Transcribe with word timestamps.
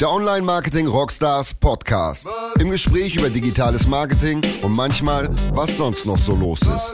Der 0.00 0.10
Online 0.10 0.40
Marketing 0.40 0.86
Rockstars 0.86 1.52
Podcast. 1.52 2.26
Im 2.58 2.70
Gespräch 2.70 3.16
über 3.16 3.28
digitales 3.28 3.86
Marketing 3.86 4.40
und 4.62 4.72
manchmal, 4.72 5.28
was 5.52 5.76
sonst 5.76 6.06
noch 6.06 6.16
so 6.16 6.34
los 6.34 6.62
ist. 6.62 6.92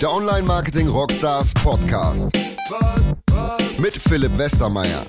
Der 0.00 0.12
Online 0.12 0.44
Marketing 0.44 0.86
Rockstars 0.86 1.52
Podcast. 1.54 2.30
Mit 3.80 3.94
Philipp 3.94 4.38
Westermeier. 4.38 5.04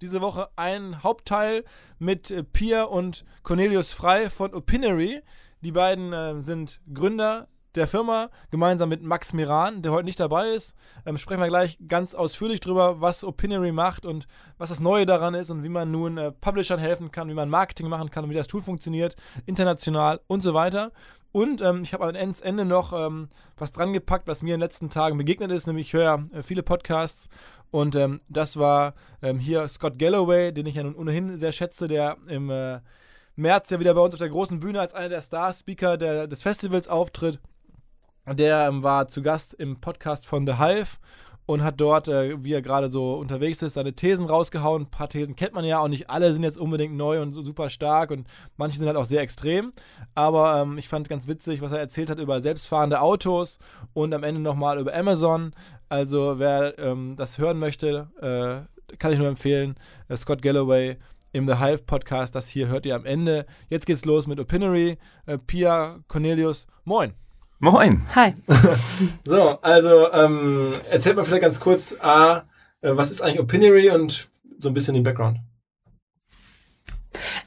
Diese 0.00 0.22
Woche 0.22 0.48
ein 0.56 1.02
Hauptteil 1.02 1.66
mit 1.98 2.30
äh, 2.30 2.42
Pia 2.42 2.84
und 2.84 3.26
Cornelius 3.42 3.92
Frei 3.92 4.30
von 4.30 4.54
Opinory. 4.54 5.20
Die 5.60 5.72
beiden 5.72 6.14
äh, 6.14 6.40
sind 6.40 6.80
Gründer 6.94 7.48
der 7.74 7.86
Firma, 7.86 8.30
gemeinsam 8.50 8.88
mit 8.88 9.02
Max 9.02 9.32
Miran, 9.32 9.82
der 9.82 9.92
heute 9.92 10.04
nicht 10.04 10.20
dabei 10.20 10.50
ist. 10.50 10.74
Ähm, 11.06 11.18
sprechen 11.18 11.40
wir 11.40 11.48
gleich 11.48 11.78
ganz 11.86 12.14
ausführlich 12.14 12.60
drüber, 12.60 13.00
was 13.00 13.24
Opinory 13.24 13.72
macht 13.72 14.04
und 14.04 14.26
was 14.58 14.70
das 14.70 14.80
Neue 14.80 15.06
daran 15.06 15.34
ist 15.34 15.50
und 15.50 15.62
wie 15.62 15.68
man 15.68 15.90
nun 15.90 16.18
äh, 16.18 16.32
Publishern 16.32 16.78
helfen 16.78 17.10
kann, 17.10 17.28
wie 17.28 17.34
man 17.34 17.48
Marketing 17.48 17.88
machen 17.88 18.10
kann 18.10 18.24
und 18.24 18.30
wie 18.30 18.34
das 18.34 18.48
Tool 18.48 18.60
funktioniert, 18.60 19.16
international 19.46 20.20
und 20.26 20.42
so 20.42 20.54
weiter. 20.54 20.92
Und 21.32 21.60
ähm, 21.60 21.82
ich 21.84 21.92
habe 21.92 22.08
am 22.08 22.14
Ende 22.14 22.64
noch 22.64 22.92
ähm, 22.92 23.28
was 23.56 23.72
dran 23.72 23.92
gepackt, 23.92 24.26
was 24.26 24.42
mir 24.42 24.54
in 24.54 24.60
den 24.60 24.66
letzten 24.66 24.90
Tagen 24.90 25.16
begegnet 25.16 25.52
ist, 25.52 25.66
nämlich 25.66 25.88
ich 25.88 25.92
höre 25.92 26.24
äh, 26.32 26.42
viele 26.42 26.64
Podcasts 26.64 27.28
und 27.70 27.94
ähm, 27.94 28.20
das 28.28 28.56
war 28.56 28.94
ähm, 29.22 29.38
hier 29.38 29.68
Scott 29.68 29.98
Galloway, 29.98 30.52
den 30.52 30.66
ich 30.66 30.74
ja 30.74 30.82
nun 30.82 30.96
ohnehin 30.96 31.36
sehr 31.38 31.52
schätze, 31.52 31.86
der 31.86 32.16
im 32.26 32.50
äh, 32.50 32.80
März 33.36 33.70
ja 33.70 33.78
wieder 33.78 33.94
bei 33.94 34.00
uns 34.00 34.14
auf 34.14 34.18
der 34.18 34.28
großen 34.28 34.58
Bühne 34.58 34.80
als 34.80 34.92
einer 34.92 35.08
der 35.08 35.20
Star-Speaker 35.20 35.96
des 35.96 36.42
Festivals 36.42 36.88
auftritt. 36.88 37.38
Der 38.32 38.68
ähm, 38.68 38.82
war 38.82 39.08
zu 39.08 39.22
Gast 39.22 39.54
im 39.54 39.80
Podcast 39.80 40.26
von 40.26 40.46
The 40.46 40.54
Hive 40.58 40.98
und 41.46 41.64
hat 41.64 41.80
dort, 41.80 42.06
äh, 42.06 42.44
wie 42.44 42.52
er 42.52 42.62
gerade 42.62 42.88
so 42.88 43.14
unterwegs 43.14 43.60
ist, 43.62 43.74
seine 43.74 43.92
Thesen 43.94 44.26
rausgehauen. 44.26 44.82
Ein 44.82 44.90
paar 44.90 45.08
Thesen 45.08 45.34
kennt 45.34 45.52
man 45.52 45.64
ja 45.64 45.80
auch 45.80 45.88
nicht 45.88 46.08
alle 46.10 46.32
sind 46.32 46.44
jetzt 46.44 46.58
unbedingt 46.58 46.94
neu 46.94 47.20
und 47.20 47.34
super 47.34 47.70
stark 47.70 48.12
und 48.12 48.28
manche 48.56 48.78
sind 48.78 48.86
halt 48.86 48.96
auch 48.96 49.04
sehr 49.04 49.20
extrem. 49.20 49.72
Aber 50.14 50.62
ähm, 50.62 50.78
ich 50.78 50.86
fand 50.86 51.08
ganz 51.08 51.26
witzig, 51.26 51.60
was 51.60 51.72
er 51.72 51.80
erzählt 51.80 52.08
hat 52.08 52.20
über 52.20 52.40
selbstfahrende 52.40 53.00
Autos 53.00 53.58
und 53.94 54.14
am 54.14 54.22
Ende 54.22 54.40
nochmal 54.40 54.78
über 54.78 54.94
Amazon. 54.94 55.52
Also 55.88 56.38
wer 56.38 56.78
ähm, 56.78 57.16
das 57.16 57.38
hören 57.38 57.58
möchte, 57.58 58.06
äh, 58.20 58.96
kann 58.98 59.12
ich 59.12 59.18
nur 59.18 59.28
empfehlen. 59.28 59.74
Äh, 60.08 60.16
Scott 60.16 60.40
Galloway 60.40 60.98
im 61.32 61.48
The 61.48 61.58
Hive 61.58 61.82
Podcast. 61.82 62.36
Das 62.36 62.46
hier 62.46 62.68
hört 62.68 62.86
ihr 62.86 62.94
am 62.94 63.06
Ende. 63.06 63.44
Jetzt 63.68 63.86
geht's 63.86 64.04
los 64.04 64.28
mit 64.28 64.38
Opinory. 64.38 64.98
Äh, 65.26 65.38
Pia 65.38 65.98
Cornelius, 66.06 66.68
moin. 66.84 67.19
Moin. 67.62 68.00
Hi. 68.14 68.32
so, 69.26 69.58
also 69.60 70.10
ähm, 70.12 70.72
erzählt 70.88 71.16
mal 71.16 71.24
vielleicht 71.24 71.42
ganz 71.42 71.60
kurz, 71.60 71.94
A, 72.00 72.44
äh, 72.80 72.92
was 72.94 73.10
ist 73.10 73.20
eigentlich 73.20 73.40
Opinory 73.40 73.90
und 73.90 74.30
so 74.58 74.70
ein 74.70 74.74
bisschen 74.74 74.94
den 74.94 75.02
Background. 75.02 75.40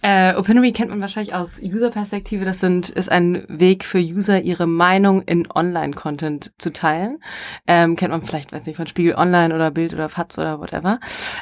Äh, 0.02 0.36
Opinory 0.36 0.72
kennt 0.72 0.89
man 0.89 1.02
wahrscheinlich 1.02 1.33
aus 1.33 1.61
User-Perspektive. 1.61 2.45
Das 2.45 2.59
sind, 2.59 2.89
ist 2.89 3.11
ein 3.11 3.45
Weg 3.47 3.86
für 3.86 4.00
User, 4.00 4.42
ihre 4.42 4.67
Meinung 4.67 5.22
in 5.22 5.50
Online-Content 5.50 6.53
zu 6.58 6.73
teilen. 6.73 7.19
Ähm, 7.67 7.95
kennt 7.95 8.11
man 8.11 8.22
vielleicht, 8.22 8.52
weiß 8.52 8.66
nicht, 8.66 8.75
von 8.75 8.88
Spiegel 8.88 9.16
Online 9.16 9.53
oder 9.56 9.72
Bild 9.72 9.94
oder 9.94 10.09
FATS 10.09 10.38
oder 10.38 10.59
whatever. 10.59 11.00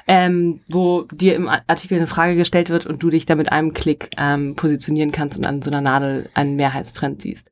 Ähm, 0.07 0.61
wo 0.67 1.03
dir 1.11 1.35
im 1.35 1.47
Artikel 1.47 1.97
eine 1.97 2.07
Frage 2.07 2.35
gestellt 2.35 2.69
wird 2.69 2.85
und 2.85 3.01
du 3.01 3.09
dich 3.09 3.25
da 3.25 3.35
mit 3.35 3.51
einem 3.51 3.73
Klick 3.73 4.11
ähm, 4.17 4.55
positionieren 4.55 5.11
kannst 5.11 5.37
und 5.37 5.45
an 5.45 5.61
so 5.61 5.71
einer 5.71 5.81
Nadel 5.81 6.29
einen 6.33 6.55
Mehrheitstrend 6.55 7.21
siehst. 7.21 7.49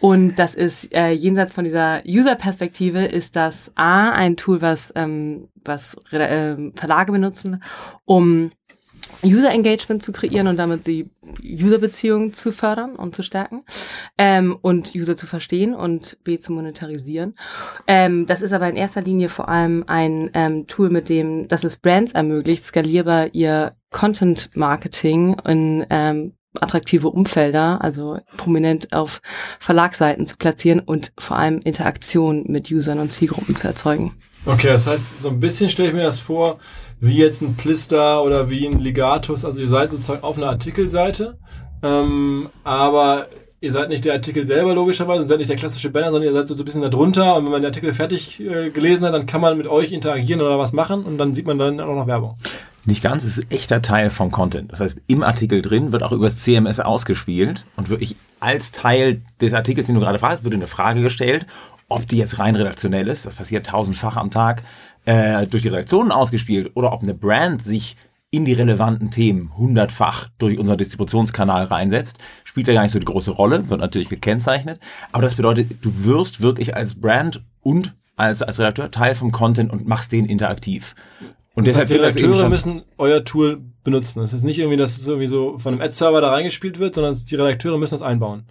Und 0.00 0.38
das 0.38 0.54
ist 0.54 0.94
äh, 0.94 1.10
jenseits 1.10 1.52
von 1.52 1.64
dieser 1.64 2.02
User-Perspektive 2.06 3.04
ist 3.04 3.36
das 3.36 3.72
A, 3.74 4.10
ein 4.10 4.36
Tool, 4.36 4.62
was, 4.62 4.92
ähm, 4.96 5.48
was 5.64 5.96
äh, 6.12 6.56
Verlage 6.74 7.12
benutzen, 7.12 7.62
um 8.04 8.50
User 9.24 9.50
Engagement 9.50 10.02
zu 10.02 10.12
kreieren 10.12 10.46
und 10.46 10.56
damit 10.56 10.86
die 10.86 11.10
User-Beziehungen 11.42 12.32
zu 12.32 12.52
fördern 12.52 12.96
und 12.96 13.14
zu 13.14 13.22
stärken 13.22 13.64
ähm, 14.18 14.56
und 14.60 14.94
User 14.94 15.16
zu 15.16 15.26
verstehen 15.26 15.74
und 15.74 16.18
B 16.24 16.38
zu 16.38 16.52
monetarisieren. 16.52 17.34
Ähm, 17.86 18.26
das 18.26 18.42
ist 18.42 18.52
aber 18.52 18.68
in 18.68 18.76
erster 18.76 19.02
Linie 19.02 19.28
vor 19.28 19.48
allem 19.48 19.84
ein 19.86 20.30
ähm, 20.34 20.66
Tool, 20.66 20.90
mit 20.90 21.08
dem 21.08 21.48
das 21.48 21.64
es 21.64 21.76
Brands 21.76 22.12
ermöglicht, 22.12 22.64
skalierbar 22.64 23.34
ihr 23.34 23.74
Content-Marketing 23.90 25.36
in 25.46 25.86
ähm, 25.90 26.34
attraktive 26.60 27.08
Umfelder, 27.08 27.82
also 27.82 28.18
prominent 28.36 28.92
auf 28.92 29.20
Verlagsseiten 29.58 30.26
zu 30.26 30.36
platzieren 30.36 30.80
und 30.80 31.12
vor 31.18 31.36
allem 31.36 31.60
Interaktion 31.60 32.44
mit 32.46 32.70
Usern 32.70 33.00
und 33.00 33.12
Zielgruppen 33.12 33.56
zu 33.56 33.66
erzeugen. 33.66 34.16
Okay, 34.46 34.68
das 34.68 34.86
heißt, 34.86 35.22
so 35.22 35.30
ein 35.30 35.40
bisschen 35.40 35.70
stelle 35.70 35.88
ich 35.88 35.94
mir 35.94 36.02
das 36.02 36.20
vor, 36.20 36.58
wie 37.00 37.16
jetzt 37.16 37.42
ein 37.42 37.56
Plister 37.56 38.22
oder 38.22 38.50
wie 38.50 38.66
ein 38.66 38.78
Ligatus. 38.78 39.44
Also 39.44 39.60
ihr 39.60 39.68
seid 39.68 39.90
sozusagen 39.90 40.22
auf 40.22 40.36
einer 40.36 40.48
Artikelseite, 40.48 41.38
ähm, 41.82 42.48
aber 42.64 43.26
ihr 43.60 43.72
seid 43.72 43.88
nicht 43.88 44.04
der 44.04 44.12
Artikel 44.12 44.46
selber 44.46 44.74
logischerweise 44.74 45.22
und 45.22 45.28
seid 45.28 45.38
nicht 45.38 45.50
der 45.50 45.56
klassische 45.56 45.90
Banner, 45.90 46.10
sondern 46.10 46.24
ihr 46.24 46.32
seid 46.32 46.46
so 46.46 46.54
ein 46.54 46.64
bisschen 46.64 46.82
darunter 46.82 47.36
und 47.36 47.44
wenn 47.44 47.52
man 47.52 47.62
den 47.62 47.66
Artikel 47.66 47.92
fertig 47.92 48.40
äh, 48.40 48.70
gelesen 48.70 49.04
hat, 49.04 49.14
dann 49.14 49.26
kann 49.26 49.40
man 49.40 49.56
mit 49.56 49.66
euch 49.66 49.92
interagieren 49.92 50.40
oder 50.40 50.58
was 50.58 50.72
machen 50.72 51.04
und 51.04 51.18
dann 51.18 51.34
sieht 51.34 51.46
man 51.46 51.58
dann 51.58 51.80
auch 51.80 51.94
noch 51.94 52.06
Werbung. 52.06 52.36
Nicht 52.86 53.02
ganz, 53.02 53.24
es 53.24 53.38
ist 53.38 53.52
echter 53.52 53.80
Teil 53.80 54.10
vom 54.10 54.30
Content. 54.30 54.70
Das 54.70 54.80
heißt, 54.80 55.00
im 55.06 55.22
Artikel 55.22 55.62
drin 55.62 55.92
wird 55.92 56.02
auch 56.02 56.12
über 56.12 56.26
das 56.26 56.36
CMS 56.36 56.80
ausgespielt 56.80 57.64
und 57.76 57.88
wirklich 57.88 58.16
als 58.40 58.72
Teil 58.72 59.22
des 59.40 59.54
Artikels, 59.54 59.86
den 59.86 59.94
du 59.94 60.02
gerade 60.02 60.18
fragst, 60.18 60.44
wird 60.44 60.52
eine 60.52 60.66
Frage 60.66 61.00
gestellt, 61.00 61.46
ob 61.88 62.06
die 62.06 62.18
jetzt 62.18 62.38
rein 62.38 62.56
redaktionell 62.56 63.08
ist, 63.08 63.24
das 63.24 63.34
passiert 63.34 63.66
tausendfach 63.66 64.16
am 64.16 64.30
Tag, 64.30 64.62
äh, 65.04 65.46
durch 65.46 65.62
die 65.62 65.68
Redaktionen 65.68 66.12
ausgespielt 66.12 66.72
oder 66.74 66.92
ob 66.92 67.02
eine 67.02 67.14
Brand 67.14 67.62
sich 67.62 67.96
in 68.30 68.44
die 68.44 68.52
relevanten 68.52 69.12
Themen 69.12 69.56
hundertfach 69.56 70.28
durch 70.38 70.58
unseren 70.58 70.78
Distributionskanal 70.78 71.66
reinsetzt, 71.66 72.18
spielt 72.42 72.66
ja 72.66 72.74
gar 72.74 72.82
nicht 72.82 72.90
so 72.90 72.98
die 72.98 73.04
große 73.04 73.30
Rolle, 73.30 73.68
wird 73.68 73.80
natürlich 73.80 74.08
gekennzeichnet. 74.08 74.80
Aber 75.12 75.22
das 75.22 75.36
bedeutet, 75.36 75.84
du 75.84 76.04
wirst 76.04 76.40
wirklich 76.40 76.74
als 76.74 77.00
Brand 77.00 77.44
und 77.60 77.94
als, 78.16 78.42
als 78.42 78.58
Redakteur 78.58 78.90
Teil 78.90 79.14
vom 79.14 79.32
Content 79.32 79.72
und 79.72 79.86
machst 79.86 80.12
den 80.12 80.26
interaktiv. 80.26 80.94
Und 81.56 81.68
das 81.68 81.74
deshalb 81.74 82.02
heißt, 82.02 82.18
die 82.18 82.24
Redakteure 82.24 82.48
müssen 82.48 82.82
euer 82.98 83.24
Tool 83.24 83.60
benutzen. 83.84 84.20
Es 84.22 84.32
ist 84.32 84.42
nicht 84.42 84.58
irgendwie, 84.58 84.76
dass 84.76 84.96
es 84.96 85.06
irgendwie 85.06 85.28
so 85.28 85.56
von 85.58 85.74
einem 85.74 85.82
Ad-Server 85.82 86.20
da 86.20 86.30
reingespielt 86.30 86.80
wird, 86.80 86.96
sondern 86.96 87.14
die 87.14 87.34
Redakteure 87.36 87.78
müssen 87.78 87.94
das 87.94 88.02
einbauen. 88.02 88.44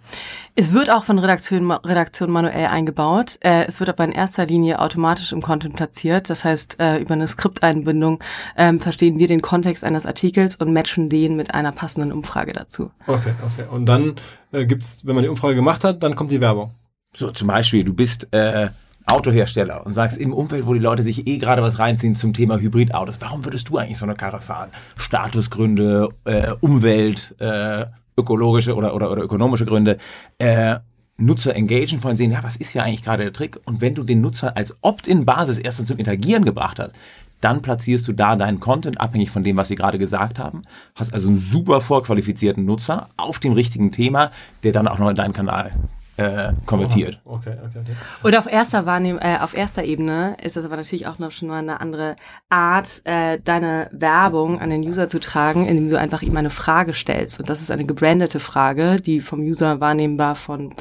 Es 0.54 0.72
wird 0.72 0.88
auch 0.88 1.04
von 1.04 1.18
Redaktion, 1.18 1.70
Redaktion 1.70 2.30
manuell 2.30 2.66
eingebaut. 2.66 3.36
Äh, 3.40 3.66
es 3.66 3.78
wird 3.78 3.90
aber 3.90 4.04
in 4.04 4.12
erster 4.12 4.46
Linie 4.46 4.78
automatisch 4.78 5.32
im 5.32 5.42
Content 5.42 5.76
platziert. 5.76 6.30
Das 6.30 6.44
heißt, 6.44 6.80
äh, 6.80 6.98
über 6.98 7.12
eine 7.12 7.28
Skripteinbindung 7.28 8.22
ähm, 8.56 8.80
verstehen 8.80 9.18
wir 9.18 9.28
den 9.28 9.42
Kontext 9.42 9.84
eines 9.84 10.06
Artikels 10.06 10.56
und 10.56 10.72
matchen 10.72 11.10
den 11.10 11.36
mit 11.36 11.52
einer 11.52 11.72
passenden 11.72 12.10
Umfrage 12.10 12.54
dazu. 12.54 12.90
Okay, 13.06 13.34
okay. 13.44 13.68
Und 13.70 13.84
dann 13.84 14.14
äh, 14.52 14.64
gibt's, 14.64 15.04
wenn 15.04 15.14
man 15.14 15.24
die 15.24 15.28
Umfrage 15.28 15.56
gemacht 15.56 15.84
hat, 15.84 16.02
dann 16.02 16.14
kommt 16.14 16.30
die 16.30 16.40
Werbung. 16.40 16.70
So, 17.12 17.30
zum 17.32 17.48
Beispiel, 17.48 17.84
du 17.84 17.92
bist 17.92 18.28
äh, 18.32 18.68
Autohersteller 19.06 19.84
und 19.84 19.92
sagst 19.92 20.18
im 20.18 20.32
Umfeld, 20.32 20.66
wo 20.66 20.74
die 20.74 20.80
Leute 20.80 21.02
sich 21.02 21.26
eh 21.26 21.38
gerade 21.38 21.62
was 21.62 21.78
reinziehen 21.78 22.14
zum 22.14 22.32
Thema 22.32 22.58
Hybridautos, 22.58 23.16
warum 23.20 23.44
würdest 23.44 23.68
du 23.68 23.78
eigentlich 23.78 23.98
so 23.98 24.06
eine 24.06 24.14
Karre 24.14 24.40
fahren? 24.40 24.70
Statusgründe, 24.96 26.08
äh, 26.24 26.52
Umwelt, 26.60 27.34
äh, 27.38 27.86
ökologische 28.16 28.74
oder, 28.74 28.94
oder, 28.94 29.10
oder 29.10 29.22
ökonomische 29.22 29.66
Gründe. 29.66 29.98
Äh, 30.38 30.76
Nutzer 31.16 31.54
engagen, 31.54 32.00
von 32.00 32.16
sehen, 32.16 32.32
ja, 32.32 32.42
was 32.42 32.56
ist 32.56 32.70
hier 32.70 32.82
eigentlich 32.82 33.04
gerade 33.04 33.22
der 33.22 33.32
Trick? 33.32 33.60
Und 33.66 33.80
wenn 33.80 33.94
du 33.94 34.02
den 34.02 34.20
Nutzer 34.20 34.56
als 34.56 34.76
Opt-in-Basis 34.80 35.58
erstmal 35.58 35.86
zum 35.86 35.98
Interagieren 35.98 36.44
gebracht 36.44 36.80
hast, 36.80 36.96
dann 37.40 37.62
platzierst 37.62 38.08
du 38.08 38.12
da 38.12 38.34
deinen 38.34 38.58
Content 38.58 39.00
abhängig 39.00 39.30
von 39.30 39.44
dem, 39.44 39.56
was 39.56 39.68
sie 39.68 39.76
gerade 39.76 39.98
gesagt 39.98 40.38
haben. 40.38 40.62
Hast 40.94 41.12
also 41.12 41.28
einen 41.28 41.36
super 41.36 41.80
vorqualifizierten 41.80 42.64
Nutzer 42.64 43.08
auf 43.16 43.38
dem 43.38 43.52
richtigen 43.52 43.92
Thema, 43.92 44.32
der 44.64 44.72
dann 44.72 44.88
auch 44.88 44.98
noch 44.98 45.10
in 45.10 45.14
deinen 45.14 45.34
Kanal 45.34 45.72
äh, 46.16 46.52
konvertiert. 46.66 47.20
Oh, 47.24 47.34
okay, 47.34 47.56
okay, 47.64 47.80
okay. 47.80 47.96
Und 48.22 48.36
auf 48.36 48.46
erster 48.46 48.86
Wahrnehm 48.86 49.18
äh, 49.20 49.38
auf 49.38 49.56
erster 49.56 49.84
Ebene 49.84 50.36
ist 50.42 50.56
das 50.56 50.64
aber 50.64 50.76
natürlich 50.76 51.06
auch 51.06 51.18
noch 51.18 51.32
schon 51.32 51.48
mal 51.48 51.58
eine 51.58 51.80
andere 51.80 52.16
Art, 52.48 53.02
äh, 53.04 53.38
deine 53.42 53.88
Werbung 53.92 54.60
an 54.60 54.70
den 54.70 54.82
User 54.82 55.08
zu 55.08 55.18
tragen, 55.18 55.66
indem 55.66 55.90
du 55.90 55.98
einfach 55.98 56.22
ihm 56.22 56.36
eine 56.36 56.50
Frage 56.50 56.94
stellst. 56.94 57.40
Und 57.40 57.48
das 57.48 57.60
ist 57.60 57.70
eine 57.70 57.84
gebrandete 57.84 58.38
Frage, 58.40 58.96
die 58.96 59.20
vom 59.20 59.40
User 59.40 59.80
wahrnehmbar 59.80 60.36
von 60.36 60.74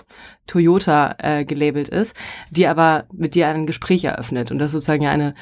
Toyota 0.48 1.16
äh, 1.20 1.46
gelabelt 1.46 1.90
ist, 1.90 2.16
die 2.52 2.68
aber 2.68 3.06
mit 3.14 3.36
dir 3.36 3.48
ein 3.48 3.66
Gespräch 3.66 4.04
eröffnet. 4.04 4.52
Und 4.52 4.60
das 4.60 4.68
ist 4.68 4.74
sozusagen 4.74 5.08
eine, 5.08 5.36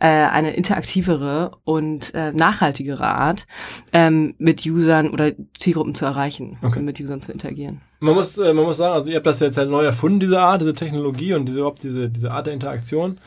äh, 0.00 0.08
eine 0.08 0.54
interaktivere 0.54 1.52
und 1.64 2.14
äh, 2.14 2.32
nachhaltigere 2.32 3.06
Art, 3.06 3.46
ähm, 3.92 4.34
mit 4.38 4.64
Usern 4.66 5.10
oder 5.10 5.32
Zielgruppen 5.58 5.94
zu 5.94 6.04
erreichen 6.04 6.58
okay. 6.62 6.78
und 6.78 6.84
mit 6.84 7.00
Usern 7.00 7.20
zu 7.20 7.32
interagieren. 7.32 7.80
Man 8.00 8.14
muss, 8.14 8.38
äh, 8.38 8.52
man 8.52 8.64
muss 8.64 8.78
sagen, 8.78 8.94
also 8.94 9.10
ihr 9.10 9.16
habt 9.16 9.26
das 9.26 9.40
jetzt 9.40 9.58
halt 9.58 9.70
neu 9.70 9.84
erfunden, 9.84 10.20
diese 10.20 10.40
Art, 10.40 10.60
diese 10.60 10.74
Technologie 10.74 11.34
und 11.34 11.46
diese, 11.46 11.58
überhaupt 11.58 11.82
diese, 11.82 12.08
diese 12.08 12.30
Art 12.30 12.46
der 12.46 12.54
Interaktion. 12.54 13.18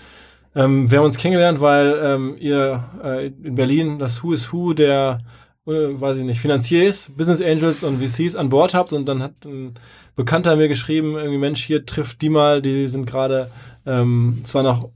Ähm, 0.56 0.92
wir 0.92 0.98
haben 0.98 1.06
uns 1.06 1.18
kennengelernt, 1.18 1.62
weil 1.62 2.00
ähm, 2.04 2.36
ihr 2.39 2.83
äh, 3.04 3.28
in 3.28 3.56
Berlin 3.56 4.00
das 4.00 4.24
Who 4.24 4.33
is 4.33 4.51
Who 4.51 4.74
der, 4.74 5.19
äh, 5.66 5.72
weiß 5.72 6.18
ich 6.18 6.25
nicht, 6.25 6.42
Finanziers, 6.42 7.12
Business 7.16 7.42
Angels 7.42 7.83
und 7.83 8.04
VCs 8.04 8.36
an 8.36 8.50
Bord 8.50 8.74
habt 8.74 8.92
und 8.92 9.06
dann 9.06 9.24
hat 9.24 9.45
ein 9.45 9.75
Bekannter 10.16 10.56
mir 10.56 10.68
geschrieben, 10.68 11.16
irgendwie 11.16 11.38
Mensch, 11.38 11.63
hier 11.63 11.86
trifft 11.86 12.22
die 12.22 12.30
mal, 12.30 12.62
die 12.62 12.88
sind 12.88 13.06
gerade 13.06 13.50
ähm, 13.86 14.42
zwar 14.44 14.63
noch 14.63 14.90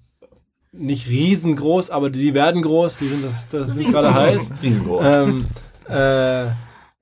nicht 0.72 1.10
riesengroß, 1.10 1.90
aber 1.90 2.10
die 2.10 2.34
werden 2.34 2.62
groß, 2.62 2.98
die 2.98 3.08
sind, 3.08 3.24
das, 3.24 3.48
das 3.50 3.68
sind 3.70 3.92
gerade 3.92 4.14
heiß. 4.14 4.52
Riesengroß. 4.62 5.06
Ähm, 5.06 5.46
äh, 5.90 6.46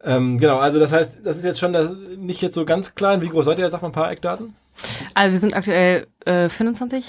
ähm, 0.04 0.38
genau, 0.38 0.58
also 0.58 0.80
das 0.80 0.92
heißt, 0.92 1.20
das 1.24 1.38
ist 1.38 1.44
jetzt 1.44 1.60
schon 1.60 1.74
das, 1.74 1.92
nicht 2.18 2.42
jetzt 2.42 2.56
so 2.56 2.66
ganz 2.66 2.94
klein. 2.96 3.22
Wie 3.22 3.30
groß 3.30 3.46
seid 3.46 3.60
ihr? 3.60 3.70
Sag 3.70 3.82
mal 3.82 3.90
ein 3.90 3.94
paar 3.94 4.12
Eckdaten. 4.12 4.56
Also 5.14 5.34
wir 5.34 5.40
sind 5.40 5.56
aktuell 5.56 6.08
äh, 6.26 6.50
25 6.50 7.06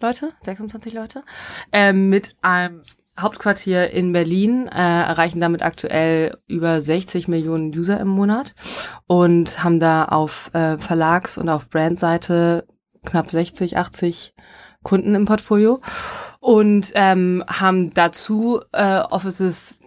Leute, 0.00 0.32
26 0.44 0.92
Leute, 0.92 1.22
ähm, 1.72 2.08
mit 2.08 2.36
einem 2.42 2.82
Hauptquartier 3.18 3.90
in 3.90 4.12
Berlin, 4.12 4.68
äh, 4.68 5.02
erreichen 5.02 5.40
damit 5.40 5.62
aktuell 5.62 6.36
über 6.46 6.80
60 6.80 7.28
Millionen 7.28 7.76
User 7.76 7.98
im 7.98 8.08
Monat 8.08 8.54
und 9.06 9.62
haben 9.64 9.80
da 9.80 10.04
auf 10.04 10.50
äh, 10.54 10.78
Verlags- 10.78 11.38
und 11.38 11.48
auf 11.48 11.70
Brandseite 11.70 12.66
knapp 13.04 13.28
60, 13.28 13.76
80 13.76 14.34
Kunden 14.82 15.14
im 15.14 15.24
Portfolio 15.24 15.80
und 16.40 16.92
ähm, 16.94 17.42
haben 17.48 17.92
dazu 17.94 18.60
äh, 18.72 19.00
Offices 19.00 19.78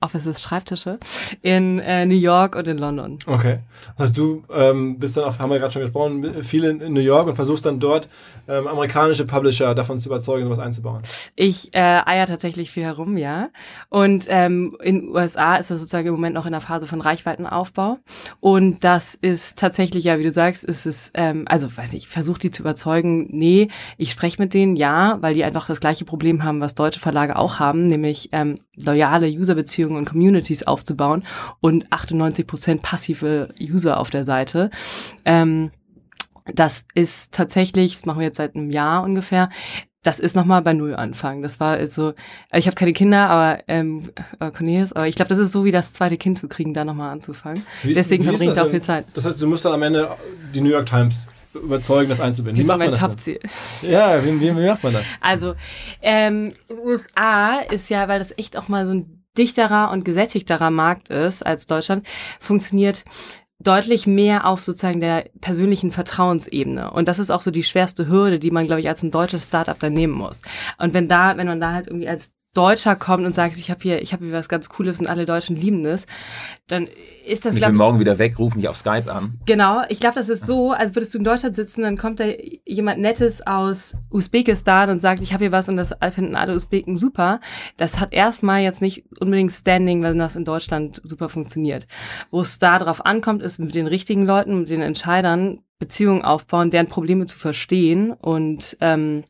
Offices, 0.00 0.42
Schreibtische 0.42 0.98
in 1.40 1.78
äh, 1.78 2.04
New 2.04 2.16
York 2.16 2.54
und 2.54 2.68
in 2.68 2.76
London. 2.76 3.18
Okay. 3.26 3.60
Also 3.96 4.12
du 4.12 4.42
ähm, 4.52 4.98
bist 4.98 5.16
dann 5.16 5.24
auch, 5.24 5.38
haben 5.38 5.50
wir 5.50 5.58
gerade 5.58 5.72
schon 5.72 5.82
gesprochen, 5.82 6.42
viel 6.44 6.64
in, 6.64 6.82
in 6.82 6.92
New 6.92 7.00
York 7.00 7.26
und 7.26 7.34
versuchst 7.34 7.64
dann 7.64 7.80
dort 7.80 8.10
ähm, 8.46 8.66
amerikanische 8.66 9.24
Publisher 9.24 9.74
davon 9.74 9.98
zu 9.98 10.10
überzeugen, 10.10 10.44
sowas 10.44 10.58
einzubauen. 10.58 11.00
Ich 11.34 11.74
äh, 11.74 12.02
eier 12.04 12.26
tatsächlich 12.26 12.70
viel 12.70 12.82
herum, 12.82 13.16
ja. 13.16 13.48
Und 13.88 14.26
ähm, 14.28 14.76
in 14.82 15.08
USA 15.08 15.56
ist 15.56 15.70
das 15.70 15.80
sozusagen 15.80 16.08
im 16.08 16.14
Moment 16.14 16.34
noch 16.34 16.44
in 16.44 16.52
der 16.52 16.60
Phase 16.60 16.86
von 16.86 17.00
Reichweitenaufbau. 17.00 17.98
Und 18.40 18.84
das 18.84 19.14
ist 19.14 19.58
tatsächlich, 19.58 20.04
ja, 20.04 20.18
wie 20.18 20.24
du 20.24 20.30
sagst, 20.30 20.64
ist 20.64 20.84
es, 20.84 21.10
ähm, 21.14 21.46
also 21.48 21.74
weiß 21.74 21.92
nicht, 21.92 22.06
ich 22.06 22.12
versuche 22.12 22.40
die 22.40 22.50
zu 22.50 22.62
überzeugen, 22.62 23.28
nee, 23.30 23.68
ich 23.96 24.12
spreche 24.12 24.42
mit 24.42 24.52
denen, 24.52 24.76
ja, 24.76 25.16
weil 25.22 25.32
die 25.32 25.44
einfach 25.44 25.66
das 25.66 25.80
gleiche 25.80 26.04
Problem 26.04 26.44
haben, 26.44 26.60
was 26.60 26.74
deutsche 26.74 27.00
Verlage 27.00 27.36
auch 27.36 27.58
haben, 27.58 27.86
nämlich 27.86 28.28
ähm, 28.32 28.60
loyale 28.76 29.28
Userbeziehungen 29.28 29.96
und 29.96 30.08
Communities 30.08 30.62
aufzubauen 30.62 31.24
und 31.60 31.90
98 31.92 32.46
Prozent 32.46 32.82
passive 32.82 33.48
User 33.60 33.98
auf 33.98 34.10
der 34.10 34.24
Seite. 34.24 34.70
Ähm, 35.24 35.70
das 36.54 36.84
ist 36.94 37.32
tatsächlich, 37.32 37.94
das 37.94 38.06
machen 38.06 38.20
wir 38.20 38.26
jetzt 38.26 38.36
seit 38.36 38.54
einem 38.54 38.70
Jahr 38.70 39.02
ungefähr, 39.02 39.50
das 40.06 40.20
ist 40.20 40.36
nochmal 40.36 40.62
bei 40.62 40.72
Null 40.72 40.94
anfangen. 40.94 41.42
Das 41.42 41.58
war 41.58 41.84
so, 41.88 42.14
ich 42.54 42.66
habe 42.66 42.76
keine 42.76 42.92
Kinder, 42.92 43.28
aber 43.28 43.58
ähm, 43.66 44.10
äh, 44.38 44.52
Cornelius, 44.52 44.92
aber 44.92 45.08
ich 45.08 45.16
glaube, 45.16 45.30
das 45.30 45.38
ist 45.38 45.50
so 45.50 45.64
wie 45.64 45.72
das 45.72 45.92
zweite 45.92 46.16
Kind 46.16 46.38
zu 46.38 46.46
kriegen, 46.46 46.74
da 46.74 46.84
nochmal 46.84 47.10
anzufangen. 47.10 47.64
Ist, 47.82 47.96
Deswegen 47.96 48.22
verbringe 48.22 48.52
ich 48.52 48.56
da 48.56 48.64
auch 48.64 48.70
viel 48.70 48.82
Zeit. 48.82 49.06
Das 49.14 49.24
heißt, 49.24 49.42
du 49.42 49.48
musst 49.48 49.64
dann 49.64 49.72
am 49.72 49.82
Ende 49.82 50.08
die 50.54 50.60
New 50.60 50.70
York 50.70 50.86
Times 50.86 51.26
überzeugen, 51.56 52.08
das 52.08 52.20
einzubinden. 52.20 52.62
Wie 52.62 52.66
macht 52.66 52.78
man 52.78 52.90
das? 52.90 52.98
Top-Ziel. 52.98 53.40
Ja, 53.82 54.24
wie, 54.24 54.40
wie, 54.40 54.56
wie, 54.56 54.66
macht 54.66 54.82
man 54.82 54.94
das? 54.94 55.04
Also, 55.20 55.54
ähm, 56.02 56.52
USA 56.70 57.58
ist 57.70 57.90
ja, 57.90 58.08
weil 58.08 58.18
das 58.18 58.36
echt 58.38 58.56
auch 58.56 58.68
mal 58.68 58.86
so 58.86 58.94
ein 58.94 59.24
dichterer 59.36 59.90
und 59.90 60.04
gesättigterer 60.04 60.70
Markt 60.70 61.08
ist 61.08 61.44
als 61.44 61.66
Deutschland, 61.66 62.06
funktioniert 62.40 63.04
deutlich 63.58 64.06
mehr 64.06 64.46
auf 64.46 64.62
sozusagen 64.62 65.00
der 65.00 65.30
persönlichen 65.40 65.90
Vertrauensebene. 65.90 66.90
Und 66.90 67.08
das 67.08 67.18
ist 67.18 67.30
auch 67.30 67.42
so 67.42 67.50
die 67.50 67.64
schwerste 67.64 68.06
Hürde, 68.06 68.38
die 68.38 68.50
man, 68.50 68.66
glaube 68.66 68.80
ich, 68.80 68.88
als 68.88 69.02
ein 69.02 69.10
deutsches 69.10 69.44
Startup 69.44 69.78
dann 69.78 69.94
nehmen 69.94 70.12
muss. 70.12 70.42
Und 70.78 70.92
wenn 70.92 71.08
da, 71.08 71.36
wenn 71.36 71.46
man 71.46 71.60
da 71.60 71.72
halt 71.72 71.86
irgendwie 71.86 72.08
als 72.08 72.32
Deutscher 72.56 72.96
kommt 72.96 73.26
und 73.26 73.34
sagt, 73.34 73.56
ich 73.56 73.70
habe 73.70 73.80
hier, 73.82 74.02
ich 74.02 74.12
habe 74.12 74.24
hier 74.24 74.34
was 74.34 74.48
ganz 74.48 74.68
Cooles 74.68 74.98
und 75.00 75.08
alle 75.08 75.26
Deutschen 75.26 75.56
lieben 75.56 75.82
das, 75.82 76.06
dann 76.66 76.88
ist 77.26 77.44
das. 77.44 77.54
Ich 77.54 77.64
bin 77.64 77.76
morgen 77.76 78.00
wieder 78.00 78.18
weg, 78.18 78.38
ruf 78.38 78.54
mich 78.54 78.68
auf 78.68 78.76
Skype 78.76 79.12
an. 79.12 79.38
Genau, 79.46 79.82
ich 79.88 80.00
glaube, 80.00 80.14
das 80.14 80.28
ist 80.28 80.46
so, 80.46 80.72
als 80.72 80.94
würdest 80.94 81.14
du 81.14 81.18
in 81.18 81.24
Deutschland 81.24 81.54
sitzen, 81.54 81.82
dann 81.82 81.96
kommt 81.96 82.20
da 82.20 82.24
jemand 82.64 83.00
Nettes 83.00 83.46
aus 83.46 83.96
Usbekistan 84.10 84.90
und 84.90 85.00
sagt, 85.00 85.22
ich 85.22 85.32
habe 85.32 85.44
hier 85.44 85.52
was 85.52 85.68
und 85.68 85.76
das 85.76 85.94
finden 86.12 86.36
alle 86.36 86.54
Usbeken 86.54 86.96
super. 86.96 87.40
Das 87.76 88.00
hat 88.00 88.12
erstmal 88.12 88.62
jetzt 88.62 88.82
nicht 88.82 89.04
unbedingt 89.20 89.52
Standing, 89.52 90.02
wenn 90.02 90.18
das 90.18 90.36
in 90.36 90.44
Deutschland 90.44 91.00
super 91.04 91.28
funktioniert. 91.28 91.86
Wo 92.30 92.40
es 92.40 92.58
da 92.58 92.78
drauf 92.78 93.04
ankommt, 93.04 93.42
ist 93.42 93.58
mit 93.58 93.74
den 93.74 93.86
richtigen 93.86 94.24
Leuten, 94.24 94.60
mit 94.60 94.70
den 94.70 94.82
Entscheidern 94.82 95.60
Beziehungen 95.78 96.22
aufbauen, 96.22 96.70
deren 96.70 96.88
Probleme 96.88 97.26
zu 97.26 97.38
verstehen 97.38 98.12
und 98.12 98.76
ähm, 98.80 99.24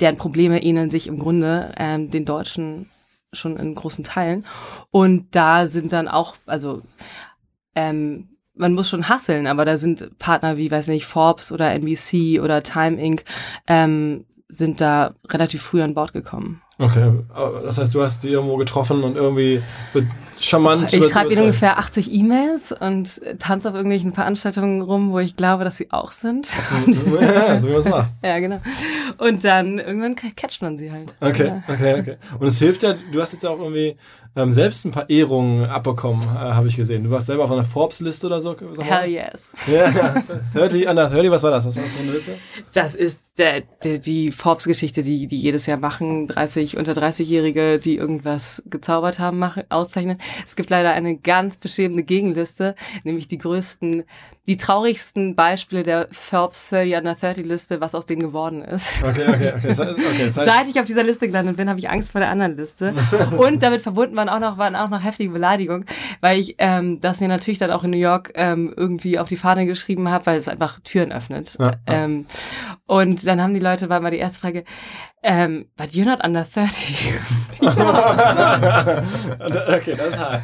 deren 0.00 0.16
Probleme 0.16 0.62
ähneln 0.62 0.90
sich 0.90 1.06
im 1.06 1.18
Grunde 1.18 1.72
ähm, 1.76 2.10
den 2.10 2.24
Deutschen 2.24 2.90
schon 3.32 3.56
in 3.56 3.74
großen 3.74 4.04
Teilen. 4.04 4.44
Und 4.90 5.34
da 5.34 5.66
sind 5.66 5.92
dann 5.92 6.08
auch, 6.08 6.36
also 6.46 6.82
ähm, 7.74 8.28
man 8.54 8.74
muss 8.74 8.88
schon 8.88 9.08
hasseln, 9.08 9.46
aber 9.46 9.64
da 9.64 9.78
sind 9.78 10.18
Partner 10.18 10.56
wie, 10.56 10.70
weiß 10.70 10.88
nicht, 10.88 11.06
Forbes 11.06 11.52
oder 11.52 11.72
NBC 11.72 12.40
oder 12.40 12.62
Time 12.62 13.00
Inc. 13.00 13.24
Ähm, 13.66 14.26
sind 14.48 14.82
da 14.82 15.14
relativ 15.26 15.62
früh 15.62 15.80
an 15.80 15.94
Bord 15.94 16.12
gekommen. 16.12 16.60
Okay, 16.82 17.12
das 17.62 17.78
heißt, 17.78 17.94
du 17.94 18.02
hast 18.02 18.24
die 18.24 18.30
irgendwo 18.30 18.56
getroffen 18.56 19.04
und 19.04 19.16
irgendwie 19.16 19.62
charmant. 20.40 20.92
Ich 20.92 21.06
schreibe 21.06 21.32
ihnen 21.32 21.42
ungefähr 21.42 21.78
80 21.78 22.12
E-Mails 22.12 22.72
und 22.72 23.20
tanze 23.38 23.68
auf 23.68 23.74
irgendwelchen 23.76 24.12
Veranstaltungen 24.12 24.82
rum, 24.82 25.12
wo 25.12 25.20
ich 25.20 25.36
glaube, 25.36 25.62
dass 25.62 25.76
sie 25.76 25.92
auch 25.92 26.10
sind. 26.10 26.48
ja, 26.86 27.58
so 27.60 27.68
wie 27.68 27.72
man 27.72 27.80
es 27.80 27.88
macht. 27.88 28.10
ja, 28.24 28.38
genau. 28.40 28.60
Und 29.18 29.44
dann 29.44 29.78
irgendwann 29.78 30.16
catcht 30.16 30.60
man 30.60 30.76
sie 30.76 30.90
halt. 30.90 31.14
Okay, 31.20 31.46
ja. 31.46 31.62
okay, 31.72 32.00
okay. 32.00 32.16
Und 32.40 32.48
es 32.48 32.58
hilft 32.58 32.82
ja, 32.82 32.94
du 33.12 33.20
hast 33.20 33.32
jetzt 33.32 33.46
auch 33.46 33.60
irgendwie 33.60 33.96
ähm, 34.34 34.52
selbst 34.52 34.84
ein 34.84 34.90
paar 34.90 35.10
Ehrungen 35.10 35.66
abbekommen, 35.66 36.22
äh, 36.22 36.38
habe 36.38 36.66
ich 36.68 36.76
gesehen. 36.76 37.04
Du 37.04 37.10
warst 37.10 37.26
selber 37.26 37.44
auf 37.44 37.50
einer 37.50 37.64
Forbes-Liste 37.64 38.26
oder 38.26 38.40
so. 38.40 38.56
Hell 38.78 39.10
yes. 39.10 39.52
Ja, 39.66 39.90
ja. 39.90 40.22
Hörte, 40.52 40.88
Anna, 40.88 41.10
hör 41.10 41.30
was 41.30 41.42
war 41.42 41.50
das? 41.50 41.66
Was 41.66 41.76
war 41.76 41.82
das 41.82 41.94
für 41.94 42.02
eine 42.02 42.12
Liste? 42.12 42.38
Das 42.72 42.94
ist 42.94 43.20
der, 43.38 43.62
der, 43.82 43.98
die 43.98 44.30
Forbes-Geschichte, 44.30 45.02
die 45.02 45.26
die 45.26 45.36
jedes 45.36 45.66
Jahr 45.66 45.78
machen. 45.78 46.26
30, 46.26 46.76
unter 46.76 46.92
30-Jährige, 46.92 47.78
die 47.78 47.96
irgendwas 47.96 48.62
gezaubert 48.66 49.18
haben, 49.18 49.38
machen, 49.38 49.64
auszeichnen. 49.68 50.18
Es 50.46 50.56
gibt 50.56 50.70
leider 50.70 50.92
eine 50.92 51.16
ganz 51.16 51.58
beschämende 51.58 52.02
Gegenliste, 52.02 52.74
nämlich 53.04 53.28
die 53.28 53.38
größten, 53.38 54.04
die 54.46 54.56
traurigsten 54.56 55.36
Beispiele 55.36 55.84
der 55.84 56.08
Forbes 56.10 56.68
30 56.70 56.96
Under 56.96 57.14
30 57.14 57.46
Liste, 57.46 57.80
was 57.80 57.94
aus 57.94 58.06
denen 58.06 58.22
geworden 58.22 58.62
ist. 58.62 58.90
Okay, 59.02 59.28
okay, 59.28 59.52
okay. 59.56 59.70
okay 59.70 60.30
Seit 60.30 60.66
ich 60.66 60.80
auf 60.80 60.84
dieser 60.84 61.04
Liste 61.04 61.28
gelandet 61.28 61.56
bin, 61.56 61.68
habe 61.68 61.78
ich 61.78 61.88
Angst 61.88 62.10
vor 62.10 62.20
der 62.20 62.30
anderen 62.30 62.56
Liste. 62.56 62.92
Und 63.36 63.62
damit 63.62 63.82
verbunden 63.82 64.16
waren 64.16 64.28
auch 64.28 64.40
noch, 64.40 64.58
waren 64.58 64.74
auch 64.74 64.90
noch 64.90 65.02
heftige 65.02 65.30
Beleidigungen, 65.30 65.86
weil 66.20 66.40
ich 66.40 66.56
ähm, 66.58 67.00
das 67.00 67.20
mir 67.20 67.28
natürlich 67.28 67.60
dann 67.60 67.70
auch 67.70 67.84
in 67.84 67.90
New 67.90 67.98
York 67.98 68.32
ähm, 68.34 68.74
irgendwie 68.76 69.18
auf 69.18 69.28
die 69.28 69.36
Fahne 69.36 69.64
geschrieben 69.64 70.08
habe, 70.08 70.26
weil 70.26 70.38
es 70.38 70.48
einfach 70.48 70.80
Türen 70.80 71.12
öffnet. 71.12 71.56
Ja, 71.60 71.66
ja. 71.66 71.74
Ähm, 71.86 72.26
und 72.86 73.24
dann 73.24 73.40
haben 73.40 73.54
die 73.54 73.60
Leute, 73.60 73.88
war 73.88 74.00
mal 74.00 74.10
die 74.10 74.18
erste 74.18 74.40
Frage, 74.40 74.64
ähm, 75.22 75.66
but 75.76 75.90
you're 75.90 76.04
not 76.04 76.24
under 76.24 76.44
30. 76.44 77.14
okay, 77.60 77.70
das 79.96 80.14
ist 80.14 80.18
halt. 80.18 80.42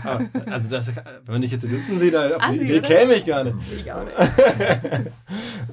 Also, 0.51 0.69
das, 0.69 0.93
wenn 1.27 1.43
ich 1.43 1.51
jetzt 1.51 1.63
hier 1.63 1.71
sitzen 1.71 1.99
sehe, 1.99 2.13
da 2.13 2.37
auf 2.37 2.51
die 2.53 2.61
Idee 2.61 2.81
käme 2.81 3.15
ich 3.15 3.27
gar 3.27 3.43
nicht. 3.43 3.57
Ich 3.77 3.91
auch 3.91 4.05
nicht. 4.05 4.17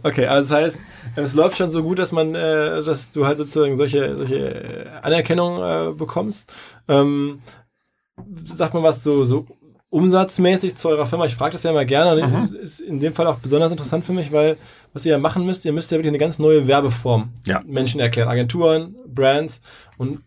okay, 0.04 0.26
also 0.26 0.56
das 0.56 0.64
heißt, 0.64 0.80
es 1.18 1.36
läuft 1.36 1.58
schon 1.58 1.70
so 1.70 1.84
gut, 1.84 2.00
dass 2.00 2.12
man, 2.12 2.34
äh, 2.34 2.82
dass 2.84 3.12
du 3.12 3.28
halt 3.28 3.38
sozusagen 3.38 3.78
solche, 3.78 4.18
solche 4.18 4.88
Anerkennung 5.04 5.62
äh, 5.62 5.92
bekommst. 5.94 6.52
Ähm, 6.88 7.38
sag 8.34 8.74
mal 8.74 8.82
was 8.82 9.04
so, 9.04 9.24
so 9.24 9.46
umsatzmäßig 9.96 10.76
zu 10.76 10.90
eurer 10.90 11.06
Firma. 11.06 11.26
Ich 11.26 11.36
frage 11.36 11.54
das 11.54 11.64
ja 11.64 11.72
immer 11.72 11.86
gerne. 11.86 12.28
Mhm. 12.28 12.56
Ist 12.58 12.82
in 12.82 13.00
dem 13.00 13.14
Fall 13.14 13.28
auch 13.28 13.38
besonders 13.38 13.72
interessant 13.72 14.04
für 14.04 14.12
mich, 14.12 14.34
weil 14.34 14.58
was 14.92 15.06
ihr 15.06 15.14
ja 15.14 15.18
machen 15.18 15.46
müsst, 15.46 15.64
ihr 15.64 15.72
müsst 15.72 15.90
ja 15.90 15.98
wirklich 15.98 16.10
eine 16.10 16.18
ganz 16.18 16.38
neue 16.38 16.68
Werbeform 16.68 17.30
ja. 17.46 17.64
Menschen 17.66 18.02
erklären. 18.02 18.28
Agenturen, 18.28 18.96
Brands 19.08 19.62
und 19.98 20.22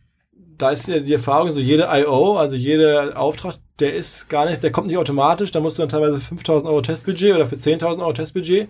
da 0.56 0.70
ist 0.70 0.88
ja 0.88 1.00
die 1.00 1.12
Erfahrung, 1.12 1.50
so 1.50 1.60
jede 1.60 1.86
I.O., 1.92 2.36
also 2.36 2.56
jeder 2.56 3.16
Auftrag, 3.20 3.56
der 3.78 3.94
ist 3.94 4.28
gar 4.30 4.48
nicht, 4.48 4.62
der 4.62 4.72
kommt 4.72 4.88
nicht 4.88 4.96
automatisch, 4.96 5.50
da 5.50 5.60
musst 5.60 5.78
du 5.78 5.82
dann 5.82 5.90
teilweise 5.90 6.18
5000 6.18 6.68
Euro 6.68 6.80
Testbudget 6.80 7.34
oder 7.34 7.46
für 7.46 7.56
10.000 7.56 8.00
Euro 8.00 8.12
Testbudget 8.14 8.68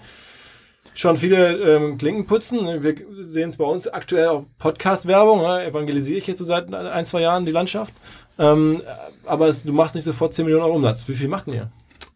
schon 0.94 1.16
viele 1.16 1.56
ähm, 1.58 1.96
Klinken 1.96 2.26
putzen. 2.26 2.82
Wir 2.82 2.94
sehen 3.20 3.50
es 3.50 3.56
bei 3.56 3.64
uns 3.64 3.86
aktuell 3.86 4.28
auch 4.28 4.44
Podcast-Werbung, 4.58 5.40
ne? 5.42 5.64
evangelisiere 5.64 6.18
ich 6.18 6.26
jetzt 6.26 6.40
so 6.40 6.44
seit 6.44 6.74
ein, 6.74 7.06
zwei 7.06 7.20
Jahren 7.20 7.46
die 7.46 7.52
Landschaft. 7.52 7.94
Ähm, 8.38 8.82
aber 9.26 9.48
es, 9.48 9.64
du 9.64 9.72
machst 9.72 9.94
nicht 9.94 10.04
sofort 10.04 10.34
10 10.34 10.44
Millionen 10.44 10.64
Euro 10.64 10.76
Umsatz. 10.76 11.08
Wie 11.08 11.14
viel 11.14 11.28
macht 11.28 11.48
ihr? 11.48 11.70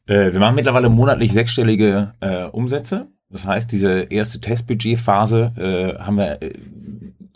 Äh, 0.06 0.32
wir 0.32 0.40
machen 0.40 0.54
mittlerweile 0.54 0.88
monatlich 0.88 1.32
sechsstellige 1.32 2.14
äh, 2.20 2.44
Umsätze. 2.44 3.08
Das 3.30 3.46
heißt, 3.46 3.72
diese 3.72 4.02
erste 4.02 4.40
Testbudgetphase 4.40 5.52
äh, 5.98 6.02
haben 6.02 6.16
wir 6.16 6.42
äh, 6.42 6.52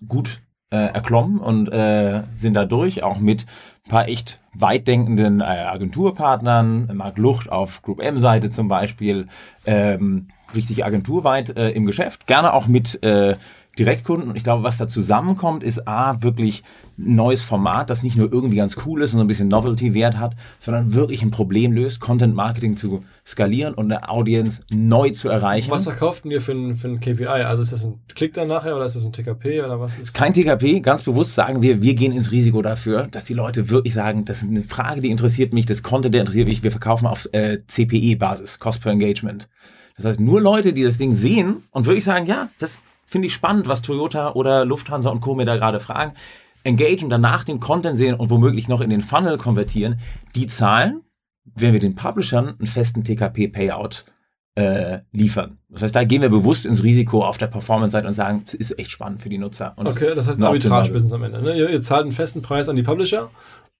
gut 0.07 0.41
äh, 0.71 0.77
erklommen 0.77 1.39
und 1.39 1.69
äh, 1.69 2.23
sind 2.35 2.55
da 2.55 2.65
durch, 2.65 3.03
auch 3.03 3.19
mit 3.19 3.47
ein 3.87 3.91
paar 3.91 4.09
echt 4.09 4.41
weitdenkenden 4.53 5.43
Agenturpartnern, 5.43 6.91
Marc 6.95 7.19
Lucht 7.19 7.51
auf 7.51 7.83
Group 7.83 8.03
M-Seite 8.03 8.51
zum 8.51 8.69
Beispiel, 8.69 9.27
ähm, 9.65 10.29
richtig 10.55 10.85
agenturweit 10.85 11.51
im 11.51 11.87
Geschäft, 11.87 12.27
gerne 12.27 12.53
auch 12.53 12.67
mit 12.67 12.99
Direktkunden. 13.79 14.31
Und 14.31 14.37
ich 14.37 14.45
glaube, 14.45 14.63
was 14.63 14.79
da 14.79 14.89
zusammenkommt, 14.89 15.63
ist 15.63 15.87
A, 15.87 16.23
wirklich 16.23 16.65
neues 16.97 17.43
Format, 17.43 17.91
das 17.91 18.03
nicht 18.03 18.17
nur 18.17 18.33
irgendwie 18.33 18.57
ganz 18.57 18.77
cool 18.87 19.03
ist 19.03 19.13
und 19.13 19.19
so 19.19 19.25
ein 19.25 19.27
bisschen 19.27 19.49
Novelty-Wert 19.49 20.19
hat, 20.19 20.35
sondern 20.59 20.95
wirklich 20.95 21.23
ein 21.23 21.31
Problem 21.31 21.73
löst, 21.73 22.01
Content 22.01 22.35
Marketing 22.35 22.77
zu 22.77 23.05
skalieren 23.27 23.75
und 23.75 23.91
eine 23.91 24.09
Audience 24.09 24.63
neu 24.71 25.11
zu 25.11 25.29
erreichen. 25.29 25.71
Was 25.71 25.85
verkauft 25.85 26.25
denn 26.25 26.31
ihr 26.31 26.41
für 26.41 26.53
ein, 26.53 26.75
für 26.75 26.89
ein 26.89 27.01
KPI? 27.01 27.27
Also 27.27 27.63
ist 27.63 27.73
das 27.73 27.85
ein 27.85 28.01
Klick 28.15 28.35
dann 28.35 28.49
nachher 28.49 28.77
oder 28.77 28.85
ist 28.85 28.97
das 28.97 29.05
ein 29.05 29.13
TKP 29.13 29.63
oder 29.63 29.81
was 29.81 29.99
ist? 29.99 30.15
Kein 30.15 30.33
TKP, 30.33 30.81
ganz 30.81 31.03
bewusst 31.03 31.35
sagen 31.35 31.63
wir, 31.63 31.83
wir 31.83 31.95
gehen 31.95 32.13
ins 32.13 32.31
Risiko 32.31 32.63
dafür, 32.63 33.09
dass 33.11 33.25
die 33.25 33.35
Leute 33.35 33.69
wirklich 33.69 33.95
sagen, 33.95 34.25
das 34.25 34.43
ist 34.43 34.49
eine 34.49 34.63
Frage, 34.63 35.01
die 35.01 35.11
interessiert 35.11 35.53
mich, 35.53 35.67
das 35.67 35.83
Content, 35.83 36.15
der 36.15 36.23
interessiert 36.23 36.49
mich, 36.49 36.63
wir 36.63 36.71
verkaufen 36.71 37.07
auf 37.07 37.29
äh, 37.33 37.59
CPE-Basis, 37.67 38.59
Cost 38.59 38.81
per 38.81 38.93
Engagement. 38.93 39.49
Das 39.97 40.07
heißt, 40.07 40.21
nur 40.21 40.41
Leute, 40.41 40.73
die 40.73 40.83
das 40.83 40.99
Ding 40.99 41.15
sehen 41.15 41.65
und 41.71 41.87
wirklich 41.87 42.05
sagen, 42.05 42.27
ja, 42.27 42.49
das 42.59 42.81
finde 43.07 43.29
ich 43.29 43.35
spannend, 43.35 43.69
was 43.69 43.83
Toyota 43.83 44.33
oder 44.33 44.65
Lufthansa 44.65 45.11
und 45.11 45.21
Co. 45.21 45.35
mir 45.35 45.47
da 45.47 45.57
gerade 45.57 45.81
fragen, 45.81 46.13
engagen, 46.67 47.09
danach 47.09 47.45
den 47.45 47.61
Content 47.61 47.97
sehen 47.97 48.15
und 48.15 48.31
womöglich 48.31 48.69
noch 48.69 48.81
in 48.81 48.91
den 48.91 49.03
Funnel 49.03 49.39
konvertieren, 49.39 50.01
die 50.35 50.47
zahlen, 50.47 51.03
wenn 51.55 51.73
wir 51.73 51.81
den 51.81 51.95
Publishern 51.95 52.57
einen 52.59 52.67
festen 52.67 53.05
TKP-Payout 53.05 54.05
äh, 54.57 55.01
liefern. 55.13 55.59
Das 55.69 55.83
heißt, 55.83 55.95
da 55.95 56.05
gehen 56.05 56.23
wir 56.23 56.29
bewusst 56.29 56.67
ins 56.67 56.83
Risiko 56.83 57.25
auf 57.25 57.39
der 57.39 57.47
Performance-Seite 57.47 58.09
und 58.09 58.15
sagen, 58.15 58.43
es 58.47 58.55
ist 58.55 58.79
echt 58.79 58.91
spannend 58.91 59.23
für 59.23 59.29
die 59.29 59.39
Nutzer. 59.39 59.75
Und 59.77 59.87
okay, 59.87 60.13
das 60.15 60.29
heißt 60.29 60.41
ein 60.41 60.45
Arbitrage-Business 60.45 61.13
am 61.13 61.23
Ende. 61.23 61.43
Ne? 61.43 61.57
Ihr, 61.57 61.71
ihr, 61.71 61.83
zahlt 61.83 62.03
einen 62.03 62.13
festen 62.13 62.43
Preis 62.43 62.69
an 62.69 62.77
die 62.77 62.83
Publisher 62.83 63.31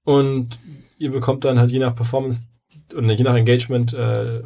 und 0.05 0.59
ihr 0.99 1.11
bekommt 1.11 1.45
dann 1.45 1.59
halt 1.59 1.71
je 1.71 1.79
nach 1.79 1.95
Performance 1.95 2.43
und 2.95 3.09
je 3.09 3.25
nach 3.25 3.35
Engagement 3.35 3.95
äh, 3.95 4.43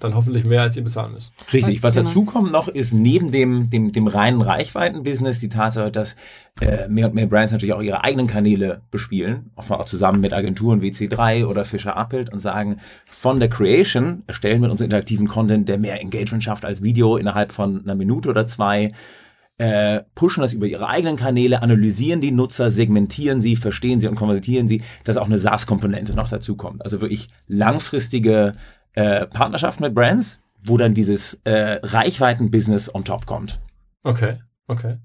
dann 0.00 0.14
hoffentlich 0.14 0.44
mehr, 0.44 0.62
als 0.62 0.76
ihr 0.76 0.84
bezahlen 0.84 1.12
müsst. 1.12 1.32
Richtig. 1.52 1.82
Was 1.82 1.94
genau. 1.94 2.06
dazu 2.06 2.24
kommt 2.24 2.52
noch, 2.52 2.68
ist 2.68 2.92
neben 2.92 3.30
dem, 3.30 3.70
dem, 3.70 3.92
dem 3.92 4.06
reinen 4.06 4.42
Reichweiten-Business 4.42 5.38
die 5.38 5.48
Tatsache, 5.48 5.90
dass 5.90 6.16
äh, 6.60 6.88
mehr 6.88 7.06
und 7.06 7.14
mehr 7.14 7.26
Brands 7.26 7.52
natürlich 7.52 7.74
auch 7.74 7.82
ihre 7.82 8.04
eigenen 8.04 8.26
Kanäle 8.26 8.82
bespielen, 8.90 9.50
oft 9.56 9.70
auch 9.70 9.84
zusammen 9.84 10.20
mit 10.20 10.32
Agenturen 10.32 10.82
wie 10.82 10.90
C3 10.90 11.46
oder 11.46 11.64
Fischer 11.64 11.96
Appelt 11.96 12.32
und 12.32 12.38
sagen, 12.38 12.78
von 13.06 13.38
der 13.38 13.48
Creation 13.48 14.22
erstellen 14.26 14.62
wir 14.62 14.70
unseren 14.70 14.86
interaktiven 14.86 15.28
Content, 15.28 15.68
der 15.68 15.78
mehr 15.78 16.00
Engagement 16.00 16.44
schafft 16.44 16.64
als 16.64 16.82
Video 16.82 17.16
innerhalb 17.16 17.52
von 17.52 17.82
einer 17.82 17.94
Minute 17.94 18.28
oder 18.28 18.46
zwei, 18.46 18.92
äh, 19.60 20.04
pushen 20.14 20.40
das 20.40 20.54
über 20.54 20.66
ihre 20.66 20.88
eigenen 20.88 21.16
Kanäle, 21.16 21.60
analysieren 21.60 22.22
die 22.22 22.30
Nutzer, 22.30 22.70
segmentieren 22.70 23.42
sie, 23.42 23.56
verstehen 23.56 24.00
sie 24.00 24.08
und 24.08 24.14
konvertieren 24.14 24.68
sie, 24.68 24.82
dass 25.04 25.18
auch 25.18 25.26
eine 25.26 25.36
SaaS-Komponente 25.36 26.14
noch 26.14 26.30
dazu 26.30 26.56
kommt. 26.56 26.82
Also 26.82 27.02
wirklich 27.02 27.28
langfristige 27.46 28.54
äh, 28.94 29.26
Partnerschaften 29.26 29.82
mit 29.84 29.94
Brands, 29.94 30.42
wo 30.64 30.76
dann 30.76 30.94
dieses 30.94 31.34
äh, 31.44 31.80
Reichweiten-Business 31.82 32.94
on 32.94 33.04
top 33.04 33.26
kommt. 33.26 33.60
Okay, 34.02 34.38
okay. 34.66 34.98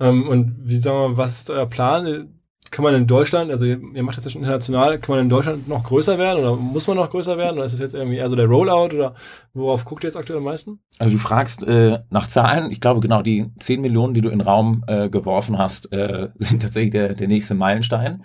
Ähm, 0.00 0.28
und 0.28 0.56
wie 0.58 0.76
sagen 0.76 1.12
wir, 1.12 1.16
was 1.16 1.40
ist 1.40 1.50
euer 1.50 1.66
Plan? 1.66 2.28
Kann 2.70 2.84
man 2.84 2.94
in 2.94 3.06
Deutschland, 3.06 3.50
also 3.50 3.66
ihr, 3.66 3.80
ihr 3.94 4.02
macht 4.02 4.16
das 4.16 4.24
ja 4.24 4.30
schon 4.30 4.40
international, 4.40 4.98
kann 4.98 5.16
man 5.16 5.24
in 5.24 5.28
Deutschland 5.28 5.68
noch 5.68 5.84
größer 5.84 6.16
werden 6.16 6.40
oder 6.40 6.56
muss 6.56 6.86
man 6.86 6.96
noch 6.96 7.10
größer 7.10 7.36
werden? 7.36 7.56
Oder 7.56 7.66
ist 7.66 7.74
es 7.74 7.80
jetzt 7.80 7.94
irgendwie 7.94 8.16
eher 8.16 8.30
so 8.30 8.36
der 8.36 8.46
Rollout 8.46 8.96
oder 8.96 9.14
worauf 9.52 9.84
guckt 9.84 10.04
ihr 10.04 10.08
jetzt 10.08 10.16
aktuell 10.16 10.38
am 10.38 10.44
meisten? 10.44 10.80
Also 10.98 11.12
du 11.12 11.18
fragst 11.18 11.62
äh, 11.64 11.98
nach 12.08 12.28
Zahlen. 12.28 12.72
Ich 12.72 12.80
glaube 12.80 13.00
genau, 13.00 13.20
die 13.20 13.50
10 13.58 13.82
Millionen, 13.82 14.14
die 14.14 14.22
du 14.22 14.30
in 14.30 14.38
den 14.38 14.46
Raum 14.46 14.84
äh, 14.86 15.10
geworfen 15.10 15.58
hast, 15.58 15.92
äh, 15.92 16.30
sind 16.38 16.62
tatsächlich 16.62 16.92
der, 16.92 17.14
der 17.14 17.28
nächste 17.28 17.54
Meilenstein. 17.54 18.24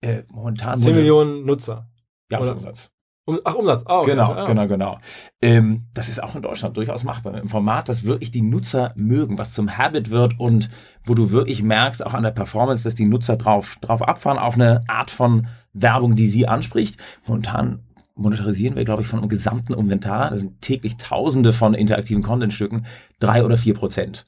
Äh, 0.00 0.22
momentan 0.30 0.78
10 0.78 0.94
Millionen 0.94 1.44
Nutzer. 1.44 1.90
Ja, 2.30 2.38
Umsatz. 2.38 2.92
Um, 3.28 3.40
ach, 3.44 3.56
Umsatz. 3.56 3.84
Ah, 3.84 3.98
okay. 3.98 4.12
Genau, 4.12 4.32
ah. 4.32 4.44
genau, 4.46 4.66
genau. 4.66 4.98
Ähm, 5.42 5.84
das 5.92 6.08
ist 6.08 6.22
auch 6.22 6.34
in 6.34 6.40
Deutschland 6.40 6.78
durchaus 6.78 7.04
machbar. 7.04 7.36
Im 7.36 7.50
Format, 7.50 7.90
das 7.90 8.04
wirklich 8.04 8.30
die 8.30 8.40
Nutzer 8.40 8.94
mögen, 8.96 9.36
was 9.36 9.52
zum 9.52 9.76
Habit 9.76 10.08
wird 10.08 10.40
und 10.40 10.70
wo 11.04 11.12
du 11.12 11.30
wirklich 11.30 11.62
merkst, 11.62 12.06
auch 12.06 12.14
an 12.14 12.22
der 12.22 12.30
Performance, 12.30 12.84
dass 12.84 12.94
die 12.94 13.04
Nutzer 13.04 13.36
drauf, 13.36 13.76
drauf 13.82 14.00
abfahren, 14.00 14.38
auf 14.38 14.54
eine 14.54 14.80
Art 14.88 15.10
von 15.10 15.46
Werbung, 15.74 16.14
die 16.14 16.26
sie 16.26 16.48
anspricht. 16.48 16.96
Momentan 17.26 17.80
monetarisieren 18.14 18.76
wir, 18.76 18.86
glaube 18.86 19.02
ich, 19.02 19.08
von 19.08 19.18
einem 19.18 19.28
gesamten 19.28 19.74
Inventar, 19.74 20.30
das 20.30 20.40
sind 20.40 20.62
täglich 20.62 20.96
tausende 20.96 21.52
von 21.52 21.74
interaktiven 21.74 22.22
Contentstücken, 22.22 22.86
drei 23.20 23.44
oder 23.44 23.58
vier 23.58 23.74
Prozent. 23.74 24.24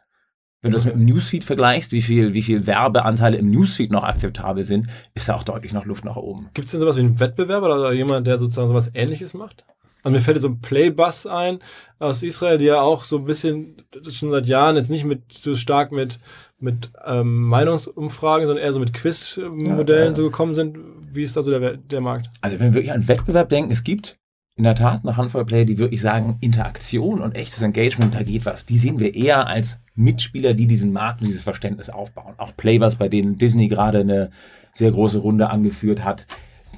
Wenn 0.63 0.73
du 0.73 0.77
das 0.77 0.85
mit 0.85 0.95
dem 0.95 1.07
Newsfeed 1.07 1.43
vergleichst, 1.43 1.91
wie 1.93 2.03
viel, 2.03 2.35
wie 2.35 2.43
viel 2.43 2.67
Werbeanteile 2.67 3.39
im 3.39 3.51
Newsfeed 3.51 3.91
noch 3.91 4.05
akzeptabel 4.05 4.67
sind, 4.67 4.89
ist 5.15 5.29
da 5.29 5.35
auch 5.35 5.43
deutlich 5.43 5.73
noch 5.73 5.87
Luft 5.87 6.05
nach 6.05 6.17
oben. 6.17 6.51
Gibt 6.53 6.67
es 6.67 6.73
denn 6.73 6.81
sowas 6.81 6.97
wie 6.97 7.01
einen 7.01 7.19
Wettbewerber 7.19 7.67
oder 7.67 7.93
jemand, 7.93 8.27
der 8.27 8.37
sozusagen 8.37 8.69
sowas 8.69 8.91
ähnliches 8.93 9.33
macht? 9.33 9.65
Und 10.03 10.13
mir 10.13 10.21
fällt 10.21 10.41
so 10.41 10.49
ein 10.49 10.61
Playbus 10.61 11.27
ein 11.27 11.59
aus 11.99 12.23
Israel, 12.23 12.59
die 12.59 12.67
ja 12.67 12.81
auch 12.81 13.05
so 13.05 13.19
ein 13.19 13.25
bisschen 13.25 13.77
schon 14.11 14.31
seit 14.31 14.47
Jahren 14.47 14.77
jetzt 14.77 14.91
nicht 14.91 15.05
mit 15.05 15.33
so 15.33 15.55
stark 15.55 15.93
mit, 15.93 16.19
mit 16.59 16.91
ähm, 17.05 17.45
Meinungsumfragen, 17.45 18.47
sondern 18.47 18.65
eher 18.65 18.73
so 18.73 18.81
mit 18.81 18.95
Quizmodellen 18.95 19.87
ja, 19.87 20.11
ja. 20.11 20.17
so 20.17 20.23
gekommen 20.25 20.55
sind. 20.55 20.79
Wie 21.13 21.23
ist 21.23 21.37
da 21.37 21.43
so 21.43 21.51
der, 21.51 21.77
der 21.77 22.01
Markt? 22.01 22.31
Also 22.41 22.59
wenn 22.59 22.69
wir 22.69 22.75
wirklich 22.75 22.93
an 22.93 23.09
Wettbewerb 23.09 23.49
denken, 23.49 23.71
es 23.71 23.85
gibt 23.85 24.19
in 24.57 24.65
der 24.65 24.75
Tat 24.75 25.01
eine 25.03 25.17
Handvoll 25.17 25.47
Player, 25.47 25.65
die 25.65 25.79
wirklich 25.79 26.01
sagen, 26.01 26.37
Interaktion 26.41 27.21
und 27.21 27.35
echtes 27.35 27.63
Engagement, 27.63 28.15
da 28.15 28.23
geht 28.23 28.45
was. 28.45 28.67
Die 28.67 28.77
sehen 28.77 29.01
wir 29.01 29.15
eher 29.15 29.47
als 29.47 29.81
Mitspieler, 30.01 30.55
die 30.55 30.67
diesen 30.67 30.93
Markt 30.93 31.21
und 31.21 31.29
dieses 31.29 31.43
Verständnis 31.43 31.91
aufbauen. 31.91 32.35
Auch 32.39 32.57
Players, 32.57 32.97
bei 32.97 33.09
denen 33.09 33.39
Disney 33.39 33.69
gerade 33.69 34.01
eine 34.01 34.31
sehr 34.75 34.91
große 34.91 35.19
Runde 35.19 35.51
angeführt 35.51 36.05
hat. 36.05 36.27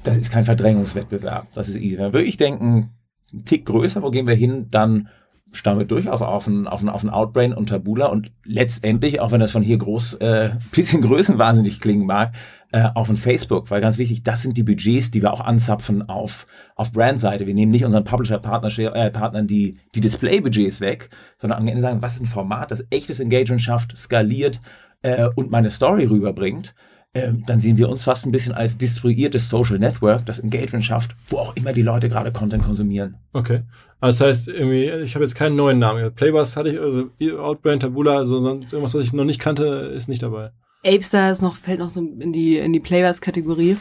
Das 0.03 0.17
ist 0.17 0.31
kein 0.31 0.45
Verdrängungswettbewerb. 0.45 1.47
Das 1.53 1.69
ist 1.69 1.77
easy. 1.77 1.97
Wenn 1.97 2.07
wir 2.07 2.13
wirklich 2.13 2.37
denken, 2.37 2.91
ein 3.33 3.45
Tick 3.45 3.65
größer, 3.65 4.03
wo 4.03 4.11
gehen 4.11 4.27
wir 4.27 4.35
hin, 4.35 4.67
dann 4.69 5.09
stammen 5.51 5.79
wir 5.79 5.85
durchaus 5.85 6.21
auf 6.21 6.47
ein, 6.47 6.67
auf 6.67 6.81
ein, 6.81 6.89
auf 6.89 7.03
ein 7.03 7.09
Outbrain 7.09 7.53
und 7.53 7.69
Tabula 7.69 8.07
und 8.07 8.31
letztendlich, 8.43 9.19
auch 9.19 9.31
wenn 9.31 9.39
das 9.39 9.51
von 9.51 9.61
hier 9.61 9.77
groß, 9.77 10.15
äh, 10.15 10.49
bisschen 10.71 11.01
größenwahnsinnig 11.01 11.79
klingen 11.79 12.05
mag, 12.05 12.33
äh, 12.73 12.89
auf 12.95 13.07
ein 13.07 13.17
Facebook, 13.17 13.69
weil 13.69 13.81
ganz 13.81 13.99
wichtig, 13.99 14.23
das 14.23 14.41
sind 14.41 14.57
die 14.57 14.63
Budgets, 14.63 15.11
die 15.11 15.21
wir 15.21 15.31
auch 15.31 15.41
anzapfen 15.41 16.09
auf, 16.09 16.47
auf 16.75 16.91
Brandseite. 16.91 17.45
Wir 17.45 17.53
nehmen 17.53 17.71
nicht 17.71 17.85
unseren 17.85 18.03
Publisher-Partnern 18.03 19.45
äh, 19.45 19.47
die, 19.47 19.77
die 19.93 20.01
Display-Budgets 20.01 20.81
weg, 20.81 21.09
sondern 21.37 21.59
am 21.59 21.67
Ende 21.67 21.81
sagen, 21.81 22.01
was 22.01 22.15
ist 22.15 22.21
ein 22.21 22.25
Format, 22.25 22.71
das 22.71 22.83
echtes 22.89 23.19
Engagement 23.19 23.61
schafft, 23.61 23.95
skaliert 23.95 24.59
äh, 25.03 25.29
und 25.35 25.51
meine 25.51 25.69
Story 25.69 26.05
rüberbringt. 26.05 26.73
Ähm, 27.13 27.43
dann 27.45 27.59
sehen 27.59 27.77
wir 27.77 27.89
uns 27.89 28.05
fast 28.05 28.25
ein 28.25 28.31
bisschen 28.31 28.55
als 28.55 28.75
distribuiertes 28.75 29.47
Social 29.47 29.77
Network, 29.77 30.25
das 30.25 30.39
Engagement 30.39 30.83
schafft, 30.83 31.15
wo 31.29 31.37
auch 31.37 31.55
immer 31.55 31.73
die 31.73 31.83
Leute 31.83 32.09
gerade 32.09 32.31
Content 32.31 32.63
konsumieren. 32.63 33.17
Okay. 33.33 33.61
Also 33.99 34.25
das 34.25 34.27
heißt, 34.27 34.47
irgendwie, 34.47 34.89
ich 35.03 35.13
habe 35.13 35.23
jetzt 35.23 35.35
keinen 35.35 35.55
neuen 35.55 35.77
Namen. 35.77 36.11
Playbus 36.15 36.57
hatte 36.57 36.69
ich, 36.69 36.79
also 36.79 37.11
Outbrand, 37.39 37.83
Tabula, 37.83 38.17
also 38.17 38.43
irgendwas, 38.43 38.95
was 38.95 39.03
ich 39.05 39.13
noch 39.13 39.25
nicht 39.25 39.39
kannte, 39.39 39.91
ist 39.95 40.09
nicht 40.09 40.23
dabei. 40.23 40.49
Apestar 40.85 41.31
ist 41.31 41.41
noch, 41.41 41.55
fällt 41.55 41.79
noch 41.79 41.89
so 41.89 42.01
in 42.01 42.33
die, 42.33 42.57
in 42.57 42.73
die 42.73 42.79
Playbus-Kategorie 42.79 43.77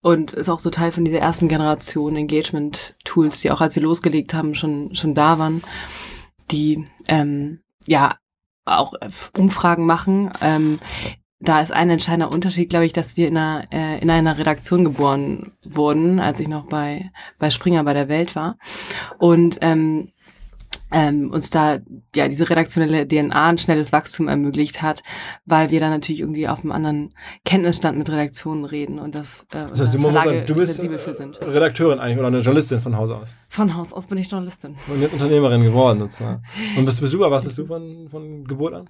und 0.00 0.32
ist 0.32 0.48
auch 0.48 0.58
so 0.58 0.70
Teil 0.70 0.92
von 0.92 1.04
dieser 1.04 1.18
ersten 1.18 1.48
Generation 1.48 2.16
Engagement-Tools, 2.16 3.40
die 3.40 3.50
auch 3.50 3.60
als 3.60 3.74
wir 3.74 3.82
losgelegt 3.82 4.34
haben, 4.34 4.54
schon, 4.54 4.94
schon 4.94 5.14
da 5.14 5.38
waren, 5.38 5.62
die, 6.50 6.84
ähm, 7.08 7.60
ja, 7.86 8.16
auch 8.64 8.94
Umfragen 9.36 9.86
machen. 9.86 10.30
Ähm, 10.40 10.78
da 11.40 11.60
ist 11.60 11.72
ein 11.72 11.90
entscheidender 11.90 12.30
Unterschied, 12.30 12.70
glaube 12.70 12.86
ich, 12.86 12.92
dass 12.92 13.16
wir 13.16 13.26
in 13.26 13.36
einer, 13.36 13.66
äh, 13.72 13.98
in 13.98 14.10
einer 14.10 14.38
Redaktion 14.38 14.84
geboren 14.84 15.52
wurden, 15.64 16.20
als 16.20 16.38
ich 16.38 16.46
noch 16.48 16.66
bei, 16.66 17.10
bei 17.38 17.50
Springer 17.50 17.82
bei 17.82 17.94
der 17.94 18.08
Welt 18.08 18.36
war. 18.36 18.58
Und 19.18 19.58
ähm, 19.60 20.12
ähm, 20.92 21.30
uns 21.30 21.50
da 21.50 21.78
ja 22.14 22.28
diese 22.28 22.48
redaktionelle 22.48 23.08
DNA 23.08 23.48
ein 23.48 23.58
schnelles 23.58 23.92
Wachstum 23.92 24.28
ermöglicht 24.28 24.82
hat, 24.82 25.02
weil 25.46 25.70
wir 25.70 25.80
da 25.80 25.90
natürlich 25.90 26.20
irgendwie 26.20 26.46
auf 26.48 26.60
einem 26.60 26.72
anderen 26.72 27.14
Kenntnisstand 27.44 27.98
mit 27.98 28.10
Redaktionen 28.10 28.64
reden 28.64 28.98
und 28.98 29.14
das, 29.14 29.46
äh, 29.52 29.66
das 29.68 29.80
heißt, 29.80 29.94
du, 29.94 29.98
musst 29.98 30.14
sagen, 30.14 30.42
du 30.46 30.54
bist 30.54 30.82
Redakteurin 30.82 31.98
eigentlich 31.98 32.18
oder 32.18 32.28
eine 32.28 32.38
Journalistin 32.38 32.80
von 32.80 32.96
Haus 32.96 33.10
aus. 33.10 33.34
Von 33.48 33.74
Haus 33.74 33.92
aus 33.92 34.06
bin 34.06 34.18
ich 34.18 34.30
Journalistin. 34.30 34.76
Und 34.88 35.00
jetzt 35.00 35.14
Unternehmerin 35.14 35.64
geworden 35.64 35.98
sozusagen. 35.98 36.42
Und 36.76 36.84
bist, 36.84 37.00
bist 37.00 37.14
du, 37.14 37.20
was 37.20 37.44
bist 37.44 37.58
du 37.58 37.64
von, 37.64 38.08
von 38.08 38.44
Geburt 38.44 38.74
an? 38.74 38.88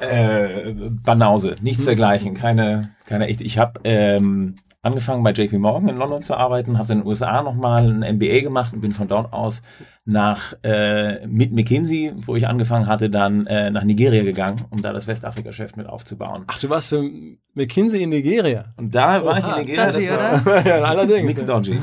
Äh, 0.00 0.72
Banause, 0.90 1.56
nichts 1.60 1.84
dergleichen, 1.84 2.34
keine, 2.34 2.94
keine 3.04 3.26
echt. 3.26 3.42
Ich 3.42 3.58
habe 3.58 3.80
ähm, 3.84 4.54
angefangen 4.82 5.22
bei 5.22 5.30
JP 5.30 5.58
Morgan 5.58 5.88
in 5.88 5.96
London 5.96 6.22
zu 6.22 6.36
arbeiten, 6.36 6.76
habe 6.76 6.92
in 6.92 7.00
den 7.00 7.06
USA 7.06 7.40
nochmal 7.42 8.02
ein 8.02 8.16
MBA 8.16 8.40
gemacht 8.40 8.72
und 8.72 8.80
bin 8.80 8.92
von 8.92 9.06
dort 9.06 9.32
aus 9.32 9.62
nach 10.04 10.54
äh, 10.64 11.24
mit 11.28 11.52
McKinsey, 11.52 12.12
wo 12.26 12.34
ich 12.34 12.48
angefangen 12.48 12.88
hatte, 12.88 13.08
dann 13.08 13.46
äh, 13.46 13.70
nach 13.70 13.84
Nigeria 13.84 14.24
gegangen, 14.24 14.64
um 14.70 14.82
da 14.82 14.92
das 14.92 15.06
Westafrika-Geschäft 15.06 15.76
mit 15.76 15.86
aufzubauen. 15.86 16.46
Ch, 16.48 16.60
du 16.60 16.68
warst 16.68 16.88
für 16.88 17.08
McKinsey 17.54 18.02
in 18.02 18.10
Nigeria? 18.10 18.74
Und 18.76 18.92
da 18.92 19.24
war 19.24 19.38
Oha, 19.38 19.38
ich 19.38 19.46
in 19.46 19.54
Nigeria. 19.66 19.86
Dodgy, 19.92 20.06
das 20.08 20.44
war, 20.44 20.66
ja, 20.66 20.82
allerdings. 20.82 21.26
Mix 21.26 21.44
Dodgy. 21.44 21.80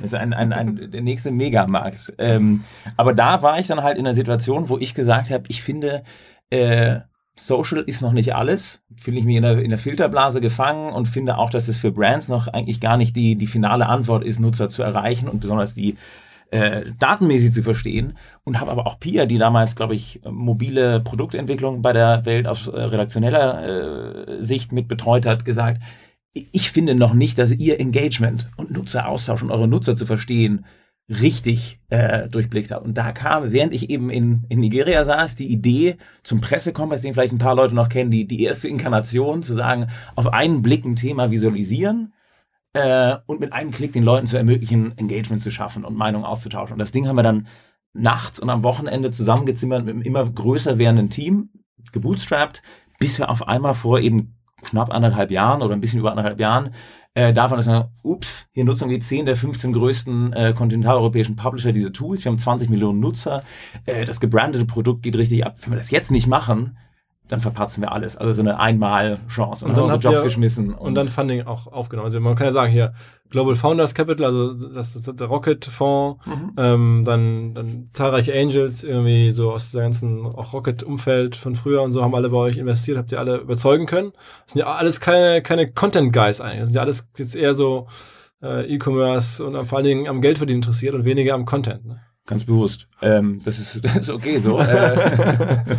Das 0.00 0.12
ist 0.12 0.14
ein, 0.14 0.32
ein, 0.32 0.52
ein, 0.52 0.90
der 0.90 1.02
nächste 1.02 1.30
Megamarkt. 1.30 2.12
Ähm, 2.18 2.64
aber 2.96 3.14
da 3.14 3.42
war 3.42 3.60
ich 3.60 3.68
dann 3.68 3.84
halt 3.84 3.98
in 3.98 4.04
einer 4.04 4.16
Situation, 4.16 4.68
wo 4.68 4.78
ich 4.78 4.94
gesagt 4.94 5.30
habe, 5.30 5.44
ich 5.46 5.62
finde, 5.62 6.02
äh, 6.50 7.00
Social 7.34 7.80
ist 7.80 8.02
noch 8.02 8.12
nicht 8.12 8.34
alles. 8.34 8.82
Fühle 8.96 9.18
ich 9.18 9.24
mich 9.24 9.36
in 9.36 9.42
der, 9.42 9.58
in 9.62 9.70
der 9.70 9.78
Filterblase 9.78 10.40
gefangen 10.40 10.92
und 10.92 11.06
finde 11.06 11.38
auch, 11.38 11.50
dass 11.50 11.68
es 11.68 11.78
für 11.78 11.90
Brands 11.90 12.28
noch 12.28 12.48
eigentlich 12.48 12.80
gar 12.80 12.96
nicht 12.96 13.16
die, 13.16 13.36
die 13.36 13.46
finale 13.46 13.86
Antwort 13.86 14.24
ist, 14.24 14.38
Nutzer 14.38 14.68
zu 14.68 14.82
erreichen 14.82 15.28
und 15.28 15.40
besonders 15.40 15.74
die 15.74 15.96
äh, 16.50 16.82
datenmäßig 16.98 17.52
zu 17.52 17.62
verstehen. 17.62 18.18
Und 18.44 18.60
habe 18.60 18.70
aber 18.70 18.86
auch 18.86 19.00
Pia, 19.00 19.24
die 19.24 19.38
damals, 19.38 19.74
glaube 19.74 19.94
ich, 19.94 20.20
mobile 20.30 21.00
Produktentwicklung 21.00 21.80
bei 21.80 21.94
der 21.94 22.26
Welt 22.26 22.46
aus 22.46 22.68
äh, 22.68 22.78
redaktioneller 22.78 24.36
äh, 24.36 24.42
Sicht 24.42 24.72
mit 24.72 24.86
betreut 24.86 25.24
hat, 25.24 25.46
gesagt, 25.46 25.80
ich 26.34 26.70
finde 26.70 26.94
noch 26.94 27.14
nicht, 27.14 27.38
dass 27.38 27.52
ihr 27.52 27.80
Engagement 27.80 28.50
und 28.56 28.70
Nutzeraustausch 28.70 29.42
und 29.42 29.50
eure 29.50 29.68
Nutzer 29.68 29.96
zu 29.96 30.06
verstehen 30.06 30.64
richtig 31.08 31.80
äh, 31.90 32.28
durchblickt 32.28 32.70
habt. 32.70 32.84
Und 32.84 32.96
da 32.96 33.12
kam, 33.12 33.52
während 33.52 33.74
ich 33.74 33.90
eben 33.90 34.10
in, 34.10 34.44
in 34.48 34.60
Nigeria 34.60 35.04
saß, 35.04 35.36
die 35.36 35.48
Idee 35.48 35.96
zum 36.22 36.40
Pressekongress, 36.40 37.02
den 37.02 37.12
vielleicht 37.14 37.32
ein 37.32 37.38
paar 37.38 37.56
Leute 37.56 37.74
noch 37.74 37.88
kennen, 37.88 38.10
die, 38.10 38.26
die 38.26 38.42
erste 38.42 38.68
Inkarnation, 38.68 39.42
zu 39.42 39.54
sagen, 39.54 39.88
auf 40.14 40.32
einen 40.32 40.62
Blick 40.62 40.84
ein 40.84 40.96
Thema 40.96 41.30
visualisieren 41.30 42.14
äh, 42.72 43.16
und 43.26 43.40
mit 43.40 43.52
einem 43.52 43.72
Klick 43.72 43.92
den 43.92 44.04
Leuten 44.04 44.26
zu 44.26 44.36
ermöglichen, 44.36 44.96
Engagement 44.96 45.42
zu 45.42 45.50
schaffen 45.50 45.84
und 45.84 45.96
Meinungen 45.96 46.24
auszutauschen. 46.24 46.74
Und 46.74 46.78
das 46.78 46.92
Ding 46.92 47.08
haben 47.08 47.16
wir 47.16 47.22
dann 47.22 47.46
nachts 47.92 48.40
und 48.40 48.48
am 48.48 48.62
Wochenende 48.62 49.10
zusammengezimmert 49.10 49.84
mit 49.84 49.94
einem 49.94 50.02
immer 50.02 50.28
größer 50.28 50.78
werdenden 50.78 51.10
Team, 51.10 51.50
gebootstrapped, 51.92 52.62
bis 52.98 53.18
wir 53.18 53.28
auf 53.28 53.46
einmal 53.46 53.74
vor 53.74 54.00
eben 54.00 54.38
knapp 54.62 54.94
anderthalb 54.94 55.30
Jahren 55.30 55.60
oder 55.60 55.74
ein 55.74 55.80
bisschen 55.80 55.98
über 55.98 56.10
anderthalb 56.10 56.40
Jahren 56.40 56.70
äh, 57.14 57.32
davon 57.34 57.58
ist 57.58 57.66
man, 57.66 57.88
ups, 58.02 58.46
hier 58.52 58.64
nutzen 58.64 58.88
wir 58.88 58.98
10 58.98 59.26
der 59.26 59.36
15 59.36 59.72
größten 59.72 60.32
äh, 60.32 60.54
kontinentaleuropäischen 60.56 61.36
Publisher 61.36 61.72
diese 61.72 61.92
Tools. 61.92 62.24
Wir 62.24 62.30
haben 62.30 62.38
20 62.38 62.70
Millionen 62.70 63.00
Nutzer. 63.00 63.42
Äh, 63.84 64.04
das 64.06 64.18
gebrandete 64.18 64.64
Produkt 64.64 65.02
geht 65.02 65.16
richtig 65.16 65.44
ab. 65.44 65.56
Wenn 65.60 65.72
wir 65.72 65.78
das 65.78 65.90
jetzt 65.90 66.10
nicht 66.10 66.26
machen, 66.26 66.78
dann 67.28 67.40
verpatzen 67.40 67.82
wir 67.82 67.92
alles. 67.92 68.16
Also 68.16 68.32
so 68.34 68.42
eine 68.42 68.58
Einmalchance. 68.58 69.64
Und, 69.64 69.70
und 69.70 69.76
dann 69.78 69.84
unsere 69.84 70.00
Jobs 70.00 70.16
ihr- 70.18 70.22
geschmissen. 70.24 70.74
Und 70.74 70.94
dann 70.94 71.08
Funding 71.08 71.42
auch 71.46 71.66
aufgenommen. 71.66 72.06
Also 72.06 72.20
man 72.20 72.34
kann 72.34 72.48
ja 72.48 72.52
sagen, 72.52 72.70
hier 72.72 72.92
Global 73.30 73.54
Founders 73.54 73.94
Capital, 73.94 74.26
also 74.26 74.52
das 74.68 74.94
ist 74.94 75.10
der 75.18 75.26
Rocket-Fonds, 75.26 76.20
Mhm. 76.26 76.52
ähm, 76.58 77.02
dann, 77.06 77.54
dann 77.54 77.88
zahlreiche 77.94 78.34
Angels, 78.34 78.84
irgendwie 78.84 79.30
so 79.30 79.52
aus 79.52 79.70
der 79.72 79.82
ganzen 79.82 80.26
auch 80.26 80.52
Rocket-Umfeld 80.52 81.36
von 81.36 81.54
früher 81.56 81.80
und 81.82 81.92
so 81.94 82.02
haben 82.02 82.14
alle 82.14 82.28
bei 82.28 82.36
euch 82.36 82.58
investiert, 82.58 82.98
habt 82.98 83.10
ihr 83.12 83.18
alle 83.18 83.38
überzeugen 83.38 83.86
können. 83.86 84.12
Das 84.44 84.52
sind 84.52 84.60
ja 84.60 84.66
alles 84.66 85.00
keine, 85.00 85.40
keine 85.40 85.70
Content-Guys 85.72 86.42
eigentlich. 86.42 86.58
Das 86.60 86.66
sind 86.68 86.74
ja 86.76 86.82
alles 86.82 87.08
jetzt 87.16 87.34
eher 87.34 87.54
so 87.54 87.86
äh, 88.42 88.66
E-Commerce 88.74 89.42
und 89.42 89.64
vor 89.64 89.78
allen 89.78 89.86
Dingen 89.86 90.08
am 90.08 90.20
Geldverdienen 90.20 90.58
interessiert 90.60 90.94
und 90.94 91.04
weniger 91.06 91.32
am 91.34 91.46
Content. 91.46 91.86
Ne? 91.86 92.00
Ganz 92.26 92.44
bewusst. 92.44 92.88
Ähm, 93.00 93.40
das, 93.44 93.58
ist, 93.58 93.84
das 93.84 93.96
ist 93.96 94.10
okay 94.10 94.38
so. 94.38 94.58
äh, 94.58 95.76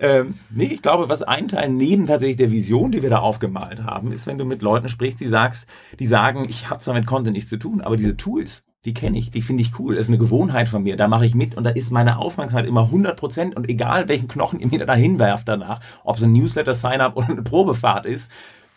ähm, 0.00 0.34
nee, 0.50 0.66
ich 0.66 0.82
glaube, 0.82 1.08
was 1.08 1.22
ein 1.22 1.48
Teil 1.48 1.70
neben 1.70 2.06
tatsächlich 2.06 2.36
der 2.36 2.50
Vision, 2.50 2.90
die 2.90 3.02
wir 3.02 3.10
da 3.10 3.18
aufgemalt 3.18 3.84
haben, 3.84 4.12
ist, 4.12 4.26
wenn 4.26 4.38
du 4.38 4.44
mit 4.44 4.62
Leuten 4.62 4.88
sprichst, 4.88 5.20
die 5.20 5.28
sagst, 5.28 5.66
die 5.98 6.06
sagen, 6.06 6.46
ich 6.48 6.70
habe 6.70 6.80
zwar 6.80 6.94
mit 6.94 7.06
Content 7.06 7.34
nichts 7.34 7.50
zu 7.50 7.58
tun, 7.58 7.80
aber 7.80 7.96
diese 7.96 8.16
Tools, 8.16 8.64
die 8.84 8.94
kenne 8.94 9.18
ich, 9.18 9.30
die 9.30 9.42
finde 9.42 9.62
ich 9.62 9.78
cool. 9.78 9.94
Das 9.94 10.06
ist 10.06 10.10
eine 10.10 10.18
Gewohnheit 10.18 10.68
von 10.68 10.82
mir. 10.82 10.96
Da 10.96 11.08
mache 11.08 11.26
ich 11.26 11.34
mit 11.34 11.56
und 11.56 11.64
da 11.64 11.70
ist 11.70 11.90
meine 11.90 12.18
Aufmerksamkeit 12.18 12.68
immer 12.68 12.88
100% 12.90 13.54
und 13.54 13.68
egal 13.68 14.08
welchen 14.08 14.28
Knochen 14.28 14.60
ihr 14.60 14.68
mir 14.68 14.84
da 14.84 14.94
hinwerft 14.94 15.48
danach, 15.48 15.80
ob 16.04 16.16
es 16.16 16.22
ein 16.22 16.32
Newsletter-Sign-up 16.32 17.16
oder 17.16 17.28
eine 17.28 17.42
Probefahrt 17.42 18.06
ist, 18.06 18.30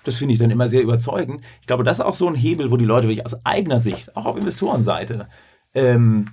das 0.03 0.15
finde 0.15 0.34
ich 0.34 0.39
dann 0.39 0.50
immer 0.50 0.67
sehr 0.67 0.81
überzeugend. 0.81 1.41
Ich 1.62 1.67
glaube, 1.67 1.84
das 1.84 2.00
ist 2.00 2.05
auch 2.05 2.15
so 2.15 2.27
ein 2.27 2.36
Hebel, 2.36 2.72
wo 2.72 2.77
die 2.77 2.86
Leute 2.86 3.08
wirklich 3.08 3.25
aus 3.25 3.46
eigener 3.46 3.79
Sicht, 3.79 4.15
auch 4.15 4.25
auf 4.25 4.38
Investorenseite, 4.38 5.27
ähm, 5.74 6.25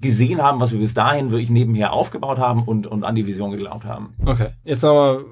gesehen 0.00 0.42
haben, 0.42 0.60
was 0.60 0.72
wir 0.72 0.78
bis 0.78 0.94
dahin 0.94 1.30
wirklich 1.30 1.50
nebenher 1.50 1.92
aufgebaut 1.92 2.38
haben 2.38 2.62
und, 2.62 2.86
und 2.86 3.04
an 3.04 3.14
die 3.14 3.26
Vision 3.26 3.50
geglaubt 3.52 3.84
haben. 3.84 4.14
Okay, 4.24 4.48
jetzt 4.64 4.82
nochmal 4.82 5.24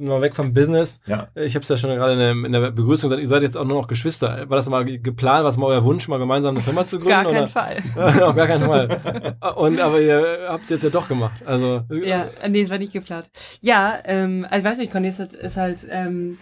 mal 0.00 0.22
weg 0.22 0.34
vom 0.34 0.54
Business. 0.54 0.98
Ja. 1.06 1.28
Ich 1.34 1.54
habe 1.54 1.62
es 1.62 1.68
ja 1.68 1.76
schon 1.76 1.90
gerade 1.90 2.14
in 2.14 2.18
der, 2.18 2.30
in 2.30 2.52
der 2.52 2.70
Begrüßung 2.70 3.10
gesagt, 3.10 3.20
ihr 3.20 3.28
seid 3.28 3.42
jetzt 3.42 3.56
auch 3.56 3.66
nur 3.66 3.82
noch 3.82 3.86
Geschwister. 3.86 4.48
War 4.48 4.56
das 4.56 4.68
mal 4.70 4.82
ge- 4.84 4.96
geplant, 4.98 5.44
was 5.44 5.58
mal 5.58 5.66
euer 5.66 5.84
Wunsch, 5.84 6.08
mal 6.08 6.18
gemeinsam 6.18 6.54
eine 6.54 6.64
Firma 6.64 6.86
zu 6.86 6.96
gründen? 6.96 7.10
Gar 7.10 7.24
keinen 7.24 7.36
oder? 7.36 7.48
Fall. 7.48 7.76
Auf 8.22 8.34
gar 8.34 8.46
keinen 8.46 8.64
Fall. 8.64 9.36
Und 9.56 9.80
aber 9.80 10.00
ihr 10.00 10.46
habt 10.48 10.64
es 10.64 10.70
jetzt 10.70 10.84
ja 10.84 10.90
doch 10.90 11.06
gemacht. 11.06 11.42
Also 11.46 11.82
Ja, 12.02 12.28
nee, 12.48 12.62
es 12.62 12.70
war 12.70 12.78
nicht 12.78 12.94
geplant. 12.94 13.28
Ja, 13.60 13.98
ähm, 14.06 14.46
also 14.48 14.58
ich 14.60 14.64
weiß 14.72 14.78
nicht, 14.78 14.90
Cornelis 14.90 15.18
hat- 15.18 15.34
ist 15.34 15.58
halt 15.58 15.86
ähm, 15.90 16.38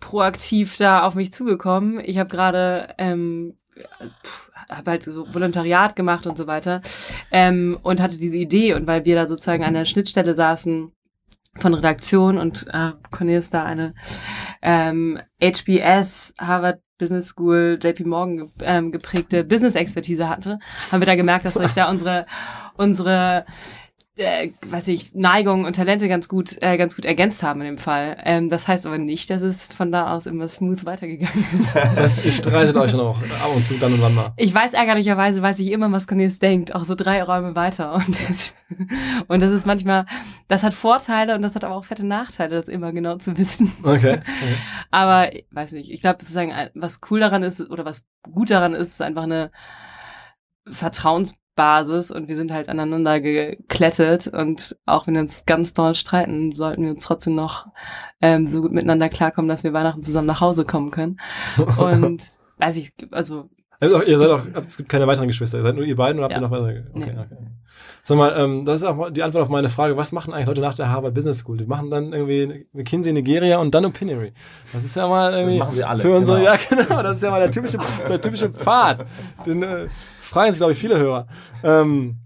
proaktiv 0.00 0.76
da 0.76 1.02
auf 1.04 1.14
mich 1.14 1.32
zugekommen. 1.32 2.00
Ich 2.04 2.18
habe 2.18 2.28
gerade 2.28 2.88
ähm, 2.98 3.54
habe 4.68 4.92
halt 4.92 5.02
so 5.02 5.32
Volontariat 5.32 5.96
gemacht 5.96 6.26
und 6.26 6.36
so 6.36 6.46
weiter 6.46 6.82
ähm, 7.30 7.78
und 7.82 8.00
hatte 8.00 8.18
diese 8.18 8.36
Idee. 8.36 8.74
Und 8.74 8.86
weil 8.86 9.04
wir 9.04 9.14
da 9.16 9.28
sozusagen 9.28 9.64
an 9.64 9.74
der 9.74 9.84
Schnittstelle 9.84 10.34
saßen 10.34 10.92
von 11.56 11.74
Redaktion 11.74 12.38
und 12.38 12.66
äh, 12.72 12.92
Cornelis 13.10 13.50
da 13.50 13.64
eine 13.64 13.94
ähm, 14.62 15.20
HBS 15.42 16.34
Harvard 16.38 16.80
Business 16.98 17.26
School 17.26 17.78
JP 17.82 18.04
Morgan 18.04 18.50
ähm, 18.60 18.92
geprägte 18.92 19.44
Business 19.44 19.74
Expertise 19.74 20.28
hatte, 20.28 20.58
haben 20.90 21.00
wir 21.00 21.06
da 21.06 21.16
gemerkt, 21.16 21.44
dass 21.44 21.54
sich 21.54 21.72
da 21.72 21.88
unsere 21.88 22.26
unsere 22.76 23.44
äh, 24.16 24.50
weiß 24.68 24.88
ich, 24.88 25.12
Neigungen 25.14 25.64
und 25.66 25.74
Talente 25.74 26.08
ganz 26.08 26.28
gut, 26.28 26.56
äh, 26.62 26.76
ganz 26.76 26.94
gut 26.94 27.04
ergänzt 27.04 27.42
haben 27.42 27.60
in 27.62 27.66
dem 27.66 27.78
Fall. 27.78 28.16
Ähm, 28.24 28.48
das 28.48 28.68
heißt 28.68 28.86
aber 28.86 28.98
nicht, 28.98 29.28
dass 29.30 29.42
es 29.42 29.64
von 29.66 29.90
da 29.90 30.14
aus 30.14 30.26
immer 30.26 30.46
smooth 30.46 30.84
weitergegangen 30.84 31.44
ist. 31.52 31.74
das 31.74 31.98
heißt, 31.98 32.24
ihr 32.24 32.32
streitet 32.32 32.76
euch 32.76 32.94
auch 32.94 33.18
ab 33.20 33.50
und 33.54 33.64
zu 33.64 33.74
dann 33.74 33.94
und 33.94 34.02
wann 34.02 34.14
mal. 34.14 34.32
Ich 34.36 34.54
weiß 34.54 34.72
ärgerlicherweise, 34.74 35.42
weiß 35.42 35.58
ich 35.58 35.72
immer, 35.72 35.90
was 35.90 36.06
Cornelis 36.06 36.38
denkt, 36.38 36.74
auch 36.74 36.84
so 36.84 36.94
drei 36.94 37.22
Räume 37.22 37.56
weiter. 37.56 37.94
Und 37.94 38.08
das, 38.28 38.52
und 39.26 39.40
das 39.40 39.50
ist 39.50 39.66
manchmal, 39.66 40.06
das 40.48 40.62
hat 40.62 40.74
Vorteile 40.74 41.34
und 41.34 41.42
das 41.42 41.54
hat 41.56 41.64
aber 41.64 41.74
auch 41.74 41.84
fette 41.84 42.06
Nachteile, 42.06 42.54
das 42.54 42.68
immer 42.68 42.92
genau 42.92 43.16
zu 43.16 43.36
wissen. 43.36 43.72
Okay. 43.82 44.20
Aber 44.90 45.34
ich 45.34 45.44
weiß 45.50 45.72
nicht, 45.72 45.90
ich 45.90 46.00
glaube 46.00 46.18
sozusagen, 46.20 46.52
ein- 46.52 46.70
was 46.74 47.00
cool 47.10 47.18
daran 47.18 47.42
ist 47.42 47.60
oder 47.68 47.84
was 47.84 48.04
gut 48.22 48.50
daran 48.50 48.74
ist, 48.74 48.88
ist 48.88 49.02
einfach 49.02 49.24
eine 49.24 49.50
Vertrauensbasis 51.54 52.10
und 52.10 52.28
wir 52.28 52.36
sind 52.36 52.52
halt 52.52 52.68
aneinander 52.68 53.20
geklettet 53.20 54.28
und 54.28 54.76
auch 54.86 55.06
wenn 55.06 55.14
wir 55.14 55.20
uns 55.20 55.46
ganz 55.46 55.72
doll 55.74 55.94
streiten, 55.94 56.54
sollten 56.54 56.82
wir 56.84 56.90
uns 56.90 57.04
trotzdem 57.04 57.34
noch 57.34 57.66
ähm, 58.20 58.46
so 58.46 58.60
gut 58.62 58.72
miteinander 58.72 59.08
klarkommen, 59.08 59.48
dass 59.48 59.64
wir 59.64 59.72
Weihnachten 59.72 60.02
zusammen 60.02 60.26
nach 60.26 60.40
Hause 60.40 60.64
kommen 60.64 60.90
können. 60.90 61.18
Und 61.78 62.22
weiß 62.58 62.76
ich, 62.76 62.92
also 63.10 63.48
Also, 63.80 64.02
ihr 64.02 64.18
seid 64.18 64.30
auch, 64.30 64.40
es 64.66 64.76
gibt 64.76 64.88
keine 64.88 65.06
weiteren 65.06 65.26
Geschwister. 65.28 65.58
Ihr 65.58 65.62
seid 65.62 65.74
nur 65.74 65.84
ihr 65.84 65.96
beiden 65.96 66.18
oder 66.18 66.24
habt 66.24 66.32
Ja. 66.32 66.38
ihr 66.38 66.42
noch 66.42 66.50
weitere? 66.50 66.80
Okay, 66.94 67.12
Nee. 67.14 67.20
okay. 67.20 67.36
Sag 68.06 68.18
mal, 68.18 68.34
ähm, 68.36 68.64
das 68.64 68.82
ist 68.82 68.86
auch 68.86 69.10
die 69.10 69.22
Antwort 69.22 69.42
auf 69.44 69.48
meine 69.48 69.68
Frage. 69.70 69.96
Was 69.96 70.12
machen 70.12 70.32
eigentlich 70.34 70.46
Leute 70.46 70.60
nach 70.60 70.74
der 70.74 70.90
Harvard 70.90 71.14
Business 71.14 71.38
School? 71.38 71.56
Die 71.56 71.64
machen 71.66 71.90
dann 71.90 72.12
irgendwie 72.12 72.66
McKinsey 72.72 73.10
in 73.10 73.14
Nigeria 73.16 73.58
und 73.58 73.74
dann 73.74 73.84
Opinory. 73.86 74.32
Das 74.72 74.84
ist 74.84 74.94
ja 74.94 75.08
mal 75.08 75.32
irgendwie 75.32 75.58
machen 75.58 75.74
sie 75.74 75.84
alle, 75.84 76.00
für 76.02 76.12
unsere, 76.14 76.38
genau. 76.38 76.50
ja 76.52 76.58
genau, 76.84 77.02
das 77.02 77.16
ist 77.16 77.22
ja 77.22 77.30
mal 77.30 77.40
der 77.40 77.50
typische, 77.50 77.78
der 78.08 78.20
typische 78.20 78.50
Pfad. 78.50 79.06
Den 79.46 79.62
äh, 79.62 79.86
fragen 80.24 80.52
sich, 80.52 80.58
glaube 80.58 80.72
ich, 80.72 80.78
viele 80.78 80.98
Hörer. 80.98 81.26
Ähm, 81.62 82.16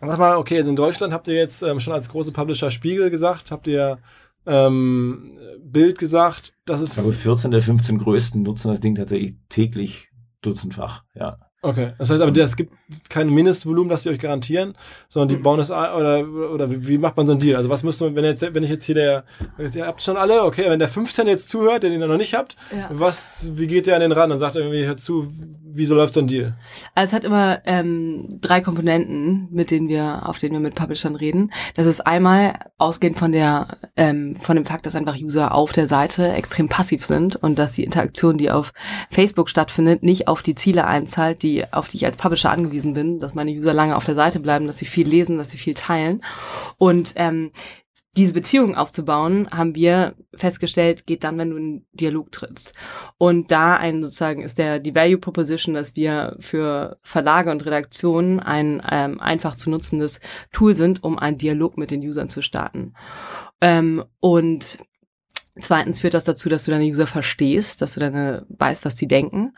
sag 0.00 0.18
mal, 0.18 0.36
okay, 0.36 0.56
jetzt 0.56 0.68
in 0.68 0.76
Deutschland 0.76 1.12
habt 1.12 1.28
ihr 1.28 1.34
jetzt 1.34 1.62
ähm, 1.62 1.80
schon 1.80 1.92
als 1.92 2.08
große 2.08 2.32
Publisher 2.32 2.70
Spiegel 2.70 3.10
gesagt, 3.10 3.50
habt 3.50 3.66
ihr 3.66 3.98
ähm, 4.46 5.38
Bild 5.60 5.98
gesagt, 5.98 6.54
das 6.64 6.80
Ich 6.80 6.90
ist 6.90 6.94
glaube, 6.94 7.12
14 7.12 7.50
der 7.50 7.62
15 7.62 7.98
größten 7.98 8.42
nutzen 8.42 8.68
das 8.68 8.80
Ding 8.80 8.94
tatsächlich 8.94 9.34
täglich 9.48 10.10
dutzendfach. 10.40 11.04
Ja. 11.14 11.38
Okay, 11.60 11.90
das 11.98 12.10
heißt 12.10 12.22
aber, 12.22 12.36
es 12.40 12.54
gibt 12.54 12.72
kein 13.10 13.30
Mindestvolumen, 13.30 13.88
das 13.90 14.04
sie 14.04 14.10
euch 14.10 14.20
garantieren, 14.20 14.74
sondern 15.08 15.28
die 15.28 15.36
bauen 15.42 15.58
es 15.58 15.72
ein, 15.72 15.92
oder, 15.92 16.52
oder 16.52 16.70
wie, 16.70 16.86
wie 16.86 16.98
macht 16.98 17.16
man 17.16 17.26
so 17.26 17.32
einen 17.32 17.40
Deal? 17.40 17.56
Also 17.56 17.68
was 17.68 17.82
müsste 17.82 18.04
man, 18.04 18.14
wenn 18.14 18.24
jetzt, 18.24 18.42
wenn 18.54 18.62
ich 18.62 18.70
jetzt 18.70 18.84
hier 18.84 18.94
der, 18.94 19.24
ihr 19.58 19.84
habt 19.86 20.00
schon 20.00 20.16
alle, 20.16 20.44
okay, 20.44 20.66
wenn 20.68 20.78
der 20.78 20.86
15 20.88 21.26
jetzt 21.26 21.48
zuhört, 21.48 21.82
den 21.82 21.92
ihr 21.92 22.06
noch 22.06 22.16
nicht 22.16 22.34
habt, 22.34 22.56
Ja. 22.70 22.88
was, 22.92 23.50
wie 23.54 23.66
geht 23.66 23.88
der 23.88 23.96
an 23.96 24.02
den 24.02 24.12
ran 24.12 24.30
und 24.30 24.38
sagt 24.38 24.54
irgendwie, 24.54 24.86
hör 24.86 24.96
zu, 24.96 25.26
wie 25.70 25.84
so 25.84 25.96
läuft 25.96 26.14
so 26.14 26.20
ein 26.20 26.28
Deal? 26.28 26.54
Also 26.94 27.10
es 27.10 27.12
hat 27.12 27.24
immer 27.24 27.60
ähm, 27.64 28.28
drei 28.40 28.60
Komponenten, 28.60 29.48
mit 29.50 29.72
denen 29.72 29.88
wir, 29.88 30.28
auf 30.28 30.38
denen 30.38 30.52
wir 30.54 30.60
mit 30.60 30.76
Publishern 30.76 31.16
reden. 31.16 31.52
Das 31.74 31.86
ist 31.88 32.06
einmal 32.06 32.54
ausgehend 32.78 33.18
von 33.18 33.32
der, 33.32 33.66
ähm, 33.96 34.36
von 34.40 34.54
dem 34.54 34.64
Fakt, 34.64 34.86
dass 34.86 34.94
einfach 34.94 35.16
User 35.20 35.52
auf 35.52 35.72
der 35.72 35.88
Seite 35.88 36.32
extrem 36.34 36.68
passiv 36.68 37.04
sind 37.04 37.34
und 37.34 37.58
dass 37.58 37.72
die 37.72 37.82
Interaktion, 37.84 38.38
die 38.38 38.50
auf 38.52 38.72
Facebook 39.10 39.50
stattfindet, 39.50 40.04
nicht 40.04 40.28
auf 40.28 40.42
die 40.42 40.54
Ziele 40.54 40.86
einzahlt, 40.86 41.42
die, 41.42 41.47
auf 41.70 41.88
die 41.88 41.96
ich 41.96 42.06
als 42.06 42.16
Publisher 42.16 42.50
angewiesen 42.50 42.94
bin, 42.94 43.18
dass 43.18 43.34
meine 43.34 43.50
User 43.50 43.74
lange 43.74 43.96
auf 43.96 44.04
der 44.04 44.14
Seite 44.14 44.40
bleiben, 44.40 44.66
dass 44.66 44.78
sie 44.78 44.86
viel 44.86 45.08
lesen, 45.08 45.38
dass 45.38 45.50
sie 45.50 45.58
viel 45.58 45.74
teilen. 45.74 46.22
Und 46.78 47.12
ähm, 47.16 47.50
diese 48.18 48.32
Beziehung 48.32 48.74
aufzubauen, 48.74 49.48
haben 49.50 49.76
wir 49.76 50.14
festgestellt, 50.34 51.06
geht 51.06 51.22
dann, 51.22 51.38
wenn 51.38 51.50
du 51.50 51.56
in 51.56 51.86
Dialog 51.92 52.32
trittst. 52.32 52.74
Und 53.16 53.52
da 53.52 53.76
ein 53.76 54.02
sozusagen 54.02 54.42
ist 54.42 54.58
der 54.58 54.80
die 54.80 54.94
Value 54.94 55.18
Proposition, 55.18 55.74
dass 55.74 55.94
wir 55.94 56.36
für 56.40 56.98
Verlage 57.02 57.50
und 57.50 57.64
Redaktionen 57.64 58.40
ein 58.40 58.82
ähm, 58.90 59.20
einfach 59.20 59.54
zu 59.54 59.70
nutzendes 59.70 60.20
Tool 60.50 60.74
sind, 60.74 61.04
um 61.04 61.16
einen 61.16 61.38
Dialog 61.38 61.78
mit 61.78 61.92
den 61.92 62.00
Usern 62.00 62.28
zu 62.28 62.42
starten. 62.42 62.94
Ähm, 63.60 64.04
und 64.18 64.78
Zweitens 65.60 66.00
führt 66.00 66.14
das 66.14 66.24
dazu, 66.24 66.48
dass 66.48 66.64
du 66.64 66.70
deine 66.70 66.84
User 66.84 67.06
verstehst, 67.06 67.82
dass 67.82 67.94
du 67.94 68.00
deine 68.00 68.46
weißt, 68.48 68.84
was 68.84 68.94
die 68.94 69.08
denken. 69.08 69.54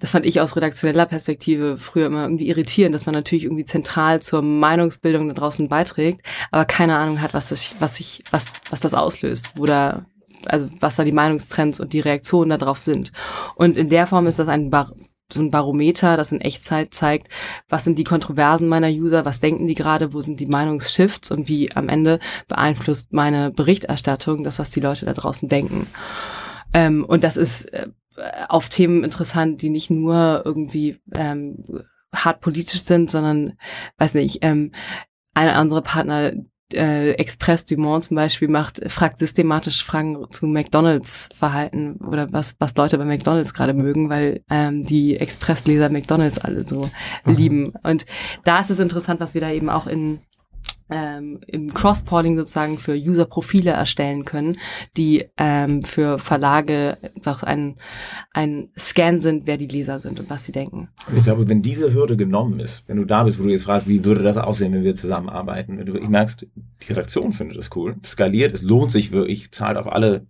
Das 0.00 0.10
fand 0.10 0.26
ich 0.26 0.40
aus 0.40 0.56
redaktioneller 0.56 1.06
Perspektive 1.06 1.78
früher 1.78 2.06
immer 2.06 2.24
irgendwie 2.24 2.48
irritierend, 2.48 2.94
dass 2.94 3.06
man 3.06 3.14
natürlich 3.14 3.44
irgendwie 3.44 3.64
zentral 3.64 4.20
zur 4.20 4.42
Meinungsbildung 4.42 5.28
da 5.28 5.34
draußen 5.34 5.68
beiträgt, 5.68 6.22
aber 6.50 6.64
keine 6.64 6.96
Ahnung 6.96 7.20
hat, 7.20 7.34
was 7.34 7.48
das, 7.48 7.74
was 7.78 8.00
ich, 8.00 8.24
was, 8.30 8.60
was 8.70 8.80
das 8.80 8.94
auslöst, 8.94 9.52
wo 9.56 9.64
da, 9.66 10.06
also 10.46 10.68
was 10.80 10.96
da 10.96 11.04
die 11.04 11.12
Meinungstrends 11.12 11.80
und 11.80 11.92
die 11.92 12.00
Reaktionen 12.00 12.58
darauf 12.58 12.82
sind. 12.82 13.12
Und 13.54 13.76
in 13.76 13.88
der 13.88 14.06
Form 14.06 14.26
ist 14.26 14.38
das 14.38 14.48
ein 14.48 14.70
Bar 14.70 14.92
so 15.32 15.40
ein 15.40 15.50
Barometer, 15.50 16.16
das 16.16 16.32
in 16.32 16.40
Echtzeit 16.40 16.92
zeigt, 16.92 17.28
was 17.68 17.84
sind 17.84 17.98
die 17.98 18.04
Kontroversen 18.04 18.68
meiner 18.68 18.88
User, 18.88 19.24
was 19.24 19.40
denken 19.40 19.66
die 19.66 19.74
gerade, 19.74 20.12
wo 20.12 20.20
sind 20.20 20.38
die 20.40 20.46
Meinungsshifts 20.46 21.30
und 21.30 21.48
wie 21.48 21.74
am 21.74 21.88
Ende 21.88 22.20
beeinflusst 22.46 23.12
meine 23.12 23.50
Berichterstattung 23.50 24.44
das, 24.44 24.58
was 24.58 24.70
die 24.70 24.80
Leute 24.80 25.06
da 25.06 25.14
draußen 25.14 25.48
denken. 25.48 25.86
Ähm, 26.72 27.04
und 27.04 27.24
das 27.24 27.36
ist 27.36 27.64
äh, 27.72 27.88
auf 28.48 28.68
Themen 28.68 29.04
interessant, 29.04 29.62
die 29.62 29.70
nicht 29.70 29.90
nur 29.90 30.42
irgendwie 30.44 30.98
ähm, 31.14 31.62
hart 32.14 32.40
politisch 32.40 32.82
sind, 32.82 33.10
sondern, 33.10 33.54
weiß 33.98 34.14
nicht, 34.14 34.38
ähm, 34.42 34.72
eine 35.34 35.54
andere 35.54 35.82
Partner, 35.82 36.32
äh, 36.74 37.12
Express 37.12 37.64
Dumont 37.64 38.04
zum 38.04 38.16
Beispiel 38.16 38.48
macht, 38.48 38.80
fragt 38.90 39.18
systematisch 39.18 39.84
Fragen 39.84 40.26
zu 40.30 40.46
McDonalds 40.46 41.28
Verhalten 41.34 41.96
oder 41.96 42.32
was, 42.32 42.56
was 42.58 42.74
Leute 42.76 42.98
bei 42.98 43.04
McDonalds 43.04 43.54
gerade 43.54 43.74
mögen, 43.74 44.10
weil 44.10 44.42
ähm, 44.50 44.84
die 44.84 45.16
Expressleser 45.16 45.88
McDonalds 45.88 46.38
alle 46.38 46.66
so 46.66 46.90
mhm. 47.24 47.34
lieben. 47.34 47.72
Und 47.82 48.06
da 48.44 48.60
ist 48.60 48.70
es 48.70 48.78
interessant, 48.78 49.20
was 49.20 49.34
wir 49.34 49.40
da 49.40 49.50
eben 49.50 49.70
auch 49.70 49.86
in 49.86 50.20
ähm, 50.90 51.40
im 51.46 51.72
Cross-Polling 51.72 52.36
sozusagen 52.36 52.78
für 52.78 52.94
User-Profile 52.94 53.70
erstellen 53.70 54.24
können, 54.24 54.58
die 54.96 55.24
ähm, 55.36 55.82
für 55.82 56.18
Verlage 56.18 56.98
einfach 57.16 57.42
ein, 57.42 57.76
ein 58.32 58.68
Scan 58.78 59.20
sind, 59.20 59.46
wer 59.46 59.56
die 59.56 59.66
Leser 59.66 59.98
sind 59.98 60.20
und 60.20 60.30
was 60.30 60.44
sie 60.44 60.52
denken. 60.52 60.88
Und 61.08 61.16
ich 61.16 61.24
glaube, 61.24 61.48
wenn 61.48 61.62
diese 61.62 61.92
Hürde 61.94 62.16
genommen 62.16 62.60
ist, 62.60 62.86
wenn 62.86 62.98
du 62.98 63.04
da 63.04 63.24
bist, 63.24 63.38
wo 63.38 63.44
du 63.44 63.50
jetzt 63.50 63.64
fragst, 63.64 63.88
wie 63.88 64.04
würde 64.04 64.22
das 64.22 64.36
aussehen, 64.36 64.72
wenn 64.72 64.84
wir 64.84 64.94
zusammenarbeiten, 64.94 65.78
wenn 65.78 65.86
du 65.86 65.96
ich 65.96 66.08
merkst, 66.08 66.46
die 66.54 66.88
Redaktion 66.88 67.32
findet 67.32 67.56
das 67.56 67.70
cool, 67.74 67.96
skaliert, 68.04 68.54
es 68.54 68.62
lohnt 68.62 68.92
sich 68.92 69.12
wirklich, 69.12 69.52
zahlt 69.52 69.78
auf 69.78 69.90
alle 69.90 70.26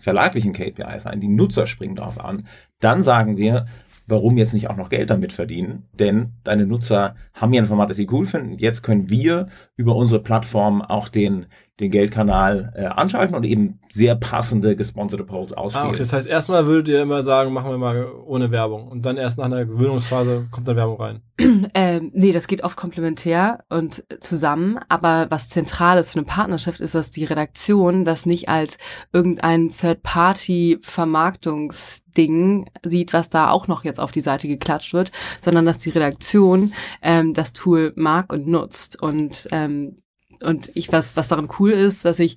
verlaglichen 0.00 0.52
KPIs 0.52 1.06
ein, 1.06 1.20
die 1.20 1.28
Nutzer 1.28 1.66
springen 1.66 1.96
darauf 1.96 2.18
an, 2.18 2.46
dann 2.80 3.02
sagen 3.02 3.36
wir, 3.36 3.66
warum 4.12 4.36
jetzt 4.36 4.52
nicht 4.52 4.68
auch 4.68 4.76
noch 4.76 4.90
Geld 4.90 5.10
damit 5.10 5.32
verdienen? 5.32 5.88
Denn 5.92 6.34
deine 6.44 6.66
Nutzer 6.66 7.16
haben 7.32 7.52
ja 7.52 7.62
ein 7.62 7.66
Format, 7.66 7.90
das 7.90 7.96
sie 7.96 8.06
cool 8.12 8.26
finden. 8.26 8.58
Jetzt 8.58 8.82
können 8.82 9.08
wir 9.10 9.48
über 9.76 9.96
unsere 9.96 10.22
Plattform 10.22 10.82
auch 10.82 11.08
den, 11.08 11.46
den 11.80 11.90
Geldkanal 11.90 12.74
äh, 12.76 12.84
anschalten 12.84 13.34
und 13.34 13.44
eben 13.44 13.80
sehr 13.90 14.14
passende 14.14 14.76
gesponserte 14.76 15.24
Polls 15.24 15.54
auswählen. 15.54 15.86
Ah, 15.86 15.88
okay. 15.88 15.98
Das 15.98 16.12
heißt, 16.12 16.26
erstmal 16.26 16.66
würdet 16.66 16.88
ihr 16.88 17.00
immer 17.00 17.22
sagen, 17.22 17.50
machen 17.52 17.70
wir 17.70 17.78
mal 17.78 18.12
ohne 18.26 18.50
Werbung 18.50 18.88
und 18.88 19.06
dann 19.06 19.16
erst 19.16 19.38
nach 19.38 19.46
einer 19.46 19.64
Gewöhnungsphase 19.64 20.48
kommt 20.50 20.68
dann 20.68 20.76
Werbung 20.76 21.00
rein. 21.00 21.22
ähm, 21.74 22.10
nee, 22.14 22.32
das 22.32 22.46
geht 22.46 22.62
oft 22.62 22.76
komplementär 22.76 23.64
und 23.70 24.04
zusammen, 24.20 24.78
aber 24.90 25.28
was 25.30 25.48
zentral 25.48 25.96
ist 25.98 26.12
für 26.12 26.18
eine 26.18 26.26
Partnerschaft 26.26 26.80
ist, 26.80 26.94
dass 26.94 27.10
die 27.10 27.24
Redaktion 27.24 28.04
das 28.04 28.26
nicht 28.26 28.50
als 28.50 28.76
irgendein 29.14 29.70
Third-Party-Vermarktungsding 29.70 32.66
sieht, 32.84 33.14
was 33.14 33.30
da 33.30 33.48
auch 33.50 33.66
noch 33.66 33.84
jetzt 33.84 33.98
auf 33.98 34.12
die 34.12 34.20
Seite 34.20 34.46
geklatscht 34.46 34.92
wird, 34.92 35.10
sondern 35.40 35.64
dass 35.64 35.78
die 35.78 35.88
Redaktion 35.90 36.74
ähm, 37.00 37.32
das 37.32 37.54
Tool 37.54 37.94
mag 37.96 38.30
und 38.30 38.46
nutzt 38.46 39.02
und 39.02 39.48
ähm, 39.52 39.96
und 40.42 40.70
ich 40.74 40.92
was, 40.92 41.16
was 41.16 41.28
daran 41.28 41.48
cool 41.58 41.70
ist, 41.70 42.04
dass 42.04 42.18
ich 42.18 42.36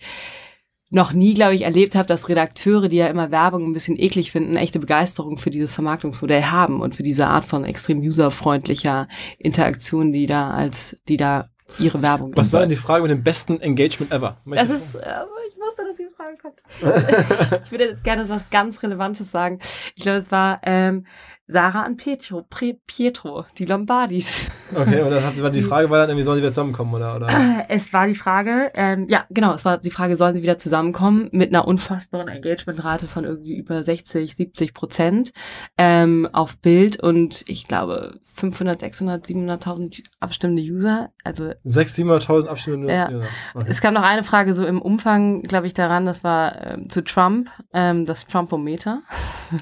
noch 0.89 1.13
nie, 1.13 1.34
glaube 1.34 1.56
ich, 1.56 1.63
erlebt 1.63 1.96
habe, 1.96 2.08
dass 2.08 2.30
Redakteure, 2.30 2.88
die 2.88 2.98
ja 2.98 3.08
immer 3.08 3.32
Werbung 3.32 3.65
ein 3.65 3.74
bisschen 3.74 4.00
eklig 4.00 4.32
finden, 4.32 4.56
echte 4.56 4.80
Begeisterung 4.80 5.38
für 5.38 5.50
dieses 5.50 5.74
Vermarktungsmodell 5.74 6.44
haben 6.44 6.82
und 6.82 6.96
für 6.96 7.04
diese 7.04 7.28
Art 7.28 7.46
von 7.46 7.65
extrem 7.65 8.00
userfreundlicher 8.00 9.08
Interaktion, 9.39 10.13
die 10.13 10.26
da 10.26 10.52
als, 10.52 10.98
die 11.08 11.18
da 11.18 11.50
ihre 11.80 12.02
Werbung. 12.02 12.32
Was 12.36 12.54
war 12.54 12.60
denn 12.62 12.70
die 12.70 12.76
Frage 12.76 13.02
mit 13.02 13.12
dem 13.12 13.24
besten 13.24 13.60
Engagement 13.60 14.12
ever? 14.12 14.38
das 14.46 14.70
ist, 14.70 14.96
äh, 14.96 15.00
ich 15.48 15.58
wusste, 15.58 15.84
dass 15.84 15.98
die 15.98 16.08
Frage 16.15 16.38
kommt. 16.39 16.62
ich 17.65 17.72
würde 17.72 17.86
jetzt 17.86 18.04
gerne 18.04 18.30
was 18.30 18.50
ganz 18.50 18.82
Relevantes 18.84 19.32
sagen. 19.32 19.60
Ich 19.96 20.04
glaube, 20.04 20.20
es 20.20 20.32
war, 20.32 20.62
ähm, 20.63 21.08
Sarah 21.48 21.86
und 21.86 21.98
Pietro, 21.98 22.44
Pietro, 22.88 23.46
die 23.58 23.66
Lombardis. 23.66 24.50
Okay, 24.76 25.00
und 25.02 25.12
das 25.12 25.24
hat, 25.24 25.56
die 25.56 25.62
Frage 25.62 25.92
war 25.92 26.00
dann 26.00 26.10
irgendwie, 26.10 26.24
sollen 26.24 26.38
sie 26.38 26.42
wieder 26.42 26.52
zusammenkommen, 26.52 26.96
oder? 26.96 27.16
oder? 27.18 27.30
Es 27.70 27.94
war 27.94 28.08
die 28.08 28.16
Frage, 28.16 28.72
ähm, 28.74 29.06
ja, 29.08 29.26
genau, 29.30 29.54
es 29.54 29.64
war 29.64 29.78
die 29.78 29.92
Frage, 29.92 30.18
sollen 30.18 30.36
sie 30.36 30.42
wieder 30.42 30.58
zusammenkommen 30.58 31.30
mit 31.32 31.50
einer 31.50 31.68
unfassbaren 31.68 32.28
Engagementrate 32.28 33.08
von 33.08 33.26
irgendwie 33.26 33.56
über 33.56 33.84
60, 33.84 34.36
70 34.36 34.74
Prozent 34.74 35.34
ähm, 35.78 36.28
auf 36.34 36.58
Bild 36.58 37.00
und 37.00 37.44
ich 37.48 37.68
glaube 37.68 38.20
500, 38.34 38.80
600, 38.80 39.26
700.000 39.26 40.04
abstimmende 40.20 40.64
User. 40.64 41.12
Also 41.24 41.52
600, 41.64 42.24
700.000 42.24 42.48
abstimmende 42.48 42.94
ja. 42.94 43.10
User. 43.10 43.28
Okay. 43.54 43.66
Es 43.70 43.82
kam 43.82 43.94
noch 43.94 44.04
eine 44.04 44.24
Frage 44.24 44.54
so 44.54 44.66
im 44.66 44.82
Umfang, 44.82 45.44
glaube 45.44 45.68
ich, 45.68 45.76
daran, 45.76 46.08
das 46.08 46.24
war 46.24 46.66
ähm, 46.66 46.90
zu 46.90 47.04
Trump, 47.04 47.50
ähm, 47.72 48.06
das 48.06 48.26
Trumpometer. 48.26 49.04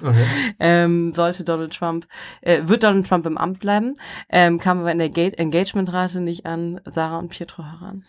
Okay. 0.02 0.26
ähm, 0.60 1.13
sollte 1.13 1.43
Donald 1.43 1.72
Trump, 1.73 2.07
äh, 2.41 2.62
wird 2.65 2.83
Donald 2.83 3.07
Trump 3.07 3.25
im 3.25 3.38
Amt 3.38 3.59
bleiben, 3.59 3.95
ähm, 4.29 4.59
kam 4.59 4.79
aber 4.79 4.91
in 4.91 4.99
der 4.99 5.39
Engagementrate 5.39 6.21
nicht 6.21 6.45
an 6.45 6.79
Sarah 6.86 7.19
und 7.19 7.29
Pietro 7.29 7.63
heran. 7.63 8.03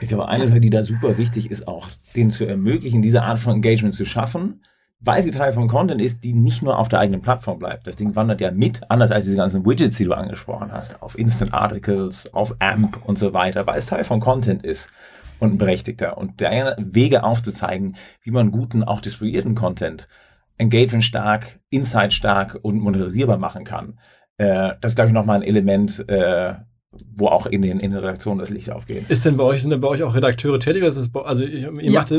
Ich 0.00 0.08
glaube, 0.08 0.28
eine 0.28 0.46
Sache, 0.46 0.60
die 0.60 0.70
da 0.70 0.82
super 0.82 1.18
wichtig 1.18 1.50
ist, 1.50 1.68
auch 1.68 1.88
denen 2.14 2.30
zu 2.30 2.44
ermöglichen, 2.44 3.02
diese 3.02 3.22
Art 3.22 3.38
von 3.38 3.54
Engagement 3.54 3.94
zu 3.94 4.04
schaffen, 4.04 4.62
weil 5.00 5.22
sie 5.22 5.30
Teil 5.30 5.52
von 5.52 5.68
Content 5.68 6.00
ist, 6.00 6.24
die 6.24 6.32
nicht 6.32 6.62
nur 6.62 6.78
auf 6.78 6.88
der 6.88 7.00
eigenen 7.00 7.20
Plattform 7.20 7.58
bleibt. 7.58 7.86
Das 7.86 7.96
Ding 7.96 8.16
wandert 8.16 8.40
ja 8.40 8.50
mit, 8.50 8.80
anders 8.90 9.12
als 9.12 9.24
diese 9.24 9.36
ganzen 9.36 9.64
Widgets, 9.66 9.96
die 9.96 10.04
du 10.04 10.14
angesprochen 10.14 10.72
hast, 10.72 11.02
auf 11.02 11.18
Instant 11.18 11.52
Articles, 11.52 12.32
auf 12.32 12.56
AMP 12.60 12.98
und 13.04 13.18
so 13.18 13.32
weiter, 13.32 13.66
weil 13.66 13.78
es 13.78 13.86
Teil 13.86 14.04
von 14.04 14.20
Content 14.20 14.64
ist 14.64 14.88
und 15.38 15.54
ein 15.54 15.58
berechtigter. 15.58 16.18
Und 16.18 16.40
der 16.40 16.76
Wege 16.78 17.24
aufzuzeigen, 17.24 17.96
wie 18.22 18.30
man 18.30 18.50
guten, 18.50 18.82
auch 18.84 19.00
distribuierten 19.00 19.54
Content 19.54 19.76
Engagement 19.92 20.08
stark, 21.00 21.60
Insight 21.70 22.12
stark 22.12 22.58
und 22.62 22.78
monetarisierbar 22.80 23.38
machen 23.38 23.64
kann. 23.64 23.98
Äh, 24.38 24.74
das 24.80 24.92
ist, 24.92 24.96
glaube 24.96 25.08
ich, 25.08 25.14
nochmal 25.14 25.36
ein 25.36 25.42
Element, 25.42 26.08
äh, 26.08 26.54
wo 27.14 27.28
auch 27.28 27.46
in 27.46 27.62
den, 27.62 27.80
in 27.80 27.90
den 27.90 28.00
Redaktionen 28.00 28.38
das 28.38 28.50
Licht 28.50 28.70
aufgeht. 28.70 29.08
Ist 29.08 29.24
denn 29.24 29.36
bei 29.36 29.44
euch, 29.44 29.62
sind 29.62 29.70
denn 29.70 29.80
bei 29.80 29.88
euch 29.88 30.02
auch 30.02 30.14
Redakteure 30.14 30.58
tätig? 30.58 30.82
Das 30.82 30.96
ist, 30.96 31.14
also 31.16 31.44
ich, 31.44 31.62
ihr 31.64 31.72
ja. 31.82 32.00
macht 32.00 32.12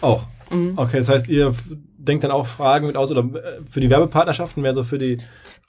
auch. 0.00 0.26
Mhm. 0.50 0.74
Okay, 0.76 0.98
das 0.98 1.08
heißt, 1.08 1.28
ihr 1.28 1.54
denkt 1.98 2.24
dann 2.24 2.30
auch 2.30 2.46
Fragen 2.46 2.86
mit 2.86 2.96
aus 2.96 3.10
oder 3.10 3.22
äh, 3.22 3.60
für 3.68 3.80
die 3.80 3.90
Werbepartnerschaften 3.90 4.62
mehr 4.62 4.72
so 4.72 4.82
für 4.82 4.98
die. 4.98 5.18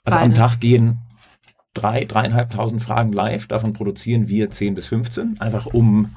Also 0.04 0.18
Beides. 0.18 0.38
am 0.38 0.48
Tag 0.48 0.60
gehen 0.60 0.98
drei, 1.74 2.04
dreieinhalbtausend 2.04 2.82
Fragen 2.82 3.12
live, 3.12 3.46
davon 3.46 3.72
produzieren 3.72 4.28
wir 4.28 4.50
zehn 4.50 4.74
bis 4.74 4.86
15, 4.86 5.40
einfach 5.40 5.66
um 5.66 6.14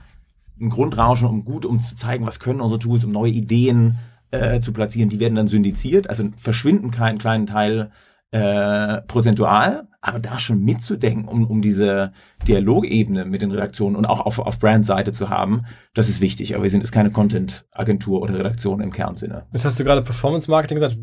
ein 0.60 0.70
Grundrauschen, 0.70 1.28
um 1.28 1.46
gut, 1.46 1.66
um 1.66 1.80
zu 1.80 1.96
zeigen, 1.96 2.26
was 2.26 2.40
können 2.40 2.62
unsere 2.62 2.80
Tools, 2.80 3.04
um 3.04 3.12
neue 3.12 3.32
Ideen 3.32 3.98
äh, 4.32 4.60
zu 4.60 4.74
platzieren, 4.74 5.10
die 5.10 5.20
werden 5.20 5.36
dann 5.36 5.48
syndiziert, 5.48 6.10
also 6.10 6.26
verschwinden 6.38 6.92
keinen 6.92 7.18
kleinen 7.18 7.48
Teil 7.48 7.92
äh, 8.32 9.02
prozentual, 9.04 9.88
aber 10.02 10.20
da 10.20 10.40
schon 10.40 10.64
mitzudenken, 10.64 11.28
um, 11.28 11.48
um 11.48 11.62
diese 11.62 12.14
Dialogebene 12.48 13.26
mit 13.26 13.42
den 13.42 13.52
Redaktionen 13.52 13.96
und 13.96 14.08
auch 14.08 14.22
auf, 14.22 14.40
auf 14.40 14.60
Brandseite 14.60 15.12
zu 15.12 15.30
haben, 15.30 15.64
das 15.94 16.10
ist 16.10 16.22
wichtig. 16.22 16.54
Aber 16.54 16.64
wir 16.64 16.70
sind 16.70 16.82
jetzt 16.82 16.92
keine 16.92 17.12
Content-Agentur 17.12 18.22
oder 18.22 18.38
Redaktion 18.38 18.82
im 18.82 18.92
Kernsinne. 18.92 19.46
Jetzt 19.52 19.66
hast 19.66 19.80
du 19.80 19.84
gerade 19.84 20.02
Performance-Marketing 20.04 20.76
gesagt. 20.80 20.98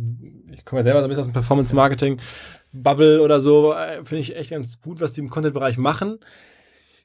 Ich 0.53 0.65
komme 0.65 0.81
ja 0.81 0.85
selber 0.85 1.01
so 1.01 1.07
ein 1.07 1.09
bisschen 1.09 1.23
aus 1.23 1.29
dem 1.29 1.35
Performance-Marketing. 1.35 2.19
Bubble 2.73 3.21
oder 3.23 3.41
so, 3.41 3.73
äh, 3.73 4.05
finde 4.05 4.21
ich 4.21 4.37
echt 4.37 4.51
ganz 4.51 4.81
gut, 4.81 5.01
was 5.01 5.13
die 5.13 5.21
im 5.21 5.29
Content-Bereich 5.29 5.79
machen. 5.79 6.19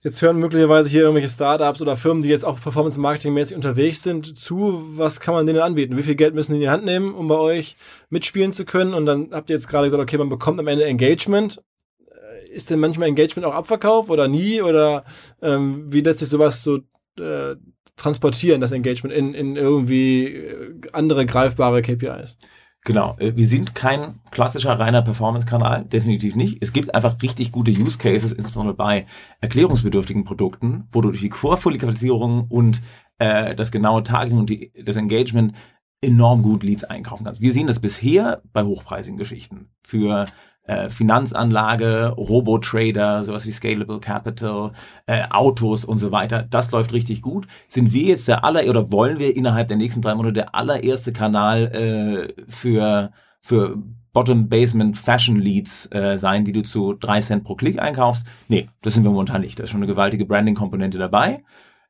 Jetzt 0.04 0.24
hören 0.24 0.40
möglicherweise 0.40 0.90
hier 0.90 1.02
irgendwelche 1.02 1.30
Startups 1.30 1.80
oder 1.80 1.96
Firmen, 1.96 2.24
die 2.24 2.30
jetzt 2.30 2.44
auch 2.44 2.60
Performance-Marketing-mäßig 2.60 3.56
unterwegs 3.56 4.02
sind, 4.02 4.40
zu. 4.40 4.84
Was 4.98 5.20
kann 5.20 5.36
man 5.36 5.46
denen 5.46 5.60
anbieten? 5.60 5.96
Wie 5.96 6.02
viel 6.02 6.16
Geld 6.16 6.34
müssen 6.34 6.54
die 6.54 6.58
in 6.58 6.62
die 6.62 6.70
Hand 6.72 6.86
nehmen, 6.86 7.14
um 7.14 7.28
bei 7.28 7.38
euch 7.38 7.76
mitspielen 8.10 8.52
zu 8.52 8.66
können? 8.66 8.96
Und 8.96 9.06
dann 9.06 9.30
habt 9.32 9.52
ihr 9.52 9.56
jetzt 9.56 9.68
gerade 9.68 9.86
gesagt, 9.86 10.02
okay, 10.02 10.18
man 10.18 10.30
bekommt 10.30 10.60
am 10.60 10.68
Ende 10.68 10.86
Engagement. 10.86 11.62
Äh, 12.00 12.50
ist 12.50 12.72
denn 12.72 12.80
manchmal 12.80 13.10
Engagement 13.10 13.46
auch 13.46 13.54
Abverkauf 13.54 14.10
oder 14.10 14.28
nie? 14.28 14.64
Oder 14.64 15.04
ähm, 15.44 15.86
wie 15.94 16.02
lässt 16.02 16.18
sich 16.18 16.30
sowas 16.30 16.64
so 16.64 16.80
äh, 17.20 17.56
transportieren, 17.96 18.60
das 18.60 18.72
Engagement, 18.72 19.16
in, 19.16 19.36
in 19.36 19.56
irgendwie 19.56 20.26
äh, 20.26 20.82
andere 20.94 21.28
greifbare 21.28 21.84
KPIs? 21.84 22.40
Genau, 22.84 23.16
äh, 23.20 23.36
wir 23.36 23.48
sind 23.48 23.76
kein 23.76 24.20
klassischer 24.32 24.80
reiner 24.80 25.02
Performance-Kanal, 25.02 25.86
definitiv 25.86 26.36
nicht. 26.36 26.58
Es 26.62 26.74
gibt 26.74 26.96
einfach 26.96 27.22
richtig 27.22 27.52
gute 27.52 27.72
Use 27.72 27.98
Cases, 27.98 28.34
insbesondere 28.34 28.76
bei 28.76 29.06
erklärungsbedürftigen 29.40 30.24
Produkten, 30.24 30.88
wo 30.92 31.02
du 31.02 31.10
durch 31.10 31.22
die 31.22 31.32
Vorqualifizierung 31.32 32.48
und 32.50 32.82
äh, 33.20 33.54
das 33.54 33.72
genaue 33.72 34.04
Targeting 34.04 34.40
und 34.40 34.50
die, 34.50 34.72
das 34.84 34.96
Engagement 34.96 35.56
enorm 36.02 36.42
gut 36.42 36.64
Leads 36.64 36.84
einkaufen 36.84 37.26
kannst. 37.26 37.42
Wir 37.42 37.54
sehen 37.54 37.68
das 37.68 37.80
bisher 37.80 38.42
bei 38.52 38.64
hochpreisigen 38.64 39.18
Geschichten 39.18 39.70
für 39.84 40.26
äh, 40.64 40.90
Finanzanlage, 40.90 42.14
Robo-Trader, 42.18 43.24
sowas 43.24 43.46
wie 43.46 43.52
Scalable 43.52 44.00
Capital, 44.00 44.72
äh, 45.08 45.24
Autos 45.30 45.86
und 45.86 45.98
so 45.98 46.12
weiter. 46.12 46.44
Das 46.44 46.72
läuft 46.72 46.94
richtig 46.94 47.22
gut. 47.22 47.48
Sind 47.68 47.94
wir 47.94 48.04
jetzt 48.04 48.28
der 48.28 48.46
aller 48.46 48.68
oder 48.70 48.92
wollen 48.92 49.20
wir 49.20 49.36
innerhalb 49.36 49.68
der 49.68 49.78
nächsten 49.78 50.02
drei 50.02 50.16
Monate 50.16 50.34
der 50.34 50.56
allererste 50.56 51.14
Kanal 51.14 52.34
äh, 52.38 52.44
für 52.50 53.12
für 53.42 53.82
Bottom 54.14 54.50
Basement 54.50 54.98
Fashion 54.98 55.40
Leads 55.40 55.90
äh, 55.92 56.18
sein, 56.18 56.46
die 56.46 56.52
du 56.52 56.62
zu 56.64 56.94
drei 56.94 57.22
Cent 57.22 57.44
pro 57.44 57.56
Klick 57.56 57.80
einkaufst? 57.82 58.26
Nee, 58.48 58.70
das 58.82 58.94
sind 58.94 59.04
wir 59.04 59.12
momentan 59.12 59.42
nicht. 59.42 59.58
Da 59.58 59.64
ist 59.64 59.70
schon 59.70 59.80
eine 59.80 59.92
gewaltige 59.92 60.26
Branding-Komponente 60.26 60.98
dabei. 60.98 61.44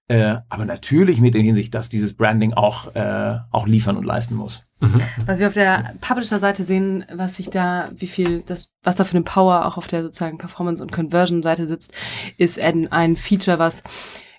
Äh, 0.08 0.38
aber 0.50 0.66
natürlich 0.66 1.22
mit 1.22 1.34
der 1.34 1.42
Hinsicht, 1.42 1.74
dass 1.74 1.90
dieses 1.90 2.16
Branding 2.16 2.54
auch, 2.54 2.94
äh, 2.96 3.38
auch 3.52 3.66
liefern 3.66 3.98
und 3.98 4.06
leisten 4.06 4.36
muss. 4.36 4.64
Mhm. 4.82 5.02
Was 5.28 5.40
wir 5.40 5.48
auf 5.48 5.54
der 5.54 5.94
Publisher-Seite 6.02 6.64
sehen, 6.64 7.06
was 7.14 7.36
sich 7.36 7.50
da, 7.50 7.90
wie 7.96 8.08
viel, 8.08 8.42
das, 8.42 8.70
was 8.84 8.96
da 8.96 9.04
für 9.04 9.16
eine 9.16 9.24
Power 9.24 9.66
auch 9.66 9.78
auf 9.78 9.88
der 9.88 10.02
sozusagen 10.02 10.40
Performance- 10.40 10.84
und 10.84 10.92
Conversion-Seite 10.92 11.70
sitzt, 11.70 11.94
ist 12.38 12.60
ein, 12.60 12.92
ein 12.92 13.16
Feature, 13.16 13.60
was 13.60 13.84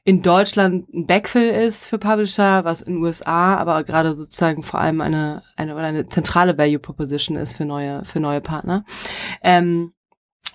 in 0.05 0.22
Deutschland 0.22 0.92
ein 0.92 1.07
Backfill 1.07 1.48
ist 1.48 1.87
für 1.87 1.98
Publisher, 1.98 2.64
was 2.64 2.83
in 2.83 2.96
USA 2.96 3.57
aber 3.57 3.85
gerade 3.85 4.16
sozusagen 4.16 4.64
vor 4.64 4.81
allem 4.81 5.00
eine, 5.00 5.44
eine, 5.57 5.76
eine 5.76 6.07
zentrale 6.07 6.59
Value 6.59 6.81
Proposition 6.81 7.37
ist 7.37 7.57
für 7.57 7.64
neue, 7.64 8.05
für 8.05 8.18
neue 8.18 8.40
Partner. 8.40 8.85
Ähm, 9.42 9.92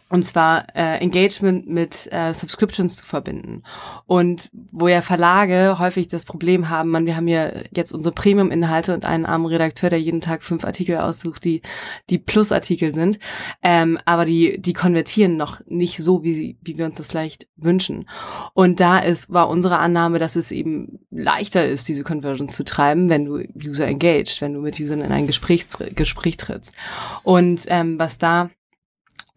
und 0.09 0.23
zwar 0.23 0.67
äh, 0.75 0.97
Engagement 0.99 1.67
mit 1.67 2.11
äh, 2.11 2.33
Subscriptions 2.33 2.95
zu 2.95 3.05
verbinden. 3.05 3.63
Und 4.05 4.49
wo 4.71 4.87
ja 4.87 5.01
Verlage 5.01 5.77
häufig 5.79 6.07
das 6.07 6.23
Problem 6.23 6.69
haben, 6.69 6.89
man, 6.89 7.05
wir 7.05 7.15
haben 7.15 7.27
ja 7.27 7.51
jetzt 7.71 7.91
unsere 7.91 8.15
Premium-Inhalte 8.15 8.93
und 8.93 9.03
einen 9.03 9.25
armen 9.25 9.47
Redakteur, 9.47 9.89
der 9.89 9.99
jeden 9.99 10.21
Tag 10.21 10.43
fünf 10.43 10.63
Artikel 10.63 10.97
aussucht, 10.97 11.43
die 11.43 11.61
die 12.09 12.17
Plus-Artikel 12.17 12.93
sind, 12.93 13.19
ähm, 13.61 13.99
aber 14.05 14.25
die 14.25 14.61
die 14.61 14.73
konvertieren 14.73 15.35
noch 15.35 15.61
nicht 15.65 15.97
so, 15.97 16.23
wie 16.23 16.33
sie, 16.33 16.57
wie 16.61 16.77
wir 16.77 16.85
uns 16.85 16.97
das 16.97 17.07
vielleicht 17.07 17.47
wünschen. 17.57 18.07
Und 18.53 18.79
da 18.79 18.99
ist 18.99 19.33
war 19.33 19.49
unsere 19.49 19.79
Annahme, 19.79 20.19
dass 20.19 20.35
es 20.35 20.51
eben 20.51 20.99
leichter 21.11 21.67
ist, 21.67 21.87
diese 21.89 22.03
Conversions 22.03 22.55
zu 22.55 22.63
treiben, 22.63 23.09
wenn 23.09 23.25
du 23.25 23.43
User 23.61 23.87
engaged, 23.87 24.41
wenn 24.41 24.53
du 24.53 24.61
mit 24.61 24.79
Usern 24.79 25.01
in 25.01 25.11
ein 25.11 25.27
Gespräch, 25.27 25.65
Gespräch 25.95 26.37
trittst. 26.37 26.73
Und 27.23 27.65
ähm, 27.67 27.99
was 27.99 28.17
da 28.17 28.49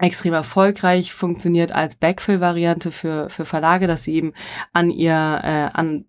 extrem 0.01 0.33
erfolgreich 0.33 1.13
funktioniert 1.13 1.73
als 1.73 1.97
Backfill-Variante 1.97 2.91
für, 2.91 3.29
für 3.29 3.45
Verlage, 3.45 3.87
dass 3.87 4.05
sie 4.05 4.15
eben 4.15 4.33
an 4.73 4.91
ihr, 4.91 5.13
äh, 5.13 5.71
an 5.73 6.05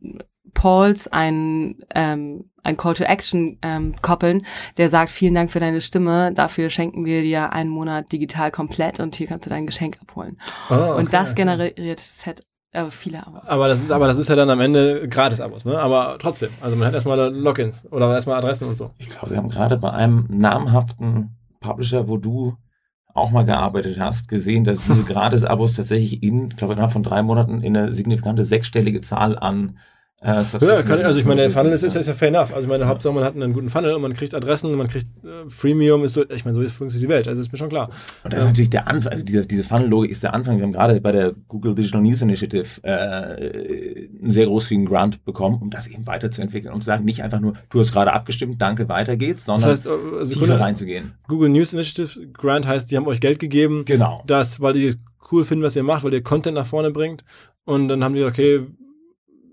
Pauls 0.53 1.07
ein, 1.07 1.77
ähm, 1.95 2.51
ein 2.63 2.77
Call 2.77 2.93
to 2.93 3.03
Action 3.03 3.57
ähm, 3.61 3.93
koppeln, 4.01 4.45
der 4.77 4.89
sagt, 4.89 5.11
vielen 5.11 5.33
Dank 5.33 5.51
für 5.51 5.59
deine 5.59 5.81
Stimme, 5.81 6.33
dafür 6.33 6.69
schenken 6.69 7.05
wir 7.05 7.21
dir 7.21 7.53
einen 7.53 7.69
Monat 7.69 8.11
digital 8.11 8.51
komplett 8.51 8.99
und 8.99 9.15
hier 9.15 9.27
kannst 9.27 9.45
du 9.45 9.49
dein 9.49 9.65
Geschenk 9.65 9.97
abholen. 10.01 10.39
Oh, 10.69 10.73
okay, 10.73 10.99
und 10.99 11.13
das 11.13 11.35
generiert 11.35 12.01
fett 12.01 12.43
äh, 12.73 12.85
viele 12.89 13.25
Abos. 13.25 13.47
Aber 13.47 13.67
das, 13.67 13.81
ist, 13.81 13.91
aber 13.91 14.07
das 14.07 14.17
ist 14.17 14.29
ja 14.29 14.35
dann 14.35 14.49
am 14.49 14.61
Ende 14.61 15.07
Gratis-Abos, 15.07 15.65
ne? 15.65 15.79
Aber 15.79 16.17
trotzdem, 16.19 16.51
also 16.61 16.75
man 16.75 16.87
hat 16.87 16.93
erstmal 16.93 17.33
Logins 17.33 17.85
oder 17.91 18.13
erstmal 18.13 18.37
Adressen 18.37 18.67
und 18.67 18.77
so. 18.77 18.91
Ich 18.97 19.09
glaube, 19.09 19.31
wir 19.31 19.37
haben 19.37 19.49
gerade 19.49 19.77
bei 19.77 19.91
einem 19.91 20.27
namhaften 20.29 21.37
Publisher, 21.59 22.07
wo 22.07 22.17
du 22.17 22.55
auch 23.13 23.31
mal 23.31 23.45
gearbeitet 23.45 23.99
hast, 23.99 24.27
gesehen, 24.27 24.63
dass 24.63 24.81
diese 24.81 25.03
Gratis-Abos 25.11 25.75
tatsächlich 25.75 26.23
in, 26.23 26.49
ich 26.49 26.57
glaube, 26.57 26.73
innerhalb 26.73 26.93
von 26.93 27.03
drei 27.03 27.21
Monaten 27.23 27.61
in 27.61 27.75
eine 27.75 27.91
signifikante 27.91 28.43
sechsstellige 28.43 29.01
Zahl 29.01 29.37
an 29.37 29.77
äh, 30.23 30.43
ja, 30.43 30.83
kann, 30.83 31.01
also 31.01 31.19
ich 31.19 31.25
meine, 31.25 31.41
der 31.41 31.49
Funnel 31.49 31.73
ist, 31.73 31.81
ist, 31.81 31.95
ist 31.95 32.05
ja 32.05 32.13
fair 32.13 32.27
enough. 32.27 32.53
Also 32.53 32.67
meine, 32.67 32.87
Hauptsache 32.87 33.11
man 33.11 33.23
hat 33.23 33.35
einen 33.35 33.53
guten 33.53 33.69
Funnel 33.69 33.95
und 33.95 34.03
man 34.03 34.13
kriegt 34.13 34.35
Adressen, 34.35 34.75
man 34.75 34.87
kriegt 34.87 35.07
äh, 35.25 35.49
Freemium, 35.49 36.03
ist 36.03 36.13
so, 36.13 36.29
ich 36.29 36.45
meine, 36.45 36.53
so 36.53 36.61
funktioniert 36.61 37.09
die 37.09 37.09
Welt, 37.09 37.27
also 37.27 37.41
ist 37.41 37.51
mir 37.51 37.57
schon 37.57 37.69
klar. 37.69 37.89
Und 38.23 38.31
das 38.31 38.41
ist 38.41 38.45
natürlich 38.45 38.69
der 38.69 38.87
Anfang, 38.87 39.11
also 39.11 39.25
diese, 39.25 39.47
diese 39.47 39.63
Funnel-Logik 39.63 40.11
ist 40.11 40.21
der 40.21 40.35
Anfang. 40.35 40.57
Wir 40.57 40.63
haben 40.63 40.73
gerade 40.73 41.01
bei 41.01 41.11
der 41.11 41.33
Google 41.47 41.73
Digital 41.73 42.01
News 42.01 42.21
Initiative 42.21 42.83
äh, 42.83 44.09
einen 44.21 44.29
sehr 44.29 44.45
großzügigen 44.45 44.85
Grant 44.85 45.25
bekommen, 45.25 45.57
um 45.59 45.71
das 45.71 45.87
eben 45.87 46.05
weiterzuentwickeln, 46.05 46.71
um 46.71 46.81
zu 46.81 46.85
sagen, 46.85 47.03
nicht 47.03 47.23
einfach 47.23 47.39
nur, 47.39 47.53
du 47.71 47.79
hast 47.79 47.91
gerade 47.91 48.13
abgestimmt, 48.13 48.61
danke, 48.61 48.87
weiter 48.89 49.17
geht's, 49.17 49.45
sondern 49.45 49.71
das 49.71 49.79
heißt, 49.79 49.87
also 49.87 50.39
tiefer 50.39 50.59
reinzugehen. 50.59 51.13
Google 51.27 51.49
News 51.49 51.73
Initiative 51.73 52.27
Grant 52.27 52.67
heißt, 52.67 52.91
die 52.91 52.97
haben 52.97 53.07
euch 53.07 53.21
Geld 53.21 53.39
gegeben, 53.39 53.85
genau. 53.85 54.23
das, 54.27 54.61
weil 54.61 54.73
die 54.73 54.93
cool 55.31 55.45
finden, 55.45 55.63
was 55.63 55.75
ihr 55.75 55.81
macht, 55.81 56.03
weil 56.03 56.13
ihr 56.13 56.21
Content 56.21 56.53
nach 56.53 56.67
vorne 56.67 56.91
bringt 56.91 57.23
und 57.65 57.87
dann 57.87 58.03
haben 58.03 58.13
die 58.13 58.19
gesagt, 58.19 58.37
okay, 58.37 58.67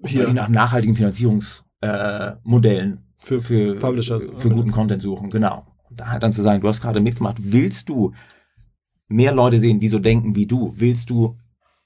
hier. 0.05 0.33
nach 0.33 0.49
nachhaltigen 0.49 0.97
Finanzierungsmodellen 0.97 2.93
äh, 2.93 2.99
für, 3.19 3.41
für 3.41 3.75
Publisher 3.77 4.21
für 4.21 4.49
guten 4.51 4.71
Content 4.71 5.03
suchen, 5.03 5.31
genau. 5.31 5.67
Da 5.91 6.09
halt 6.09 6.23
dann 6.23 6.33
zu 6.33 6.43
sagen, 6.43 6.61
du 6.61 6.69
hast 6.69 6.81
gerade 6.81 7.01
mitgemacht, 7.01 7.37
willst 7.41 7.89
du 7.89 8.13
mehr 9.09 9.33
Leute 9.33 9.59
sehen, 9.59 9.81
die 9.81 9.89
so 9.89 9.99
denken 9.99 10.37
wie 10.37 10.47
du? 10.47 10.75
Willst 10.77 11.11
du 11.11 11.37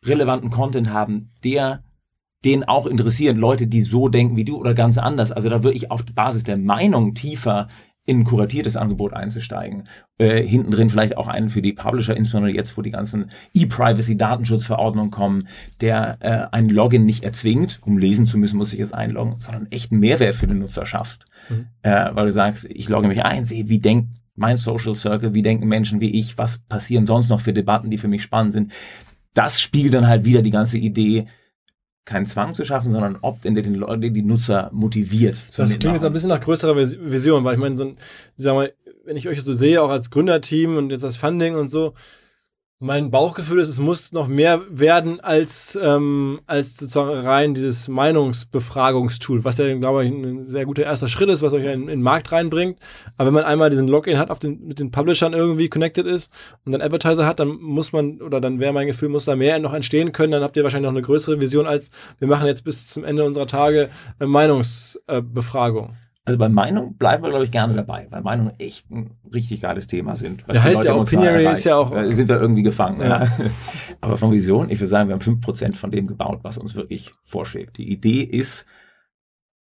relevanten 0.05 0.51
Content 0.51 0.91
haben, 0.93 1.31
der 1.45 1.85
den 2.45 2.65
auch 2.65 2.87
interessieren, 2.87 3.37
Leute, 3.37 3.67
die 3.67 3.83
so 3.83 4.09
denken 4.09 4.37
wie 4.37 4.45
du 4.45 4.57
oder 4.57 4.75
ganz 4.75 4.99
anders. 4.99 5.31
Also 5.31 5.49
da 5.49 5.63
würde 5.63 5.77
ich 5.77 5.91
auf 5.91 6.05
Basis 6.05 6.43
der 6.43 6.59
Meinung 6.59 7.15
tiefer 7.15 7.69
in 8.05 8.21
ein 8.21 8.25
kuratiertes 8.25 8.77
Angebot 8.77 9.13
einzusteigen. 9.13 9.87
Äh, 10.19 10.43
hinten 10.43 10.73
drin 10.73 10.91
vielleicht 10.91 11.17
auch 11.17 11.29
einen 11.29 11.51
für 11.51 11.63
die 11.63 11.73
Publisher, 11.73 12.17
insbesondere 12.17 12.53
jetzt, 12.53 12.77
wo 12.77 12.83
die 12.83 12.91
ganzen 12.91 13.31
E-Privacy-Datenschutzverordnungen 13.55 15.13
kommen, 15.13 15.47
der 15.81 16.19
äh, 16.21 16.47
ein 16.51 16.69
Login 16.69 17.05
nicht 17.05 17.23
erzwingt, 17.23 17.79
um 17.83 17.99
lesen 17.99 18.27
zu 18.27 18.39
müssen, 18.39 18.57
muss 18.57 18.73
ich 18.73 18.81
jetzt 18.81 18.95
einloggen, 18.95 19.37
sondern 19.39 19.71
echt 19.71 19.93
einen 19.93 20.01
Mehrwert 20.01 20.35
für 20.35 20.49
den 20.49 20.59
Nutzer 20.59 20.85
schaffst. 20.85 21.27
Mhm. 21.49 21.67
Äh, 21.83 22.11
weil 22.15 22.27
du 22.27 22.33
sagst, 22.33 22.65
ich 22.69 22.89
logge 22.89 23.09
mich 23.09 23.25
ein, 23.25 23.45
sehe, 23.45 23.69
wie 23.69 23.79
denkt 23.79 24.15
mein 24.35 24.57
Social 24.57 24.95
Circle, 24.95 25.35
wie 25.35 25.43
denken 25.43 25.69
Menschen 25.69 26.01
wie 26.01 26.11
ich, 26.11 26.39
was 26.39 26.59
passieren 26.59 27.07
sonst 27.07 27.29
noch 27.29 27.41
für 27.41 27.53
Debatten, 27.53 27.91
die 27.91 27.99
für 27.99 28.09
mich 28.09 28.23
spannend 28.23 28.53
sind. 28.53 28.73
Das 29.35 29.61
spiegelt 29.61 29.95
dann 29.95 30.09
halt 30.09 30.25
wieder 30.25 30.43
die 30.43 30.51
ganze 30.51 30.79
Idee, 30.79 31.27
keinen 32.05 32.27
Zwang 32.27 32.53
zu 32.55 32.65
schaffen, 32.65 32.93
sondern 32.93 33.19
Opt-in, 33.21 33.55
der 33.55 33.63
den 33.63 33.77
Leute, 33.77 34.11
die 34.11 34.23
Nutzer 34.23 34.71
motiviert. 34.73 35.47
Das 35.57 35.79
klingt 35.79 35.95
jetzt 35.95 36.05
ein 36.05 36.13
bisschen 36.13 36.31
nach 36.31 36.41
größerer 36.41 36.77
Vision, 36.77 37.45
weil 37.45 37.55
ich 37.55 37.61
meine, 37.61 37.77
so 37.77 37.85
ein, 37.85 37.97
sag 38.37 38.55
mal, 38.55 38.73
wenn 39.05 39.17
ich 39.17 39.29
euch 39.29 39.43
so 39.43 39.55
sehe, 39.55 39.81
auch 39.83 39.91
als 39.91 40.11
Gründerteam 40.11 40.77
und 40.77 40.91
jetzt 40.91 41.03
das 41.03 41.17
Funding 41.17 41.55
und 41.55 41.69
so, 41.69 41.95
mein 42.83 43.13
Bauchgefühl 43.13 43.61
ist, 43.61 43.69
es 43.69 43.79
muss 43.79 44.11
noch 44.11 44.27
mehr 44.27 44.61
werden 44.69 45.21
als, 45.21 45.79
ähm, 45.81 46.41
als 46.47 46.77
sozusagen 46.77 47.13
rein 47.21 47.55
dieses 47.55 47.87
Meinungsbefragungstool, 47.87 49.45
was 49.45 49.59
ja, 49.59 49.73
glaube 49.77 50.05
ich, 50.05 50.11
ein 50.11 50.47
sehr 50.47 50.67
guter 50.67 50.83
erster 50.83 51.07
Schritt 51.07 51.29
ist, 51.29 51.43
was 51.43 51.53
euch 51.53 51.65
in, 51.65 51.83
in 51.83 51.87
den 51.87 52.03
Markt 52.03 52.33
reinbringt. 52.33 52.81
Aber 53.17 53.29
wenn 53.29 53.35
man 53.35 53.45
einmal 53.45 53.71
diesen 53.71 53.87
Login 53.87 54.19
hat, 54.19 54.33
auf 54.33 54.41
den, 54.41 54.67
mit 54.67 54.81
den 54.81 54.91
Publishern 54.91 55.33
irgendwie 55.33 55.69
connected 55.69 56.07
ist 56.07 56.33
und 56.65 56.73
dann 56.73 56.83
Advertiser 56.83 57.25
hat, 57.25 57.39
dann 57.39 57.61
muss 57.61 57.93
man, 57.93 58.21
oder 58.21 58.41
dann 58.41 58.59
wäre 58.59 58.73
mein 58.73 58.89
Gefühl, 58.89 59.11
muss 59.11 59.27
da 59.27 59.37
mehr 59.37 59.61
noch 59.61 59.75
entstehen 59.75 60.11
können, 60.11 60.33
dann 60.33 60.43
habt 60.43 60.57
ihr 60.57 60.65
wahrscheinlich 60.65 60.89
noch 60.89 60.97
eine 60.97 61.03
größere 61.03 61.41
Vision 61.41 61.67
als, 61.67 61.93
wir 62.19 62.27
machen 62.27 62.49
jetzt 62.49 62.65
bis 62.65 62.89
zum 62.89 63.05
Ende 63.05 63.23
unserer 63.25 63.47
Tage 63.47 63.91
äh, 64.19 64.27
Meinungsbefragung. 64.27 65.91
Äh, 65.91 66.12
also 66.25 66.39
bei 66.39 66.49
Meinung 66.49 66.97
bleiben 66.97 67.25
wir, 67.25 67.31
glaube 67.31 67.45
ich, 67.45 67.51
gerne 67.51 67.75
dabei, 67.75 68.07
weil 68.11 68.23
Meinungen 68.23 68.53
echt 68.59 68.91
ein 68.91 69.17
richtig 69.33 69.63
geiles 69.63 69.89
Thema 69.89 70.15
sind. 70.15 70.45
Ja, 70.53 70.63
heißt 70.63 70.85
ja 70.85 70.95
Opinionary 70.95 71.47
ist 71.53 71.65
ja 71.65 71.77
auch. 71.77 71.91
Da 71.91 72.11
sind 72.13 72.29
wir 72.29 72.41
irgendwie 72.41 72.63
gefangen. 72.63 73.01
Ja. 73.01 73.25
Ja. 73.25 73.33
Aber 74.01 74.17
von 74.17 74.31
Vision, 74.31 74.71
ich 74.71 74.79
würde 74.79 74.87
sagen, 74.87 75.09
wir 75.09 75.15
haben 75.15 75.21
fünf 75.21 75.41
Prozent 75.41 75.77
von 75.77 75.91
dem 75.91 76.07
gebaut, 76.07 76.41
was 76.43 76.59
uns 76.59 76.77
wirklich 76.77 77.11
vorschwebt. 77.25 77.77
Die 77.79 77.91
Idee 77.91 78.23
ist, 78.23 78.67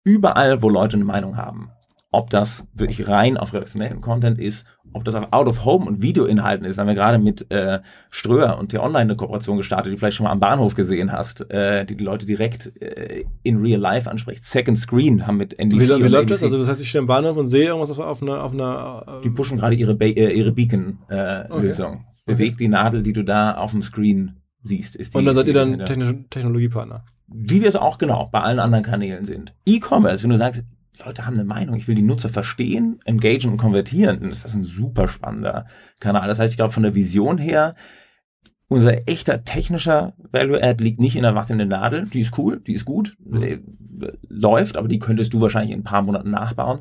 überall, 0.04 0.62
wo 0.62 0.68
Leute 0.68 0.96
eine 0.96 1.04
Meinung 1.04 1.36
haben, 1.36 1.70
ob 2.12 2.30
das 2.30 2.66
wirklich 2.74 3.08
rein 3.08 3.36
auf 3.36 3.52
redaktionellen 3.52 4.00
Content 4.00 4.38
ist 4.38 4.66
ob 4.92 5.04
das 5.04 5.14
auf 5.14 5.28
Out-of-Home 5.30 5.86
und 5.86 6.02
Videoinhalten 6.02 6.66
ist, 6.66 6.78
haben 6.78 6.86
wir 6.86 6.94
gerade 6.94 7.18
mit 7.18 7.50
äh, 7.50 7.80
Ströer 8.10 8.58
und 8.58 8.72
der 8.72 8.82
Online 8.82 9.00
eine 9.00 9.16
Kooperation 9.16 9.56
gestartet, 9.56 9.86
die 9.86 9.90
du 9.92 9.98
vielleicht 9.98 10.16
schon 10.16 10.24
mal 10.24 10.32
am 10.32 10.40
Bahnhof 10.40 10.74
gesehen 10.74 11.12
hast, 11.12 11.50
äh, 11.50 11.84
die 11.84 11.96
die 11.96 12.04
Leute 12.04 12.26
direkt 12.26 12.72
äh, 12.80 13.24
in 13.42 13.58
Real 13.58 13.80
Life 13.80 14.10
anspricht. 14.10 14.44
Second 14.44 14.78
Screen 14.78 15.26
haben 15.26 15.36
mit 15.36 15.58
NBC. 15.58 15.80
Wie, 15.80 16.04
wie 16.04 16.08
läuft 16.08 16.30
das? 16.30 16.42
Also 16.42 16.58
das 16.58 16.68
heißt, 16.68 16.80
ich 16.80 16.88
stehe 16.88 17.00
am 17.00 17.06
Bahnhof 17.06 17.36
und 17.36 17.46
sehe 17.46 17.66
irgendwas 17.66 17.90
auf, 17.90 17.98
auf 17.98 18.22
einer... 18.22 18.42
Auf 18.42 18.52
einer 18.52 19.20
äh, 19.20 19.22
die 19.22 19.30
pushen 19.30 19.58
gerade 19.58 19.74
ihre, 19.74 19.94
Be 19.94 20.06
äh, 20.06 20.32
ihre 20.32 20.52
Beacon-Lösung. 20.52 21.92
Okay. 21.92 22.04
Bewegt 22.24 22.54
okay. 22.54 22.64
die 22.64 22.68
Nadel, 22.68 23.02
die 23.02 23.12
du 23.12 23.24
da 23.24 23.54
auf 23.56 23.72
dem 23.72 23.82
Screen 23.82 24.36
siehst. 24.62 24.96
Ist 24.96 25.14
die, 25.14 25.18
und 25.18 25.24
dann 25.24 25.34
seid 25.34 25.46
ihr 25.46 25.54
dann 25.54 25.84
Technologiepartner? 26.30 27.04
Wie 27.26 27.62
wir 27.62 27.68
es 27.68 27.76
auch 27.76 27.98
genau 27.98 28.28
bei 28.30 28.40
allen 28.40 28.58
anderen 28.58 28.84
Kanälen 28.84 29.24
sind. 29.24 29.54
E-Commerce, 29.66 30.22
wenn 30.22 30.30
du 30.30 30.36
sagst, 30.36 30.64
Leute 31.04 31.26
haben 31.26 31.34
eine 31.34 31.44
Meinung, 31.44 31.76
ich 31.76 31.88
will 31.88 31.94
die 31.94 32.02
Nutzer 32.02 32.28
verstehen, 32.28 33.00
engagen 33.04 33.50
und 33.50 33.56
konvertieren, 33.56 34.22
ist 34.28 34.44
das 34.44 34.54
ein 34.54 34.62
super 34.62 35.08
spannender 35.08 35.66
Kanal. 36.00 36.28
Das 36.28 36.38
heißt, 36.38 36.52
ich 36.52 36.58
glaube, 36.58 36.72
von 36.72 36.82
der 36.82 36.94
Vision 36.94 37.38
her, 37.38 37.74
unser 38.68 39.08
echter 39.08 39.44
technischer 39.44 40.14
Value-Add 40.32 40.82
liegt 40.82 41.00
nicht 41.00 41.16
in 41.16 41.22
der 41.22 41.34
wackelnden 41.34 41.68
Nadel. 41.68 42.06
Die 42.06 42.20
ist 42.20 42.38
cool, 42.38 42.60
die 42.60 42.72
ist 42.72 42.84
gut, 42.84 43.16
mhm. 43.24 43.62
läuft, 44.28 44.76
aber 44.76 44.88
die 44.88 44.98
könntest 44.98 45.32
du 45.32 45.40
wahrscheinlich 45.40 45.72
in 45.72 45.80
ein 45.80 45.84
paar 45.84 46.02
Monaten 46.02 46.30
nachbauen. 46.30 46.80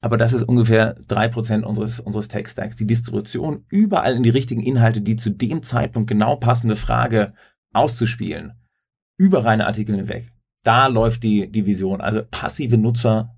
Aber 0.00 0.16
das 0.16 0.32
ist 0.32 0.42
ungefähr 0.42 0.94
drei 1.08 1.28
Prozent 1.28 1.64
unseres, 1.64 2.00
unseres 2.00 2.28
Tech-Stacks. 2.28 2.76
Die 2.76 2.86
Distribution 2.86 3.64
überall 3.70 4.14
in 4.14 4.22
die 4.22 4.30
richtigen 4.30 4.62
Inhalte, 4.62 5.00
die 5.00 5.16
zu 5.16 5.30
dem 5.30 5.62
Zeitpunkt 5.62 6.08
genau 6.08 6.36
passende 6.36 6.76
Frage 6.76 7.32
auszuspielen. 7.72 8.52
Über 9.18 9.44
reine 9.44 9.66
Artikel 9.66 9.96
hinweg. 9.96 10.32
Da 10.62 10.86
läuft 10.86 11.22
die, 11.22 11.50
die 11.50 11.66
Vision. 11.66 12.00
Also 12.00 12.22
passive 12.30 12.78
Nutzer 12.78 13.35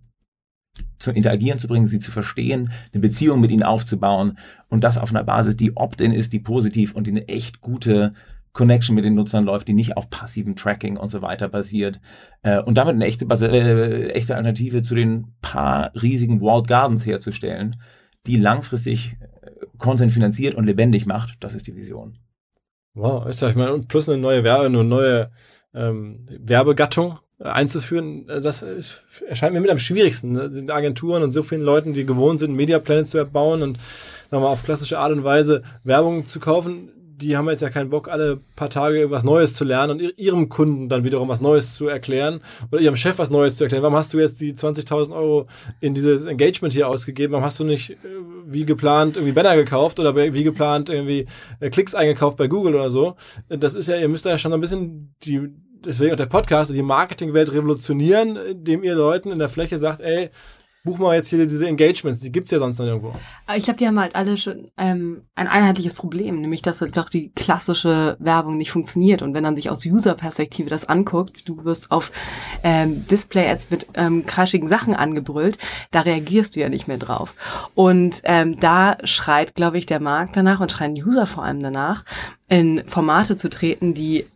zu 0.98 1.12
interagieren 1.12 1.58
zu 1.58 1.68
bringen, 1.68 1.86
sie 1.86 2.00
zu 2.00 2.10
verstehen, 2.10 2.70
eine 2.92 3.00
Beziehung 3.00 3.40
mit 3.40 3.50
ihnen 3.50 3.62
aufzubauen 3.62 4.38
und 4.68 4.84
das 4.84 4.98
auf 4.98 5.10
einer 5.10 5.24
Basis, 5.24 5.56
die 5.56 5.76
Opt-in 5.76 6.12
ist, 6.12 6.32
die 6.32 6.40
positiv 6.40 6.94
und 6.94 7.06
die 7.06 7.12
eine 7.12 7.28
echt 7.28 7.60
gute 7.60 8.14
Connection 8.52 8.96
mit 8.96 9.04
den 9.04 9.14
Nutzern 9.14 9.44
läuft, 9.44 9.68
die 9.68 9.72
nicht 9.72 9.96
auf 9.96 10.10
passivem 10.10 10.56
Tracking 10.56 10.96
und 10.96 11.10
so 11.10 11.22
weiter 11.22 11.48
basiert. 11.48 12.00
Äh, 12.42 12.60
und 12.60 12.76
damit 12.76 12.94
eine 12.94 13.06
echte, 13.06 13.24
äh, 13.26 14.10
echte 14.10 14.34
Alternative 14.34 14.82
zu 14.82 14.94
den 14.94 15.34
paar 15.42 15.92
riesigen 15.94 16.40
Walled 16.40 16.66
Gardens 16.66 17.06
herzustellen, 17.06 17.80
die 18.26 18.36
langfristig 18.36 19.16
äh, 19.20 19.50
Content 19.78 20.12
finanziert 20.12 20.54
und 20.54 20.64
lebendig 20.64 21.06
macht. 21.06 21.36
Das 21.40 21.54
ist 21.54 21.66
die 21.66 21.76
Vision. 21.76 22.18
Wow, 22.94 23.28
ich 23.28 23.36
sag 23.36 23.54
mal, 23.54 23.70
und 23.70 23.86
plus 23.86 24.08
eine 24.08 24.18
neue 24.18 24.42
Werbe, 24.42 24.66
eine 24.66 24.82
neue 24.82 25.30
ähm, 25.72 26.26
Werbegattung, 26.28 27.18
einzuführen, 27.40 28.29
äh, 28.29 28.40
das 28.40 28.62
ist, 28.62 29.03
erscheint 29.27 29.55
mir 29.55 29.61
mit 29.61 29.70
am 29.70 29.79
schwierigsten. 29.79 30.33
Ne? 30.33 30.51
Den 30.51 30.70
Agenturen 30.70 31.22
und 31.22 31.31
so 31.31 31.42
vielen 31.42 31.62
Leuten, 31.62 31.94
die 31.94 32.05
gewohnt 32.05 32.40
sind, 32.40 32.55
Media 32.55 32.79
Planets 32.79 33.11
zu 33.11 33.18
erbauen 33.18 33.62
und 33.62 33.79
nochmal 34.31 34.51
auf 34.51 34.62
klassische 34.62 34.98
Art 34.98 35.12
und 35.12 35.24
Weise 35.24 35.62
Werbung 35.85 36.27
zu 36.27 36.40
kaufen, 36.40 36.90
die 37.20 37.37
haben 37.37 37.48
jetzt 37.48 37.62
ja 37.62 37.70
keinen 37.70 37.90
Bock, 37.90 38.09
alle 38.09 38.38
paar 38.55 38.70
Tage 38.70 38.98
irgendwas 38.98 39.24
Neues 39.24 39.55
zu 39.55 39.64
lernen 39.64 40.01
und 40.01 40.18
ihrem 40.18 40.48
Kunden 40.48 40.88
dann 40.88 41.03
wiederum 41.05 41.29
was 41.29 41.40
Neues 41.40 41.74
zu 41.74 41.88
erklären 41.88 42.40
oder 42.70 42.81
ihrem 42.81 42.94
Chef 42.94 43.18
was 43.18 43.31
Neues 43.31 43.57
zu 43.57 43.64
erklären. 43.64 43.83
Warum 43.83 43.96
hast 43.96 44.14
du 44.14 44.20
jetzt 44.20 44.40
die 44.40 44.53
20.000 44.53 45.12
Euro 45.12 45.48
in 45.81 45.94
dieses 45.94 46.27
Engagement 46.27 46.74
hier 46.74 46.88
ausgegeben? 46.88 47.33
Warum 47.33 47.44
hast 47.44 47.59
du 47.59 47.64
nicht 47.64 47.90
äh, 47.90 47.96
wie 48.46 48.64
geplant 48.64 49.16
irgendwie 49.16 49.33
Banner 49.33 49.57
gekauft 49.57 49.98
oder 49.98 50.14
wie 50.14 50.44
geplant 50.44 50.90
irgendwie 50.90 51.27
äh, 51.59 51.70
Klicks 51.70 51.94
eingekauft 51.94 52.37
bei 52.37 52.46
Google 52.46 52.77
oder 52.77 52.90
so? 52.90 53.16
Das 53.48 53.74
ist 53.74 53.88
ja, 53.88 53.96
ihr 53.96 54.09
müsst 54.09 54.24
ja 54.24 54.38
schon 54.38 54.53
ein 54.53 54.61
bisschen 54.61 55.14
die, 55.24 55.51
deswegen 55.84 56.12
auch 56.12 56.16
der 56.16 56.26
Podcast, 56.26 56.72
die 56.72 56.82
Marketingwelt 56.82 57.52
revolutionieren, 57.52 58.36
indem 58.36 58.84
ihr 58.84 58.94
Leuten 58.94 59.30
in 59.30 59.38
der 59.38 59.48
Fläche 59.48 59.78
sagt, 59.78 60.00
ey, 60.00 60.30
buch 60.84 60.98
mal 60.98 61.16
jetzt 61.16 61.28
hier 61.28 61.46
diese 61.46 61.66
Engagements, 61.66 62.20
die 62.20 62.32
gibt's 62.32 62.50
ja 62.50 62.58
sonst 62.58 62.78
noch 62.78 62.86
irgendwo. 62.86 63.12
Ich 63.54 63.64
glaube, 63.64 63.78
die 63.78 63.86
haben 63.86 63.98
halt 63.98 64.14
alle 64.14 64.36
schon 64.36 64.70
ähm, 64.78 65.22
ein 65.34 65.48
einheitliches 65.48 65.92
Problem, 65.92 66.40
nämlich 66.40 66.62
dass 66.62 66.82
einfach 66.82 67.10
die 67.10 67.30
klassische 67.32 68.16
Werbung 68.20 68.56
nicht 68.56 68.70
funktioniert. 68.70 69.20
Und 69.20 69.34
wenn 69.34 69.42
man 69.42 69.56
sich 69.56 69.70
aus 69.70 69.84
User-Perspektive 69.84 70.70
das 70.70 70.84
anguckt, 70.84 71.48
du 71.48 71.64
wirst 71.64 71.90
auf 71.90 72.10
ähm, 72.62 73.06
Display-Ads 73.06 73.70
mit 73.70 73.86
ähm, 73.94 74.24
crashigen 74.24 74.68
Sachen 74.68 74.94
angebrüllt, 74.94 75.58
da 75.90 76.00
reagierst 76.00 76.56
du 76.56 76.60
ja 76.60 76.68
nicht 76.68 76.88
mehr 76.88 76.98
drauf. 76.98 77.34
Und 77.74 78.20
ähm, 78.24 78.58
da 78.58 78.96
schreit, 79.04 79.54
glaube 79.54 79.78
ich, 79.78 79.86
der 79.86 80.00
Markt 80.00 80.36
danach 80.36 80.60
und 80.60 80.72
schreien 80.72 80.94
User 80.94 81.26
vor 81.26 81.44
allem 81.44 81.62
danach, 81.62 82.04
in 82.48 82.82
Formate 82.86 83.36
zu 83.36 83.50
treten, 83.50 83.92
die, 83.92 84.26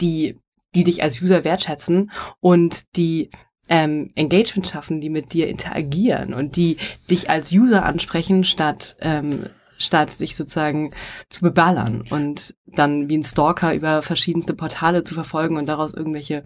die 0.00 0.38
die 0.74 0.84
dich 0.84 1.02
als 1.02 1.20
User 1.20 1.44
wertschätzen 1.44 2.10
und 2.40 2.96
die 2.96 3.30
ähm, 3.68 4.10
Engagement 4.14 4.68
schaffen, 4.68 5.00
die 5.00 5.10
mit 5.10 5.32
dir 5.32 5.48
interagieren 5.48 6.34
und 6.34 6.56
die 6.56 6.76
dich 7.10 7.30
als 7.30 7.52
User 7.52 7.84
ansprechen, 7.84 8.44
statt 8.44 8.96
ähm, 9.00 9.46
statt 9.78 10.10
sich 10.10 10.36
sozusagen 10.36 10.92
zu 11.28 11.42
beballern 11.42 12.04
und 12.10 12.54
dann 12.66 13.08
wie 13.08 13.18
ein 13.18 13.24
Stalker 13.24 13.74
über 13.74 14.02
verschiedenste 14.02 14.54
Portale 14.54 15.02
zu 15.02 15.14
verfolgen 15.14 15.56
und 15.56 15.66
daraus 15.66 15.94
irgendwelche 15.94 16.44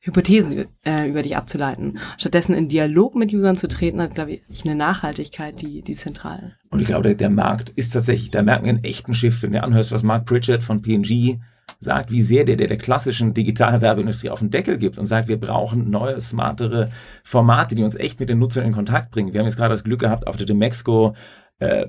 Hypothesen 0.00 0.66
äh, 0.84 1.08
über 1.08 1.22
dich 1.22 1.36
abzuleiten. 1.36 1.98
Stattdessen 2.18 2.54
in 2.54 2.68
Dialog 2.68 3.14
mit 3.14 3.32
Usern 3.32 3.56
zu 3.56 3.68
treten, 3.68 4.02
hat, 4.02 4.14
glaube 4.14 4.32
ich, 4.32 4.64
eine 4.64 4.74
Nachhaltigkeit, 4.74 5.62
die, 5.62 5.80
die 5.80 5.94
zentral. 5.94 6.56
Und 6.70 6.80
ich 6.80 6.86
glaube, 6.86 7.04
der, 7.04 7.14
der 7.14 7.30
Markt 7.30 7.70
ist 7.70 7.94
tatsächlich, 7.94 8.30
da 8.30 8.42
merken 8.42 8.66
wir 8.66 8.74
einen 8.74 8.84
echten 8.84 9.14
Schiff, 9.14 9.42
wenn 9.42 9.52
du 9.52 9.62
anhörst, 9.62 9.92
was 9.92 10.02
Mark 10.02 10.26
Pritchard 10.26 10.62
von 10.62 10.82
P&G 10.82 11.38
sagt, 11.84 12.10
wie 12.10 12.22
sehr 12.22 12.44
der, 12.44 12.56
der 12.56 12.66
der 12.66 12.78
klassischen 12.78 13.34
Digitalwerbeindustrie 13.34 14.30
auf 14.30 14.40
den 14.40 14.50
Deckel 14.50 14.78
gibt 14.78 14.98
und 14.98 15.06
sagt, 15.06 15.28
wir 15.28 15.38
brauchen 15.38 15.90
neue, 15.90 16.20
smartere 16.20 16.90
Formate, 17.22 17.74
die 17.74 17.84
uns 17.84 17.94
echt 17.94 18.20
mit 18.20 18.28
den 18.28 18.38
Nutzern 18.38 18.64
in 18.64 18.72
Kontakt 18.72 19.10
bringen. 19.10 19.32
Wir 19.32 19.40
haben 19.40 19.46
jetzt 19.46 19.56
gerade 19.56 19.74
das 19.74 19.84
Glück 19.84 20.00
gehabt, 20.00 20.26
auf 20.26 20.36
der 20.36 20.46
Demexco 20.46 21.14
äh, 21.58 21.86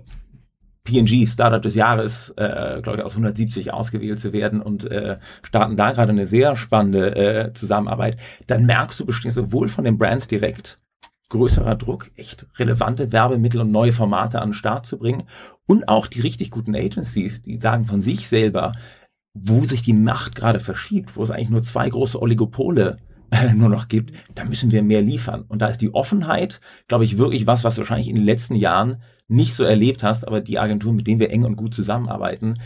P&G 0.85 1.25
Startup 1.25 1.61
des 1.61 1.75
Jahres, 1.75 2.29
äh, 2.37 2.79
glaube 2.81 2.99
ich, 2.99 3.03
aus 3.03 3.13
170 3.13 3.73
ausgewählt 3.73 4.19
zu 4.19 4.31
werden 4.31 4.61
und 4.61 4.89
äh, 4.89 5.15
starten 5.41 5.75
da 5.75 5.91
gerade 5.91 6.11
eine 6.11 6.27
sehr 6.27 6.55
spannende 6.55 7.15
äh, 7.15 7.53
Zusammenarbeit. 7.53 8.17
Dann 8.47 8.65
merkst 8.65 8.99
du 8.99 9.05
bestimmt 9.05 9.33
sowohl 9.33 9.67
von 9.67 9.83
den 9.83 9.97
Brands 9.97 10.27
direkt 10.27 10.77
größerer 11.29 11.75
Druck, 11.75 12.11
echt 12.15 12.45
relevante 12.57 13.11
Werbemittel 13.11 13.61
und 13.61 13.71
neue 13.71 13.93
Formate 13.93 14.41
an 14.41 14.49
den 14.49 14.53
Start 14.53 14.85
zu 14.85 14.99
bringen 14.99 15.23
und 15.65 15.89
auch 15.89 16.05
die 16.05 16.21
richtig 16.21 16.51
guten 16.51 16.75
Agencies, 16.75 17.41
die 17.41 17.59
sagen 17.59 17.85
von 17.85 17.99
sich 18.01 18.27
selber, 18.27 18.73
wo 19.35 19.63
sich 19.65 19.83
die 19.83 19.93
Macht 19.93 20.33
gerade 20.33 20.59
verschiebt, 20.59 21.15
wo 21.15 21.23
es 21.23 21.29
eigentlich 21.29 21.49
nur 21.49 21.61
zwei 21.61 21.87
große 21.89 22.19
Oligopole 22.19 22.97
äh, 23.31 23.53
nur 23.53 23.69
noch 23.69 23.89
gibt, 23.89 24.13
da 24.33 24.45
müssen 24.45 24.71
wir 24.71 24.81
mehr 24.81 25.01
liefern. 25.01 25.43
Und 25.47 25.61
da 25.61 25.67
ist 25.67 25.81
die 25.81 25.93
Offenheit, 25.93 26.61
glaube 26.87 27.03
ich, 27.03 27.17
wirklich 27.17 27.45
was, 27.45 27.63
was 27.63 27.75
du 27.75 27.81
wahrscheinlich 27.81 28.07
in 28.07 28.15
den 28.15 28.23
letzten 28.23 28.55
Jahren 28.55 29.03
nicht 29.27 29.53
so 29.53 29.63
erlebt 29.63 30.03
hast, 30.03 30.25
aber 30.25 30.39
die 30.39 30.57
Agenturen, 30.57 30.95
mit 30.95 31.05
denen 31.05 31.19
wir 31.19 31.31
eng 31.31 31.43
und 31.43 31.57
gut 31.57 31.73
zusammenarbeiten, 31.73 32.59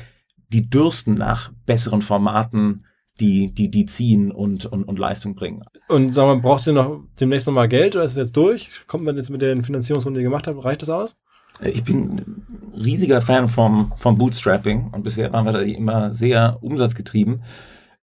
die 0.49 0.69
dürsten 0.69 1.15
nach 1.15 1.51
besseren 1.65 2.01
Formaten, 2.01 2.83
die, 3.19 3.53
die, 3.53 3.71
die 3.71 3.85
ziehen 3.85 4.31
und, 4.31 4.65
und, 4.65 4.83
und 4.83 4.99
Leistung 4.99 5.35
bringen. 5.35 5.63
Und 5.87 6.13
sag 6.13 6.25
mal, 6.25 6.39
brauchst 6.39 6.67
du 6.67 6.71
noch 6.71 7.03
demnächst 7.19 7.47
nochmal 7.47 7.67
Geld 7.67 7.95
oder 7.95 8.05
ist 8.05 8.11
es 8.11 8.17
jetzt 8.17 8.37
durch? 8.37 8.69
Kommt 8.87 9.03
man 9.03 9.17
jetzt 9.17 9.29
mit 9.29 9.41
der 9.41 9.61
Finanzierungsrunde, 9.63 10.19
die 10.19 10.23
ihr 10.23 10.29
gemacht 10.29 10.47
habt, 10.47 10.63
reicht 10.63 10.81
das 10.81 10.89
aus? 10.89 11.15
Ich 11.61 11.83
bin 11.83 12.43
riesiger 12.75 13.21
Fan 13.21 13.47
vom, 13.49 13.91
vom 13.97 14.17
Bootstrapping 14.17 14.91
und 14.91 15.03
bisher 15.03 15.33
waren 15.33 15.45
wir 15.45 15.51
da 15.51 15.59
immer 15.59 16.13
sehr 16.13 16.57
umsatzgetrieben. 16.61 17.43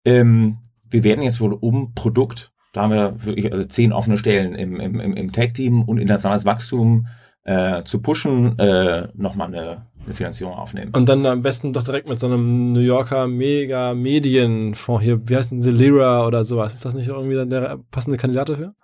Ähm, 0.05 0.59
wir 0.89 1.05
werden 1.05 1.23
jetzt 1.23 1.41
wohl 1.41 1.53
um 1.53 1.95
Produkt, 1.95 2.53
da 2.73 2.83
haben 2.83 2.93
wir 2.93 3.25
wirklich 3.25 3.53
also 3.53 3.65
zehn 3.65 3.93
offene 3.93 4.17
Stellen 4.17 4.55
im, 4.55 4.81
im, 4.81 5.01
im 5.01 5.33
Tech-Team 5.33 5.83
und 5.83 5.99
internationales 5.99 6.45
Wachstum 6.45 7.07
äh, 7.45 7.83
zu 7.85 8.01
pushen, 8.01 8.59
äh, 8.59 9.09
nochmal 9.15 9.49
eine, 9.49 9.87
eine 10.05 10.15
Finanzierung 10.15 10.55
aufnehmen. 10.55 10.93
Und 10.95 11.09
dann 11.09 11.25
am 11.27 11.43
besten 11.43 11.73
doch 11.73 11.83
direkt 11.83 12.09
mit 12.09 12.19
so 12.19 12.27
einem 12.27 12.73
New 12.73 12.81
Yorker 12.81 13.27
mega 13.27 13.95
Medienfonds 13.95 15.03
hier, 15.03 15.29
wie 15.29 15.37
heißt 15.37 15.53
denn 15.53 15.63
sie, 15.63 15.71
Lira 15.71 16.27
oder 16.27 16.45
sowas. 16.45 16.75
Ist 16.75 16.85
das 16.85 16.95
nicht 16.95 17.09
irgendwie 17.09 17.49
der 17.49 17.79
passende 17.91 18.19
Kandidat 18.19 18.49
dafür? 18.49 18.75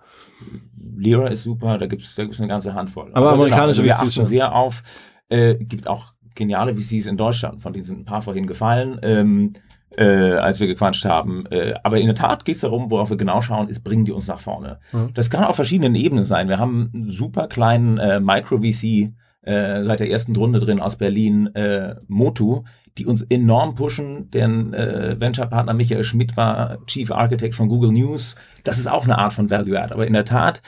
Lira 0.97 1.29
ist 1.29 1.45
super, 1.45 1.79
da 1.79 1.87
gibt 1.87 2.03
es 2.03 2.15
da 2.15 2.25
gibt's 2.25 2.41
eine 2.41 2.49
ganze 2.49 2.75
Handvoll. 2.75 3.11
Aber, 3.13 3.27
Aber 3.27 3.33
amerikanische 3.33 3.83
genau, 3.83 3.95
also 3.95 4.05
wir 4.05 4.21
achten 4.21 4.27
sehr 4.27 4.55
auf, 4.55 4.83
äh, 5.29 5.57
gibt 5.57 5.89
auch 5.89 6.15
geniale 6.35 6.77
VCs 6.77 7.07
in 7.07 7.17
Deutschland, 7.17 7.63
von 7.63 7.73
denen 7.73 7.85
sind 7.85 8.01
ein 8.01 8.05
paar 8.05 8.23
vorhin 8.23 8.47
gefallen, 8.47 8.99
ähm, 9.03 9.55
äh, 9.97 10.05
als 10.05 10.61
wir 10.61 10.69
gequatscht 10.69 11.05
haben. 11.05 11.47
Äh, 11.51 11.75
aber 11.83 11.99
in 11.99 12.07
der 12.07 12.15
Tat 12.15 12.45
geht 12.45 12.55
es 12.55 12.61
darum, 12.61 12.91
worauf 12.91 13.11
wir 13.11 13.17
genau 13.17 13.43
schauen, 13.43 13.69
ist, 13.69 13.83
bringen 13.83 14.05
die 14.05 14.13
uns 14.13 14.29
nach 14.29 14.39
vorne. 14.39 14.79
Mhm. 14.93 15.11
Das 15.15 15.31
kann 15.31 15.45
auf 15.45 15.57
verschiedenen 15.57 15.97
Ebenen 15.97 16.25
sein. 16.25 16.49
Wir 16.49 16.59
haben 16.59 16.91
einen 16.95 17.11
super 17.11 17.49
kleinen 17.49 17.99
äh, 17.99 18.21
Micro-VC 18.21 19.13
äh, 19.49 19.83
seit 19.83 20.01
der 20.01 20.11
ersten 20.11 20.37
Runde 20.37 20.59
drin 20.59 20.79
aus 20.79 20.97
Berlin, 20.97 21.47
äh, 21.55 21.97
Motu, 22.07 22.65
die 22.99 23.07
uns 23.07 23.23
enorm 23.23 23.75
pushen. 23.75 24.31
Deren 24.31 24.75
äh, 24.75 25.17
Venture-Partner 25.19 25.73
Michael 25.73 26.05
Schmidt 26.05 26.37
war 26.37 26.85
Chief 26.87 27.11
Architect 27.11 27.55
von 27.55 27.69
Google 27.69 27.93
News. 27.93 28.35
Das 28.65 28.79
ist 28.79 28.89
auch 28.89 29.05
eine 29.05 29.17
Art 29.17 29.33
von 29.33 29.49
Value-Add. 29.49 29.95
Aber 29.95 30.07
in 30.07 30.13
der 30.13 30.27
Tat, 30.27 30.63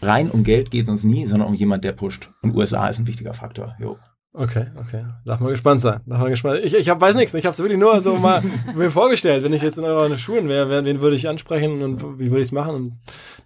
rein 0.00 0.30
um 0.30 0.44
Geld 0.44 0.70
geht 0.70 0.84
es 0.84 0.88
uns 0.88 1.02
nie, 1.02 1.26
sondern 1.26 1.48
um 1.48 1.54
jemand, 1.54 1.82
der 1.82 1.92
pusht. 1.92 2.30
Und 2.42 2.54
USA 2.54 2.88
ist 2.88 3.00
ein 3.00 3.08
wichtiger 3.08 3.34
Faktor. 3.34 3.74
Jo. 3.80 3.98
Okay, 4.34 4.66
okay. 4.76 5.04
Darf 5.26 5.40
mal 5.40 5.50
gespannt 5.50 5.80
sein. 5.80 6.00
Darf 6.06 6.20
mal 6.20 6.30
gespannt. 6.30 6.60
Ich, 6.62 6.74
ich 6.74 6.88
hab, 6.88 7.00
weiß 7.00 7.16
nichts. 7.16 7.34
Ich 7.34 7.44
habe 7.44 7.52
es 7.52 7.58
wirklich 7.58 7.78
nur 7.78 8.00
so 8.00 8.16
mal 8.16 8.42
mir 8.76 8.90
vorgestellt. 8.90 9.42
Wenn 9.42 9.52
ich 9.52 9.62
jetzt 9.62 9.78
in 9.78 9.84
euren 9.84 10.16
Schulen 10.16 10.48
wäre, 10.48 10.84
wen 10.84 11.00
würde 11.00 11.16
ich 11.16 11.28
ansprechen 11.28 11.82
und 11.82 12.20
wie 12.20 12.30
würde 12.30 12.40
ich 12.40 12.48
es 12.48 12.52
machen? 12.52 12.74
Und 12.74 12.92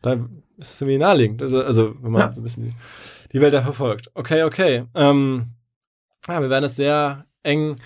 da 0.03 0.13
ist 0.59 0.75
es 0.75 0.81
irgendwie 0.83 0.99
naheliegend. 0.99 1.41
Also, 1.41 1.63
also 1.63 1.95
wenn 2.03 2.13
man 2.13 2.21
ja. 2.21 2.33
so 2.33 2.41
ein 2.41 2.45
bisschen 2.45 2.75
die, 3.37 3.41
Welt 3.43 3.55
da 3.55 3.63
verfolgt. 3.63 4.11
Okay, 4.15 4.43
okay. 4.43 4.85
Ähm, 4.95 5.47
ja, 6.29 6.41
wir 6.41 6.51
werden 6.51 6.65
es 6.65 6.77
sehr 6.77 7.25
eng 7.43 7.77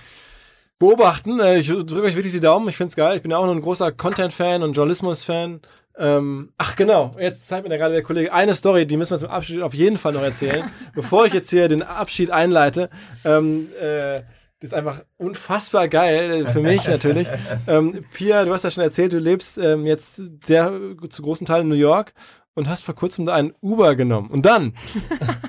beobachten. 0.79 1.41
Äh, 1.41 1.59
ich 1.59 1.69
drücke 1.69 2.03
euch 2.03 2.17
wirklich 2.17 2.33
die 2.33 2.41
Daumen. 2.41 2.69
Ich 2.69 2.77
finde 2.77 2.91
es 2.91 2.97
geil. 2.97 3.17
Ich 3.17 3.23
bin 3.23 3.31
ja 3.31 3.39
auch 3.39 3.45
nur 3.45 3.55
ein 3.55 3.61
großer 3.61 3.93
Content-Fan 3.93 4.63
und 4.63 4.73
Journalismus-Fan. 4.73 5.61
Ähm, 5.99 6.53
ach 6.57 6.77
genau, 6.77 7.15
jetzt 7.19 7.47
zeigt 7.47 7.65
mir 7.65 7.69
da 7.69 7.77
gerade 7.77 7.93
der 7.93 8.03
Kollege 8.03 8.33
eine 8.33 8.55
Story, 8.55 8.87
die 8.87 8.97
müssen 8.97 9.11
wir 9.13 9.19
zum 9.19 9.29
Abschied 9.29 9.61
auf 9.61 9.75
jeden 9.75 9.99
Fall 9.99 10.13
noch 10.13 10.23
erzählen. 10.23 10.71
Bevor 10.95 11.27
ich 11.27 11.35
jetzt 11.35 11.51
hier 11.51 11.69
den 11.69 11.83
Abschied 11.83 12.31
einleite, 12.31 12.89
ähm, 13.25 13.69
äh, 13.79 14.23
das 14.61 14.71
ist 14.71 14.75
einfach 14.75 15.05
unfassbar 15.17 15.89
geil, 15.89 16.31
äh, 16.31 16.47
für 16.47 16.61
mich 16.61 16.87
natürlich. 16.87 17.29
ähm, 17.67 18.05
Pia, 18.15 18.45
du 18.45 18.53
hast 18.53 18.65
ja 18.65 18.71
schon 18.71 18.85
erzählt, 18.85 19.13
du 19.13 19.19
lebst 19.19 19.59
ähm, 19.59 19.85
jetzt 19.85 20.23
sehr 20.45 20.73
zu 21.11 21.23
großen 21.23 21.47
Teilen 21.47 21.65
in 21.65 21.69
New 21.69 21.75
York 21.75 22.15
und 22.55 22.69
hast 22.69 22.85
vor 22.85 22.95
kurzem 22.95 23.27
da 23.27 23.35
einen 23.35 23.55
Uber 23.61 23.97
genommen. 23.97 24.31
Und 24.31 24.47
dann? 24.47 24.75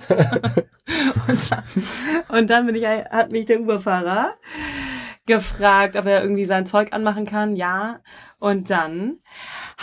und 1.28 1.52
dann, 1.52 1.64
und 2.30 2.50
dann 2.50 2.66
bin 2.66 2.76
ich, 2.76 2.86
hat 2.86 3.32
mich 3.32 3.46
der 3.46 3.62
Uberfahrer 3.62 4.36
gefragt, 5.26 5.96
ob 5.96 6.06
er 6.06 6.22
irgendwie 6.22 6.46
sein 6.46 6.66
Zeug 6.66 6.94
anmachen 6.94 7.26
kann. 7.26 7.56
Ja. 7.56 8.00
Und 8.40 8.70
dann 8.70 9.20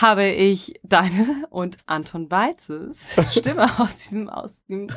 habe 0.01 0.27
ich 0.27 0.75
deine 0.85 1.47
und 1.51 1.77
Anton 1.87 2.31
Weizes 2.31 3.17
Stimme 3.33 3.69
aus 3.79 3.97
diesem, 3.97 4.29
aus 4.29 4.65
dem 4.69 4.89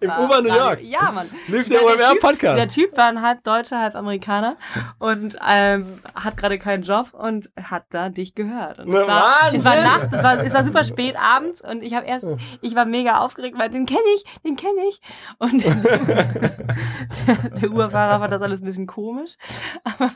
Im 0.00 0.10
äh, 0.10 0.22
Uber 0.22 0.42
New 0.42 0.54
York. 0.54 0.80
Ja, 0.82 1.10
Mann. 1.12 1.28
Lief 1.48 1.68
der 1.68 1.82
OMR-Podcast. 1.82 2.58
Der 2.58 2.68
Typ 2.68 2.96
war 2.96 3.06
ein 3.06 3.22
halb 3.22 3.42
Deutscher, 3.42 3.80
halb 3.80 3.94
Amerikaner 3.94 4.56
und 4.98 5.36
ähm, 5.46 5.86
hat 6.14 6.36
gerade 6.36 6.58
keinen 6.58 6.82
Job 6.82 7.14
und 7.14 7.50
hat 7.60 7.84
da 7.90 8.10
dich 8.10 8.34
gehört. 8.34 8.80
Und 8.80 8.92
es, 8.92 9.06
war, 9.06 9.52
es 9.52 9.64
war 9.64 9.76
nachts, 9.76 10.12
es 10.12 10.22
war, 10.22 10.44
es 10.44 10.54
war 10.54 10.64
super 10.66 10.84
spät 10.84 11.16
abends 11.18 11.62
und 11.62 11.82
ich 11.82 11.94
habe 11.94 12.06
erst, 12.06 12.26
ich 12.60 12.74
war 12.74 12.84
mega 12.84 13.20
aufgeregt, 13.20 13.58
weil 13.58 13.70
den 13.70 13.86
kenne 13.86 14.00
ich, 14.16 14.24
den 14.42 14.56
kenne 14.56 14.80
ich. 14.88 15.00
Und 15.38 15.64
der, 15.64 15.74
der 17.60 17.70
Uhrfahrer 17.70 18.20
fand 18.20 18.32
das 18.32 18.42
alles 18.42 18.60
ein 18.60 18.64
bisschen 18.64 18.86
komisch. 18.86 19.36
Aber, 19.84 20.10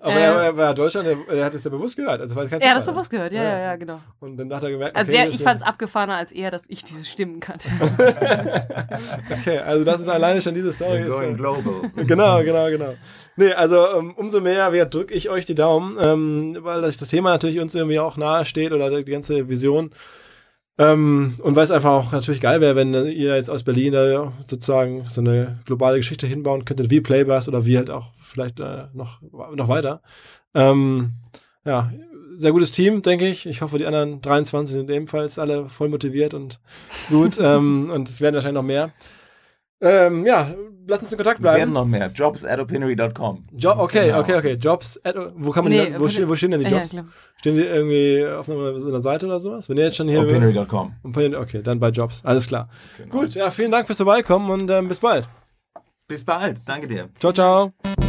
Aber 0.00 0.14
äh, 0.14 0.44
er 0.46 0.56
war 0.56 0.74
Deutschland, 0.74 1.08
er, 1.08 1.34
er 1.34 1.44
hat 1.46 1.54
es 1.54 1.64
ja 1.64 1.70
bewusst 1.70 1.96
gehört. 1.96 2.20
Also, 2.20 2.38
er 2.38 2.50
hat 2.70 2.78
es 2.78 2.84
bewusst 2.84 3.10
gehört, 3.10 3.32
ja, 3.32 3.42
ja, 3.42 3.53
ja, 3.58 3.76
genau. 3.76 4.00
Und 4.20 4.36
dann 4.36 4.52
hat 4.52 4.64
er 4.64 4.70
gemerkt, 4.70 4.96
also 4.96 5.10
okay, 5.10 5.20
also 5.20 5.30
der, 5.30 5.40
ich 5.40 5.44
fand 5.44 5.60
es 5.60 5.66
abgefahrener 5.66 6.16
als 6.16 6.32
er, 6.32 6.50
dass 6.50 6.64
ich 6.68 6.84
diese 6.84 7.04
Stimmen 7.04 7.40
kannte. 7.40 7.68
okay, 9.30 9.58
also 9.58 9.84
das 9.84 10.00
ist 10.00 10.08
alleine 10.08 10.40
schon 10.42 10.54
diese 10.54 10.72
Story. 10.72 11.02
You're 11.02 11.08
going 11.08 11.32
ist, 11.32 11.38
global. 11.38 11.90
Genau, 12.06 12.42
genau, 12.42 12.68
genau. 12.68 12.94
Nee, 13.36 13.52
also 13.52 13.86
ähm, 13.98 14.14
umso 14.16 14.40
mehr 14.40 14.70
drücke 14.86 15.14
ich 15.14 15.28
euch 15.30 15.44
die 15.46 15.54
Daumen, 15.54 15.96
ähm, 16.00 16.56
weil 16.60 16.82
das, 16.82 16.96
das 16.96 17.08
Thema 17.08 17.30
natürlich 17.30 17.60
uns 17.60 17.74
irgendwie 17.74 17.98
auch 17.98 18.16
nahe 18.16 18.44
steht 18.44 18.72
oder 18.72 18.90
die 18.90 19.10
ganze 19.10 19.48
Vision 19.48 19.90
Ähm, 20.76 21.34
und 21.42 21.54
weil 21.54 21.62
es 21.62 21.70
einfach 21.70 21.92
auch 21.92 22.12
natürlich 22.12 22.40
geil 22.40 22.60
wäre, 22.60 22.74
wenn 22.74 22.94
ihr 22.94 23.36
jetzt 23.36 23.48
aus 23.48 23.62
Berlin 23.62 23.92
da 23.92 24.32
sozusagen 24.48 25.08
so 25.08 25.20
eine 25.20 25.60
globale 25.66 25.98
Geschichte 25.98 26.26
hinbauen 26.26 26.64
könntet, 26.64 26.90
wie 26.90 27.00
Playbus 27.00 27.48
oder 27.48 27.64
wie 27.64 27.76
halt 27.76 27.90
auch 27.90 28.12
vielleicht 28.20 28.58
äh, 28.58 28.86
noch, 28.92 29.22
noch 29.22 29.68
weiter. 29.68 30.02
Ähm, 30.52 31.12
ja, 31.64 31.92
sehr 32.36 32.52
gutes 32.52 32.70
Team, 32.72 33.02
denke 33.02 33.26
ich. 33.28 33.46
Ich 33.46 33.62
hoffe, 33.62 33.78
die 33.78 33.86
anderen 33.86 34.20
23 34.20 34.74
sind 34.74 34.90
ebenfalls 34.90 35.38
alle 35.38 35.68
voll 35.68 35.88
motiviert 35.88 36.34
und 36.34 36.60
gut. 37.08 37.38
ähm, 37.40 37.90
und 37.92 38.08
es 38.08 38.20
werden 38.20 38.34
wahrscheinlich 38.34 38.54
noch 38.60 38.66
mehr. 38.66 38.92
Ähm, 39.80 40.24
ja, 40.24 40.54
lass 40.86 41.02
uns 41.02 41.12
in 41.12 41.18
Kontakt 41.18 41.40
Wir 41.40 41.44
werden 41.44 41.56
bleiben. 41.56 41.72
noch 41.72 41.84
mehr. 41.84 42.06
Jobs 42.14 42.44
at 42.44 42.58
opinory.com. 42.58 43.42
Jo 43.52 43.72
okay, 43.76 44.06
Genau. 44.06 44.20
okay, 44.20 44.36
okay. 44.36 44.52
Jobs, 44.54 44.98
at, 45.04 45.14
wo 45.34 45.50
kann 45.50 45.64
man 45.64 45.72
Nee, 45.72 45.90
die, 45.90 46.00
wo, 46.00 46.08
stehen, 46.08 46.28
wo 46.28 46.34
stehen 46.36 46.52
denn 46.52 46.60
die 46.60 46.66
Ja, 46.70 46.78
Jobs? 46.78 46.90
klar. 46.90 47.06
stehen 47.38 47.56
die 47.56 47.62
irgendwie 47.64 48.24
auf 48.26 48.48
einer, 48.48 49.00
Seite 49.00 49.26
oder 49.26 49.40
sowas? 49.40 49.68
Wenn 49.68 49.76
ihr 49.76 49.84
jetzt 49.84 49.96
schon 49.96 50.08
hier. 50.08 50.20
Opinory.com. 50.22 50.94
Okay, 51.04 51.62
dann 51.62 51.80
bei 51.80 51.88
Jobs. 51.90 52.24
Alles 52.24 52.46
klar. 52.46 52.68
Genau. 52.96 53.20
Gut, 53.20 53.34
ja, 53.34 53.50
vielen 53.50 53.72
Dank 53.72 53.86
fürs 53.86 53.98
Vorbeikommen 53.98 54.48
und 54.50 54.70
ähm, 54.70 54.88
bis 54.88 55.00
bald. 55.00 55.28
Bis 56.08 56.24
bald. 56.24 56.60
Danke 56.66 56.86
dir. 56.86 57.08
Ciao, 57.18 57.32
ciao. 57.32 58.03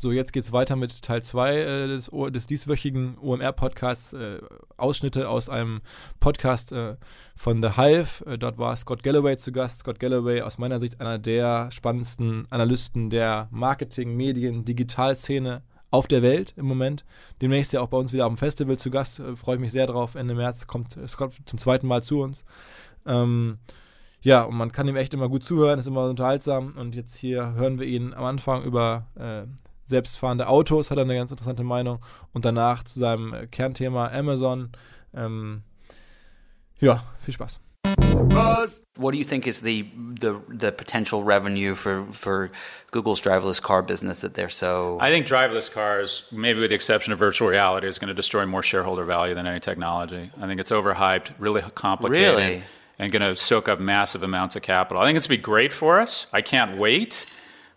So, 0.00 0.12
jetzt 0.12 0.32
geht's 0.32 0.52
weiter 0.52 0.76
mit 0.76 1.02
Teil 1.02 1.22
2 1.22 1.56
äh, 1.56 1.86
des, 1.88 2.10
des 2.30 2.46
dieswöchigen 2.46 3.18
OMR-Podcasts. 3.18 4.12
Äh, 4.12 4.38
Ausschnitte 4.76 5.28
aus 5.28 5.48
einem 5.48 5.80
Podcast 6.20 6.70
äh, 6.70 6.96
von 7.34 7.60
The 7.60 7.70
Hive. 7.76 8.24
Äh, 8.26 8.38
dort 8.38 8.58
war 8.58 8.76
Scott 8.76 9.02
Galloway 9.02 9.36
zu 9.36 9.50
Gast. 9.50 9.80
Scott 9.80 9.98
Galloway, 9.98 10.42
aus 10.42 10.58
meiner 10.58 10.78
Sicht 10.78 11.00
einer 11.00 11.18
der 11.18 11.70
spannendsten 11.72 12.46
Analysten 12.50 13.10
der 13.10 13.48
Marketing-, 13.50 14.16
Medien-, 14.16 14.64
Digitalszene 14.64 15.62
auf 15.90 16.06
der 16.06 16.22
Welt 16.22 16.54
im 16.56 16.66
Moment. 16.66 17.04
Demnächst 17.42 17.72
ja 17.72 17.80
auch 17.80 17.88
bei 17.88 17.98
uns 17.98 18.12
wieder 18.12 18.26
auf 18.26 18.32
dem 18.32 18.38
Festival 18.38 18.78
zu 18.78 18.90
Gast. 18.90 19.18
Äh, 19.18 19.34
Freue 19.34 19.56
ich 19.56 19.60
mich 19.60 19.72
sehr 19.72 19.86
drauf. 19.86 20.14
Ende 20.14 20.34
März 20.34 20.68
kommt 20.68 20.96
Scott 21.08 21.34
zum 21.44 21.58
zweiten 21.58 21.88
Mal 21.88 22.02
zu 22.02 22.20
uns. 22.20 22.44
Ähm, 23.04 23.58
ja, 24.22 24.42
und 24.42 24.56
man 24.56 24.72
kann 24.72 24.86
ihm 24.88 24.96
echt 24.96 25.14
immer 25.14 25.28
gut 25.28 25.44
zuhören, 25.44 25.78
ist 25.78 25.86
immer 25.86 26.08
unterhaltsam. 26.08 26.74
Und 26.76 26.94
jetzt 26.94 27.16
hier 27.16 27.54
hören 27.54 27.78
wir 27.78 27.86
ihn 27.86 28.12
am 28.14 28.24
Anfang 28.24 28.62
über 28.64 29.06
äh, 29.16 29.46
selbstfahrende 29.84 30.46
Autos, 30.48 30.90
hat 30.90 30.98
er 30.98 31.04
eine 31.04 31.16
ganz 31.16 31.30
interessante 31.30 31.64
Meinung. 31.64 32.00
Und 32.32 32.44
danach 32.44 32.84
zu 32.84 32.98
seinem 32.98 33.32
äh, 33.34 33.46
Kernthema 33.46 34.08
Amazon. 34.08 34.70
Ähm, 35.14 35.62
ja, 36.80 37.04
viel 37.18 37.34
Spaß. 37.34 37.60
What 38.96 39.12
do 39.12 39.18
you 39.18 39.24
think 39.24 39.46
is 39.46 39.60
the 39.60 39.86
the 40.20 40.40
the 40.48 40.72
potential 40.72 41.22
revenue 41.22 41.74
for 41.74 42.06
for 42.12 42.50
Google's 42.90 43.20
driverless 43.20 43.60
car 43.62 43.82
business 43.82 44.20
that 44.20 44.34
they're 44.34 44.50
so? 44.50 44.98
I 45.00 45.10
think 45.10 45.26
driverless 45.26 45.72
cars, 45.72 46.26
maybe 46.30 46.60
with 46.60 46.70
the 46.70 46.74
exception 46.74 47.12
of 47.12 47.18
virtual 47.18 47.48
reality, 47.48 47.86
is 47.86 47.98
going 47.98 48.08
to 48.08 48.14
destroy 48.14 48.44
more 48.46 48.62
shareholder 48.62 49.04
value 49.04 49.34
than 49.34 49.46
any 49.46 49.60
technology. 49.60 50.30
I 50.40 50.46
think 50.46 50.60
it's 50.60 50.70
overhyped, 50.70 51.32
really 51.38 51.62
complicated, 51.74 52.36
Really? 52.36 52.62
And 53.00 53.10
going 53.10 53.22
to 53.22 53.34
soak 53.34 53.66
up 53.66 53.80
massive 53.80 54.22
amounts 54.22 54.56
of 54.56 54.62
capital. 54.62 55.02
I 55.02 55.06
think 55.06 55.16
it's 55.16 55.26
going 55.26 55.38
to 55.38 55.40
be 55.40 55.42
great 55.42 55.72
for 55.72 56.00
us. 56.00 56.26
I 56.34 56.42
can't 56.42 56.76
wait, 56.76 57.24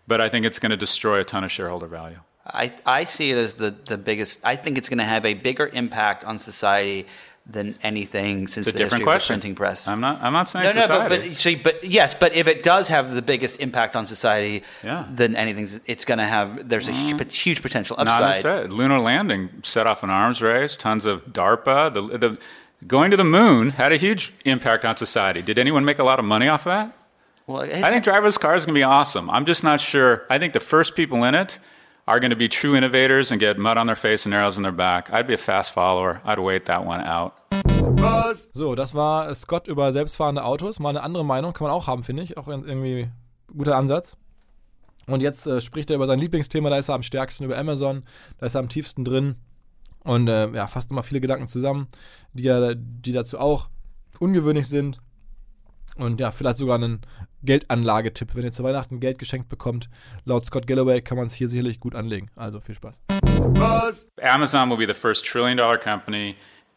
but 0.06 0.20
I 0.20 0.28
think 0.28 0.44
it's 0.44 0.58
going 0.58 0.70
to 0.70 0.76
destroy 0.76 1.18
a 1.20 1.24
ton 1.24 1.42
of 1.42 1.50
shareholder 1.50 1.86
value. 1.86 2.20
I 2.46 2.74
I 2.84 3.04
see 3.04 3.30
it 3.30 3.38
as 3.38 3.54
the 3.54 3.70
the 3.70 3.96
biggest. 3.96 4.44
I 4.44 4.56
think 4.56 4.76
it's 4.76 4.90
going 4.90 4.98
to 4.98 5.04
have 5.04 5.24
a 5.24 5.32
bigger 5.32 5.66
impact 5.66 6.24
on 6.24 6.36
society 6.36 7.06
than 7.46 7.74
anything 7.82 8.48
since 8.48 8.66
It's 8.66 8.68
a 8.68 8.72
the 8.72 8.78
different 8.78 9.00
history 9.00 9.04
question. 9.04 9.34
of 9.34 9.40
the 9.40 9.42
printing 9.42 9.54
press. 9.54 9.88
I'm 9.88 10.00
not. 10.00 10.22
I'm 10.22 10.34
not 10.34 10.50
saying 10.50 10.74
no, 10.74 10.80
no, 10.82 11.08
but, 11.08 11.08
but, 11.08 11.36
see, 11.38 11.54
but 11.54 11.82
yes, 11.82 12.12
but 12.12 12.34
if 12.34 12.46
it 12.46 12.62
does 12.62 12.88
have 12.88 13.14
the 13.14 13.22
biggest 13.22 13.60
impact 13.60 13.96
on 13.96 14.04
society, 14.04 14.62
Yeah. 14.82 15.06
then 15.10 15.36
anything, 15.36 15.68
it's 15.86 16.04
going 16.04 16.18
to 16.18 16.26
have. 16.26 16.68
There's 16.68 16.88
a 16.88 16.92
mm-hmm. 16.92 17.18
huge, 17.18 17.38
huge 17.38 17.62
potential 17.62 17.96
Not 17.96 18.08
upside. 18.08 18.28
necessarily. 18.28 18.68
Lunar 18.68 19.00
landing 19.00 19.48
set 19.62 19.86
off 19.86 20.02
an 20.02 20.10
arms 20.10 20.42
race. 20.42 20.76
Tons 20.76 21.06
of 21.06 21.24
DARPA. 21.32 21.92
The, 21.94 22.18
the 22.18 22.38
going 22.86 23.10
to 23.10 23.16
the 23.16 23.24
moon 23.24 23.70
had 23.70 23.92
a 23.92 23.96
huge 23.96 24.32
impact 24.44 24.84
on 24.84 24.96
society. 24.96 25.42
Did 25.42 25.58
anyone 25.58 25.84
make 25.84 25.98
a 25.98 26.04
lot 26.04 26.18
of 26.18 26.24
money 26.24 26.48
off 26.48 26.64
that? 26.64 26.92
Well, 27.46 27.62
I 27.62 27.90
think 27.90 28.04
driverless 28.04 28.38
cars 28.40 28.62
are 28.62 28.66
going 28.66 28.74
to 28.74 28.78
be 28.78 28.82
awesome. 28.82 29.28
I'm 29.30 29.44
just 29.44 29.62
not 29.62 29.80
sure. 29.80 30.22
I 30.30 30.38
think 30.38 30.52
the 30.54 30.60
first 30.60 30.94
people 30.94 31.24
in 31.24 31.34
it 31.34 31.58
are 32.06 32.18
going 32.20 32.30
to 32.30 32.36
be 32.36 32.48
true 32.48 32.74
innovators 32.74 33.30
and 33.30 33.38
get 33.40 33.58
mud 33.58 33.76
on 33.76 33.86
their 33.86 33.96
face 33.96 34.24
and 34.24 34.34
arrows 34.34 34.56
in 34.56 34.62
their 34.62 34.72
back. 34.72 35.10
I'd 35.12 35.26
be 35.26 35.34
a 35.34 35.38
fast 35.38 35.72
follower. 35.72 36.20
I'd 36.24 36.38
wait 36.38 36.64
that 36.66 36.84
one 36.86 37.00
out. 37.02 37.34
So, 38.54 38.74
das 38.74 38.94
war 38.94 39.34
Scott 39.34 39.68
über 39.68 39.92
selbstfahrende 39.92 40.42
Autos. 40.42 40.78
Mal 40.80 40.90
eine 40.90 41.02
andere 41.02 41.24
Meinung 41.24 41.52
kann 41.52 41.66
man 41.66 41.76
auch 41.76 41.86
haben, 41.86 42.02
finde 42.02 42.22
ich. 42.22 42.36
Auch 42.38 42.48
ein- 42.48 42.64
irgendwie 42.64 43.08
guter 43.54 43.76
Ansatz. 43.76 44.16
Und 45.06 45.20
jetzt 45.20 45.46
äh, 45.46 45.60
spricht 45.60 45.90
er 45.90 45.96
über 45.96 46.06
sein 46.06 46.18
Lieblingsthema. 46.18 46.70
Da 46.70 46.78
ist 46.78 46.88
er 46.88 46.94
am 46.94 47.02
stärksten 47.02 47.44
über 47.44 47.58
Amazon. 47.58 48.04
Da 48.38 48.46
ist 48.46 48.54
er 48.54 48.60
am 48.60 48.68
tiefsten 48.70 49.04
drin. 49.04 49.36
Und 50.04 50.28
äh, 50.28 50.50
ja, 50.50 50.66
fasst 50.66 50.90
immer 50.90 51.02
viele 51.02 51.20
Gedanken 51.20 51.48
zusammen, 51.48 51.88
die, 52.34 52.74
die 52.76 53.12
dazu 53.12 53.38
auch 53.38 53.68
ungewöhnlich 54.20 54.68
sind. 54.68 55.00
Und 55.96 56.20
ja, 56.20 56.30
vielleicht 56.30 56.58
sogar 56.58 56.76
einen 56.76 57.00
Geldanlagetipp. 57.42 58.34
Wenn 58.34 58.44
ihr 58.44 58.52
zu 58.52 58.64
Weihnachten 58.64 59.00
Geld 59.00 59.18
geschenkt 59.18 59.48
bekommt, 59.48 59.88
laut 60.24 60.44
Scott 60.44 60.66
Galloway 60.66 61.00
kann 61.00 61.16
man 61.16 61.26
es 61.28 61.34
hier 61.34 61.48
sicherlich 61.48 61.80
gut 61.80 61.94
anlegen. 61.94 62.30
Also 62.36 62.60
viel 62.60 62.74
Spaß. 62.74 63.00
Amazon 64.22 64.70
will 64.70 64.76
be 64.76 64.86
the 64.86 64.98
first 64.98 65.24
trillion 65.24 65.56
dollar 65.56 65.78
company. 65.78 66.36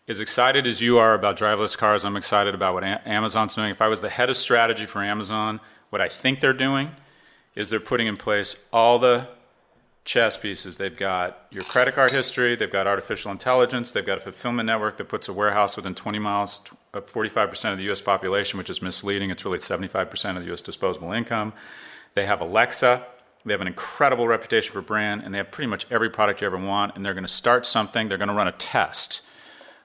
As 0.09 0.21
excited 0.21 0.65
as 0.65 0.79
you 0.79 0.97
are 0.97 1.13
about 1.13 1.35
driverless 1.35 1.77
cars, 1.77 2.05
I'm 2.05 2.15
excited 2.15 2.53
about 2.53 2.73
what 2.73 2.83
Amazon's 3.05 3.55
doing. 3.55 3.71
If 3.71 3.81
I 3.81 3.89
was 3.89 3.99
the 3.99 4.09
head 4.09 4.29
of 4.29 4.37
strategy 4.37 4.85
for 4.85 5.03
Amazon, 5.03 5.59
what 5.89 6.01
I 6.01 6.07
think 6.07 6.39
they're 6.39 6.53
doing 6.53 6.87
is 7.55 7.69
they're 7.69 7.81
putting 7.81 8.07
in 8.07 8.15
place 8.15 8.67
all 8.71 8.99
the 8.99 9.27
chess 10.07 10.37
pieces. 10.37 10.77
They've 10.77 10.95
got 10.95 11.45
your 11.51 11.63
credit 11.63 11.93
card 11.93 12.11
history, 12.11 12.55
they've 12.55 12.71
got 12.71 12.87
artificial 12.87 13.29
intelligence, 13.29 13.91
they've 13.91 14.05
got 14.05 14.19
a 14.19 14.21
fulfillment 14.21 14.65
network 14.65 14.95
that 14.97 15.09
puts 15.09 15.27
a 15.27 15.33
warehouse 15.33 15.75
within 15.75 15.93
20 15.93 16.17
miles 16.17 16.61
uh, 16.93 16.99
of 16.99 17.05
45% 17.11 17.73
of 17.73 17.77
the 17.77 17.91
US 17.91 18.01
population, 18.01 18.57
which 18.57 18.69
is 18.69 18.81
misleading. 18.81 19.29
It's 19.29 19.43
really 19.43 19.59
75% 19.59 20.37
of 20.37 20.45
the 20.45 20.53
US 20.53 20.61
disposable 20.61 21.11
income. 21.11 21.51
They 22.15 22.25
have 22.25 22.39
Alexa. 22.39 23.05
They 23.45 23.53
have 23.53 23.61
an 23.61 23.67
incredible 23.67 24.27
reputation 24.27 24.73
for 24.73 24.81
brand, 24.81 25.23
and 25.23 25.33
they 25.33 25.37
have 25.37 25.51
pretty 25.51 25.69
much 25.69 25.85
every 25.91 26.09
product 26.09 26.41
you 26.41 26.47
ever 26.47 26.57
want. 26.57 26.95
And 26.95 27.05
they're 27.05 27.13
going 27.13 27.25
to 27.25 27.29
start 27.31 27.65
something. 27.65 28.07
They're 28.07 28.17
going 28.17 28.29
to 28.29 28.33
run 28.33 28.47
a 28.47 28.53
test 28.53 29.21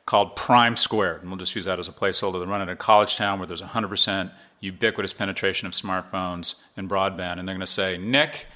called 0.07 0.37
Prime 0.37 0.77
Squared. 0.77 1.23
And 1.23 1.31
we'll 1.31 1.39
just 1.39 1.55
use 1.55 1.65
that 1.67 1.79
as 1.79 1.89
a 1.89 1.93
placeholder. 1.93 2.41
They 2.41 2.47
run 2.47 2.61
it 2.61 2.65
in 2.65 2.71
a 2.71 2.77
college 2.77 3.17
town 3.17 3.39
where 3.39 3.47
there's 3.47 3.63
100% 3.63 4.31
ubiquitous 4.61 5.13
penetration 5.13 5.67
of 5.67 5.75
smartphones 5.75 6.55
and 6.77 6.89
broadband. 6.89 7.39
And 7.39 7.47
they're 7.47 7.55
going 7.55 7.61
to 7.61 7.67
say, 7.67 7.99
Nick, 7.99 8.47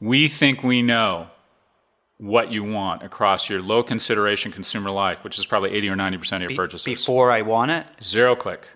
we 0.00 0.28
think 0.28 0.62
we 0.62 0.82
know 0.82 1.28
what 2.18 2.50
you 2.50 2.64
want 2.64 3.02
across 3.02 3.48
your 3.48 3.62
low 3.62 3.82
consideration 3.82 4.50
consumer 4.50 4.90
life, 4.90 5.22
which 5.22 5.38
is 5.38 5.46
probably 5.46 5.70
80 5.72 5.90
or 5.90 5.96
90% 5.96 6.32
of 6.36 6.40
your 6.42 6.48
Be- 6.48 6.56
purchases. 6.56 6.84
before 6.84 7.30
I 7.30 7.42
want 7.42 7.70
it. 7.70 7.86
Zero 8.02 8.34
click. 8.34 8.68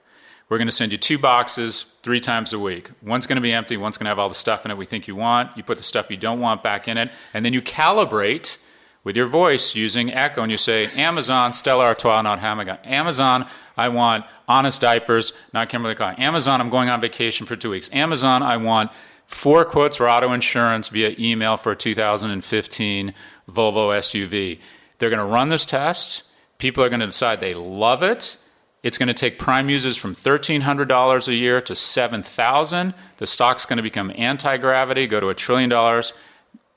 We're 0.48 0.58
going 0.58 0.68
to 0.68 0.72
send 0.72 0.92
you 0.92 0.98
two 0.98 1.18
boxes 1.18 1.96
three 2.02 2.20
times 2.20 2.52
a 2.52 2.58
week. 2.58 2.90
One's 3.02 3.26
going 3.26 3.36
to 3.36 3.42
be 3.42 3.52
empty, 3.52 3.76
one's 3.76 3.96
going 3.96 4.04
to 4.04 4.10
have 4.10 4.18
all 4.18 4.28
the 4.28 4.34
stuff 4.34 4.64
in 4.64 4.70
it 4.70 4.76
we 4.76 4.84
think 4.84 5.08
you 5.08 5.16
want. 5.16 5.56
You 5.56 5.62
put 5.62 5.78
the 5.78 5.84
stuff 5.84 6.10
you 6.10 6.16
don't 6.16 6.40
want 6.40 6.62
back 6.62 6.88
in 6.88 6.98
it, 6.98 7.10
and 7.32 7.44
then 7.44 7.52
you 7.52 7.62
calibrate 7.62 8.58
with 9.02 9.16
your 9.16 9.26
voice 9.26 9.74
using 9.74 10.12
Echo, 10.12 10.42
and 10.42 10.52
you 10.52 10.58
say, 10.58 10.86
Amazon, 10.88 11.54
Stella 11.54 11.86
Artois, 11.86 12.22
not 12.22 12.38
Hamagon. 12.38 12.78
Amazon, 12.86 13.48
I 13.76 13.88
want 13.88 14.24
honest 14.46 14.80
diapers, 14.80 15.32
not 15.52 15.68
Kimberly 15.70 15.94
Clark. 15.96 16.20
Amazon, 16.20 16.60
I'm 16.60 16.70
going 16.70 16.88
on 16.88 17.00
vacation 17.00 17.46
for 17.46 17.56
two 17.56 17.70
weeks. 17.70 17.90
Amazon, 17.92 18.42
I 18.44 18.58
want 18.58 18.92
four 19.32 19.64
quotes 19.64 19.96
for 19.96 20.08
auto 20.08 20.32
insurance 20.32 20.88
via 20.88 21.14
email 21.18 21.56
for 21.56 21.72
a 21.72 21.76
2015 21.76 23.14
Volvo 23.50 23.88
SUV. 23.98 24.58
They're 24.98 25.10
going 25.10 25.20
to 25.20 25.24
run 25.24 25.48
this 25.48 25.66
test. 25.66 26.24
People 26.58 26.84
are 26.84 26.88
going 26.88 27.00
to 27.00 27.06
decide 27.06 27.40
they 27.40 27.54
love 27.54 28.02
it. 28.02 28.36
It's 28.82 28.98
going 28.98 29.08
to 29.08 29.14
take 29.14 29.38
prime 29.38 29.68
users 29.68 29.96
from 29.96 30.14
$1,300 30.14 31.28
a 31.28 31.34
year 31.34 31.60
to 31.60 31.74
7,000. 31.74 32.94
The 33.16 33.26
stock's 33.26 33.64
going 33.64 33.76
to 33.78 33.82
become 33.82 34.12
anti 34.16 34.56
gravity, 34.58 35.06
go 35.06 35.20
to 35.20 35.28
a 35.28 35.34
trillion 35.34 35.70
dollars. 35.70 36.12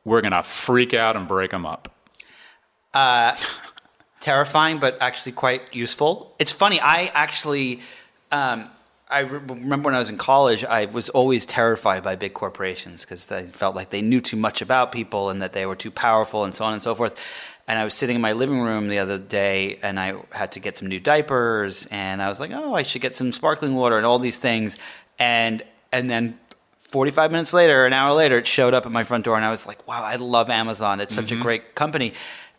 We're 0.04 0.22
going 0.22 0.32
to 0.34 0.44
freak 0.44 0.94
out 0.94 1.16
and 1.16 1.28
break 1.28 1.52
them 1.52 1.66
up. 1.66 1.94
terrifying, 4.22 4.80
but 4.80 4.98
actually 5.02 5.34
quite 5.34 5.76
useful. 5.76 6.34
It's 6.40 6.52
funny. 6.52 6.80
I 6.80 7.12
actually, 7.14 7.82
um, 8.32 8.70
I 9.08 9.20
re- 9.20 9.40
remember 9.40 9.88
when 9.88 9.96
I 9.96 10.00
was 10.00 10.10
in 10.10 10.18
college, 10.18 10.64
I 10.64 10.86
was 10.86 11.10
always 11.10 11.46
terrified 11.46 12.04
by 12.04 12.16
big 12.16 12.34
corporations 12.34 13.02
because 13.02 13.32
I 13.32 13.44
felt 13.44 13.76
like 13.76 13.92
they 13.92 14.02
knew 14.02 14.20
too 14.20 14.38
much 14.38 14.62
about 14.62 14.92
people 14.92 15.30
and 15.30 15.42
that 15.42 15.54
they 15.54 15.66
were 15.66 15.76
too 15.76 15.92
powerful 15.92 16.44
and 16.44 16.56
so 16.56 16.66
on 16.66 16.74
and 16.74 16.82
so 16.82 16.96
forth. 16.96 17.16
And 17.68 17.78
I 17.80 17.84
was 17.84 17.94
sitting 17.94 18.16
in 18.16 18.22
my 18.22 18.34
living 18.34 18.60
room 18.60 18.88
the 18.88 19.00
other 19.00 19.18
day 19.18 19.80
and 19.82 20.00
I 20.00 20.16
had 20.32 20.52
to 20.54 20.60
get 20.60 20.78
some 20.78 20.88
new 20.88 21.00
diapers 21.00 21.88
and 21.88 22.22
I 22.22 22.30
was 22.30 22.40
like, 22.40 22.52
oh, 22.52 22.74
I 22.74 22.84
should 22.84 23.02
get 23.02 23.16
some 23.16 23.32
sparkling 23.32 23.76
water 23.76 23.98
and 23.98 24.06
all 24.06 24.20
these 24.20 24.38
things. 24.38 24.78
And, 25.20 25.64
and 25.92 26.10
then 26.10 26.40
45 26.96 27.32
minutes 27.32 27.54
later, 27.54 27.86
an 27.86 27.94
hour 27.94 28.14
later, 28.14 28.38
it 28.38 28.48
showed 28.48 28.74
up 28.74 28.86
at 28.86 28.92
my 28.92 29.04
front 29.04 29.26
door, 29.26 29.36
and 29.36 29.44
I 29.44 29.52
was 29.52 29.68
like, 29.68 29.86
wow, 29.86 30.02
I 30.04 30.16
love 30.16 30.50
Amazon. 30.50 31.02
It's 31.02 31.14
such 31.14 31.32
a 31.32 31.34
mm-hmm. 31.34 31.44
great 31.44 31.76
company. 31.76 32.14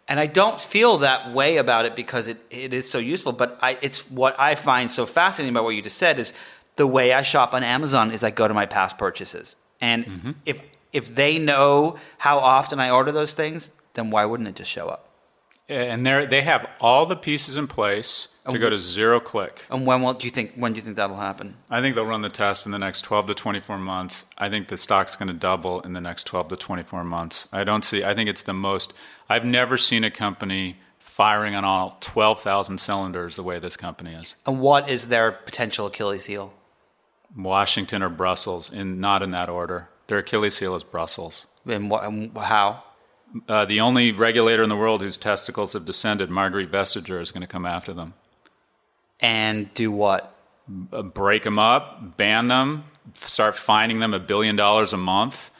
And 0.08 0.20
I 0.20 0.26
don't 0.26 0.60
feel 0.60 0.98
that 0.98 1.32
way 1.32 1.56
about 1.56 1.84
it 1.84 1.96
because 1.96 2.28
it, 2.28 2.38
it 2.50 2.72
is 2.72 2.88
so 2.88 2.98
useful. 2.98 3.32
But 3.32 3.58
I, 3.60 3.76
it's 3.82 4.08
what 4.10 4.38
I 4.38 4.54
find 4.54 4.90
so 4.90 5.04
fascinating 5.04 5.52
about 5.54 5.64
what 5.64 5.70
you 5.70 5.82
just 5.82 5.98
said 5.98 6.18
is 6.18 6.32
the 6.76 6.86
way 6.86 7.12
I 7.12 7.22
shop 7.22 7.54
on 7.54 7.64
Amazon 7.64 8.12
is 8.12 8.22
I 8.22 8.30
go 8.30 8.46
to 8.46 8.54
my 8.54 8.66
past 8.66 8.98
purchases. 8.98 9.56
And 9.80 10.06
mm-hmm. 10.06 10.30
if, 10.44 10.60
if 10.92 11.14
they 11.14 11.38
know 11.38 11.96
how 12.18 12.38
often 12.38 12.78
I 12.78 12.90
order 12.90 13.10
those 13.10 13.34
things, 13.34 13.70
then 13.94 14.10
why 14.10 14.24
wouldn't 14.24 14.48
it 14.48 14.54
just 14.54 14.70
show 14.70 14.88
up? 14.88 15.05
And 15.68 16.06
they 16.06 16.26
they 16.26 16.42
have 16.42 16.68
all 16.80 17.06
the 17.06 17.16
pieces 17.16 17.56
in 17.56 17.66
place 17.66 18.28
to 18.50 18.58
go 18.58 18.70
to 18.70 18.78
zero 18.78 19.18
click. 19.18 19.64
And 19.70 19.86
when 19.86 20.02
will 20.02 20.14
do 20.14 20.26
you 20.26 20.30
think 20.30 20.54
when 20.54 20.72
do 20.72 20.78
you 20.78 20.84
think 20.84 20.96
that'll 20.96 21.16
happen? 21.16 21.56
I 21.70 21.80
think 21.80 21.94
they'll 21.94 22.06
run 22.06 22.22
the 22.22 22.28
test 22.28 22.66
in 22.66 22.72
the 22.72 22.78
next 22.78 23.02
12 23.02 23.28
to 23.28 23.34
24 23.34 23.78
months. 23.78 24.24
I 24.38 24.48
think 24.48 24.68
the 24.68 24.76
stock's 24.76 25.16
going 25.16 25.28
to 25.28 25.34
double 25.34 25.80
in 25.80 25.92
the 25.92 26.00
next 26.00 26.24
12 26.24 26.48
to 26.48 26.56
24 26.56 27.04
months. 27.04 27.48
I 27.52 27.64
don't 27.64 27.84
see. 27.84 28.04
I 28.04 28.14
think 28.14 28.28
it's 28.28 28.42
the 28.42 28.54
most. 28.54 28.94
I've 29.28 29.44
never 29.44 29.76
seen 29.76 30.04
a 30.04 30.10
company 30.10 30.76
firing 30.98 31.54
on 31.54 31.64
all 31.64 31.96
12,000 32.00 32.78
cylinders 32.78 33.36
the 33.36 33.42
way 33.42 33.58
this 33.58 33.76
company 33.76 34.12
is. 34.12 34.34
And 34.46 34.60
what 34.60 34.88
is 34.88 35.08
their 35.08 35.32
potential 35.32 35.86
Achilles 35.86 36.26
heel? 36.26 36.52
Washington 37.34 38.02
or 38.02 38.10
Brussels, 38.10 38.70
in 38.70 39.00
not 39.00 39.22
in 39.22 39.30
that 39.30 39.48
order. 39.48 39.88
Their 40.08 40.18
Achilles 40.18 40.58
heel 40.58 40.76
is 40.76 40.84
Brussels. 40.84 41.46
And, 41.66 41.90
what, 41.90 42.04
and 42.04 42.36
how? 42.36 42.84
Uh, 43.48 43.64
the 43.64 43.80
only 43.80 44.12
regulator 44.12 44.62
in 44.62 44.68
the 44.68 44.76
world 44.76 45.00
whose 45.00 45.16
testicles 45.16 45.72
have 45.72 45.84
descended, 45.84 46.30
Marguerite 46.30 46.70
Vestager, 46.70 47.20
is 47.20 47.30
going 47.30 47.42
to 47.42 47.46
come 47.46 47.66
after 47.66 47.92
them. 47.92 48.14
And 49.20 49.72
do 49.74 49.90
what? 49.90 50.34
Uh, 50.92 51.02
break 51.02 51.42
them 51.44 51.58
up, 51.58 52.16
ban 52.16 52.48
them, 52.48 52.84
start 53.14 53.56
fining 53.56 54.00
them 54.00 54.14
a 54.14 54.18
billion 54.18 54.56
dollars 54.56 54.92
a 54.92 54.96
month, 54.96 55.50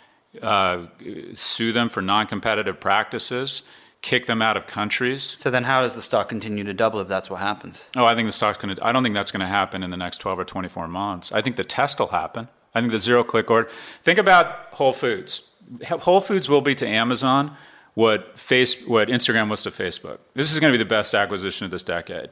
uh, 0.43 0.87
sue 1.35 1.73
them 1.73 1.89
for 1.89 2.03
non 2.03 2.27
competitive 2.27 2.81
practices, 2.81 3.63
kick 4.03 4.27
them 4.27 4.43
out 4.43 4.57
of 4.57 4.67
countries. 4.67 5.37
So 5.39 5.51
then, 5.51 5.65
how 5.65 5.83
does 5.83 5.95
the 5.95 6.03
stock 6.03 6.29
continue 6.29 6.65
to 6.65 6.75
double 6.75 7.01
if 7.01 7.09
that's 7.09 7.31
what 7.31 7.41
happens? 7.41 7.89
Oh, 7.97 8.05
I 8.05 8.15
think 8.15 8.29
the 8.29 8.33
stock's 8.33 8.59
going 8.59 8.75
to, 8.75 8.85
I 8.87 8.93
don't 8.93 9.03
think 9.03 9.15
that's 9.15 9.31
going 9.31 9.41
to 9.41 9.47
happen 9.47 9.83
in 9.83 9.91
the 9.91 9.97
next 9.97 10.19
12 10.19 10.41
or 10.41 10.45
24 10.45 10.89
months. 10.89 11.33
I 11.33 11.41
think 11.41 11.57
the 11.57 11.65
test 11.65 11.99
will 11.99 12.09
happen. 12.09 12.49
I 12.75 12.81
think 12.81 12.93
the 12.93 12.99
zero 12.99 13.25
click 13.25 13.51
order. 13.51 13.69
Think 14.03 14.19
about 14.19 14.69
Whole 14.73 14.93
Foods. 14.93 15.51
Whole 15.89 16.21
Foods 16.21 16.49
will 16.49 16.61
be 16.61 16.75
to 16.77 16.87
Amazon 16.87 17.57
what 17.95 18.39
face 18.39 18.87
what 18.87 19.09
Instagram 19.09 19.49
was 19.49 19.63
to 19.63 19.71
Facebook. 19.71 20.19
This 20.35 20.53
is 20.53 20.61
going 20.61 20.73
to 20.73 20.79
be 20.79 20.83
the 20.83 20.89
best 20.89 21.15
acquisition 21.15 21.65
of 21.65 21.71
this 21.71 21.83
decade. 21.83 22.31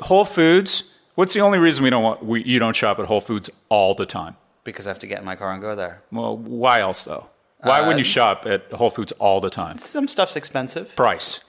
Whole 0.00 0.24
Foods. 0.24 0.94
What's 1.16 1.32
the 1.32 1.40
only 1.40 1.58
reason 1.58 1.82
we 1.82 1.90
don't 1.90 2.02
want 2.02 2.24
we, 2.24 2.44
you 2.44 2.58
don't 2.58 2.76
shop 2.76 2.98
at 2.98 3.06
Whole 3.06 3.20
Foods 3.20 3.50
all 3.68 3.94
the 3.94 4.06
time? 4.06 4.36
Because 4.64 4.86
I 4.86 4.90
have 4.90 4.98
to 5.00 5.06
get 5.06 5.18
in 5.18 5.24
my 5.24 5.36
car 5.36 5.52
and 5.52 5.60
go 5.60 5.74
there. 5.74 6.02
Well, 6.12 6.36
why 6.36 6.80
else 6.80 7.04
though? 7.04 7.28
Why 7.62 7.80
wouldn't 7.80 7.98
you 7.98 8.02
uh, 8.02 8.04
shop 8.04 8.46
at 8.46 8.70
Whole 8.72 8.90
Foods 8.90 9.12
all 9.12 9.40
the 9.40 9.50
time? 9.50 9.78
Some 9.78 10.08
stuff's 10.08 10.36
expensive. 10.36 10.94
Price. 10.94 11.44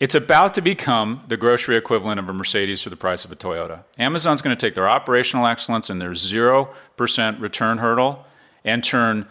It's 0.00 0.14
about 0.14 0.54
to 0.54 0.60
become 0.60 1.24
the 1.26 1.36
grocery 1.36 1.76
equivalent 1.76 2.20
of 2.20 2.28
a 2.28 2.32
Mercedes 2.32 2.80
for 2.82 2.90
the 2.90 2.96
price 2.96 3.24
of 3.24 3.32
a 3.32 3.36
Toyota. 3.36 3.82
Amazon's 3.98 4.40
going 4.40 4.56
to 4.56 4.66
take 4.66 4.76
their 4.76 4.88
operational 4.88 5.46
excellence 5.46 5.90
and 5.90 6.00
their 6.00 6.12
0% 6.12 7.40
return 7.40 7.78
hurdle 7.78 8.24
and 8.64 8.84
turn 8.84 9.26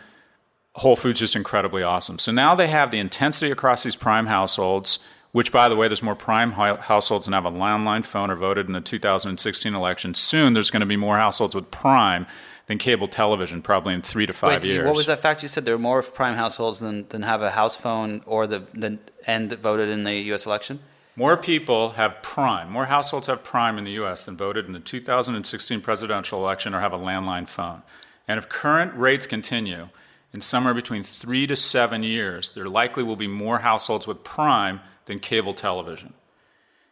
Whole 0.77 0.95
Foods 0.95 1.19
just 1.19 1.35
incredibly 1.35 1.83
awesome. 1.83 2.19
So 2.19 2.31
now 2.31 2.55
they 2.55 2.67
have 2.67 2.91
the 2.91 2.99
intensity 2.99 3.51
across 3.51 3.83
these 3.83 3.95
prime 3.95 4.27
households, 4.27 4.99
which, 5.31 5.51
by 5.51 5.67
the 5.69 5.75
way, 5.75 5.87
there's 5.87 6.03
more 6.03 6.15
prime 6.15 6.51
households 6.51 7.25
than 7.25 7.33
have 7.33 7.45
a 7.45 7.51
landline 7.51 8.05
phone 8.05 8.29
or 8.29 8.35
voted 8.35 8.67
in 8.67 8.73
the 8.73 8.81
2016 8.81 9.73
election. 9.73 10.13
Soon 10.13 10.53
there's 10.53 10.69
going 10.69 10.81
to 10.81 10.85
be 10.85 10.95
more 10.95 11.17
households 11.17 11.55
with 11.55 11.71
prime 11.71 12.27
than 12.67 12.77
cable 12.77 13.07
television, 13.07 13.61
probably 13.61 13.93
in 13.93 14.01
three 14.01 14.25
to 14.27 14.33
five 14.33 14.49
Wait, 14.49 14.61
did 14.61 14.67
you- 14.67 14.73
years. 14.75 14.85
what 14.85 14.95
was 14.95 15.07
that 15.07 15.19
fact 15.21 15.41
you 15.41 15.47
said? 15.47 15.65
There 15.65 15.73
are 15.75 15.79
more 15.79 16.01
prime 16.03 16.35
households 16.35 16.79
than, 16.79 17.07
than 17.09 17.23
have 17.23 17.41
a 17.41 17.51
house 17.51 17.75
phone 17.75 18.21
or 18.25 18.45
the 18.45 18.63
than, 18.73 18.99
and 19.25 19.51
voted 19.53 19.89
in 19.89 20.03
the 20.03 20.13
U.S. 20.31 20.45
election. 20.45 20.79
More 21.15 21.35
people 21.37 21.91
have 21.91 22.21
Prime, 22.21 22.69
more 22.69 22.85
households 22.85 23.25
have 23.25 23.43
Prime 23.43 23.79
in 23.79 23.85
the 23.85 23.91
US 23.93 24.23
than 24.23 24.37
voted 24.37 24.67
in 24.67 24.73
the 24.73 24.79
2016 24.79 25.81
presidential 25.81 26.39
election 26.39 26.75
or 26.75 26.79
have 26.81 26.93
a 26.93 26.97
landline 26.99 27.47
phone. 27.49 27.81
And 28.27 28.37
if 28.37 28.47
current 28.47 28.93
rates 28.93 29.25
continue, 29.25 29.87
in 30.33 30.41
somewhere 30.41 30.73
between 30.73 31.03
three 31.03 31.47
to 31.47 31.55
seven 31.55 32.03
years, 32.03 32.51
there 32.51 32.67
likely 32.67 33.03
will 33.03 33.15
be 33.15 33.27
more 33.27 33.59
households 33.59 34.07
with 34.07 34.23
Prime 34.23 34.81
than 35.05 35.19
cable 35.19 35.53
television. 35.53 36.13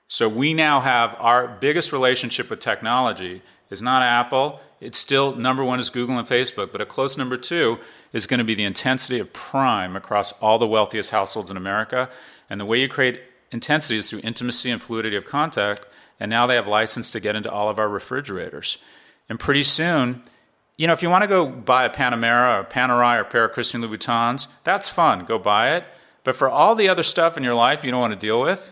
So 0.07 0.29
we 0.29 0.53
now 0.53 0.81
have 0.81 1.15
our 1.19 1.47
biggest 1.47 1.91
relationship 1.91 2.49
with 2.49 2.59
technology 2.59 3.41
is 3.69 3.81
not 3.81 4.03
Apple. 4.03 4.59
It's 4.79 4.97
still 4.97 5.35
number 5.35 5.63
one 5.63 5.79
is 5.79 5.89
Google 5.89 6.17
and 6.17 6.27
Facebook, 6.27 6.71
but 6.71 6.81
a 6.81 6.85
close 6.85 7.17
number 7.17 7.37
two 7.37 7.79
is 8.13 8.25
going 8.25 8.37
to 8.37 8.43
be 8.43 8.55
the 8.55 8.63
intensity 8.63 9.19
of 9.19 9.33
prime 9.33 9.95
across 9.95 10.31
all 10.41 10.59
the 10.59 10.67
wealthiest 10.67 11.09
households 11.09 11.49
in 11.49 11.57
America. 11.57 12.09
And 12.49 12.61
the 12.61 12.65
way 12.65 12.79
you 12.79 12.87
create 12.87 13.21
intensity 13.51 13.97
is 13.97 14.09
through 14.09 14.21
intimacy 14.23 14.69
and 14.69 14.81
fluidity 14.81 15.15
of 15.15 15.25
contact. 15.25 15.85
And 16.19 16.29
now 16.29 16.45
they 16.47 16.55
have 16.55 16.67
license 16.67 17.11
to 17.11 17.19
get 17.19 17.35
into 17.35 17.51
all 17.51 17.69
of 17.69 17.79
our 17.79 17.89
refrigerators. 17.89 18.77
And 19.27 19.39
pretty 19.39 19.63
soon, 19.63 20.21
you 20.77 20.87
know, 20.87 20.93
if 20.93 21.01
you 21.01 21.09
want 21.09 21.23
to 21.23 21.27
go 21.27 21.45
buy 21.45 21.85
a 21.85 21.89
Panamera 21.89 22.57
or 22.57 22.59
a 22.61 22.65
Panerai 22.65 23.17
or 23.17 23.21
a 23.21 23.25
pair 23.25 23.45
of 23.45 23.51
Christian 23.53 23.81
Louboutins, 23.81 24.47
that's 24.63 24.89
fun. 24.89 25.25
Go 25.25 25.39
buy 25.39 25.75
it. 25.75 25.85
But 26.23 26.35
for 26.35 26.49
all 26.49 26.75
the 26.75 26.89
other 26.89 27.03
stuff 27.03 27.37
in 27.37 27.43
your 27.43 27.53
life 27.53 27.83
you 27.83 27.91
don't 27.91 28.01
want 28.01 28.13
to 28.13 28.19
deal 28.19 28.41
with, 28.41 28.71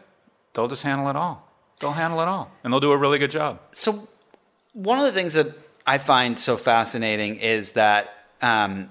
they'll 0.53 0.67
just 0.67 0.83
handle 0.83 1.07
it 1.09 1.15
all. 1.15 1.47
They'll 1.79 1.91
handle 1.91 2.19
it 2.21 2.27
all. 2.27 2.51
And 2.63 2.73
they'll 2.73 2.79
do 2.79 2.91
a 2.91 2.97
really 2.97 3.19
good 3.19 3.31
job. 3.31 3.59
So, 3.71 4.07
one 4.73 4.97
of 4.99 5.05
the 5.05 5.11
things 5.11 5.33
that 5.35 5.47
I 5.85 5.97
find 5.99 6.39
so 6.39 6.57
fascinating 6.57 7.35
is 7.37 7.73
that, 7.73 8.13
um, 8.41 8.89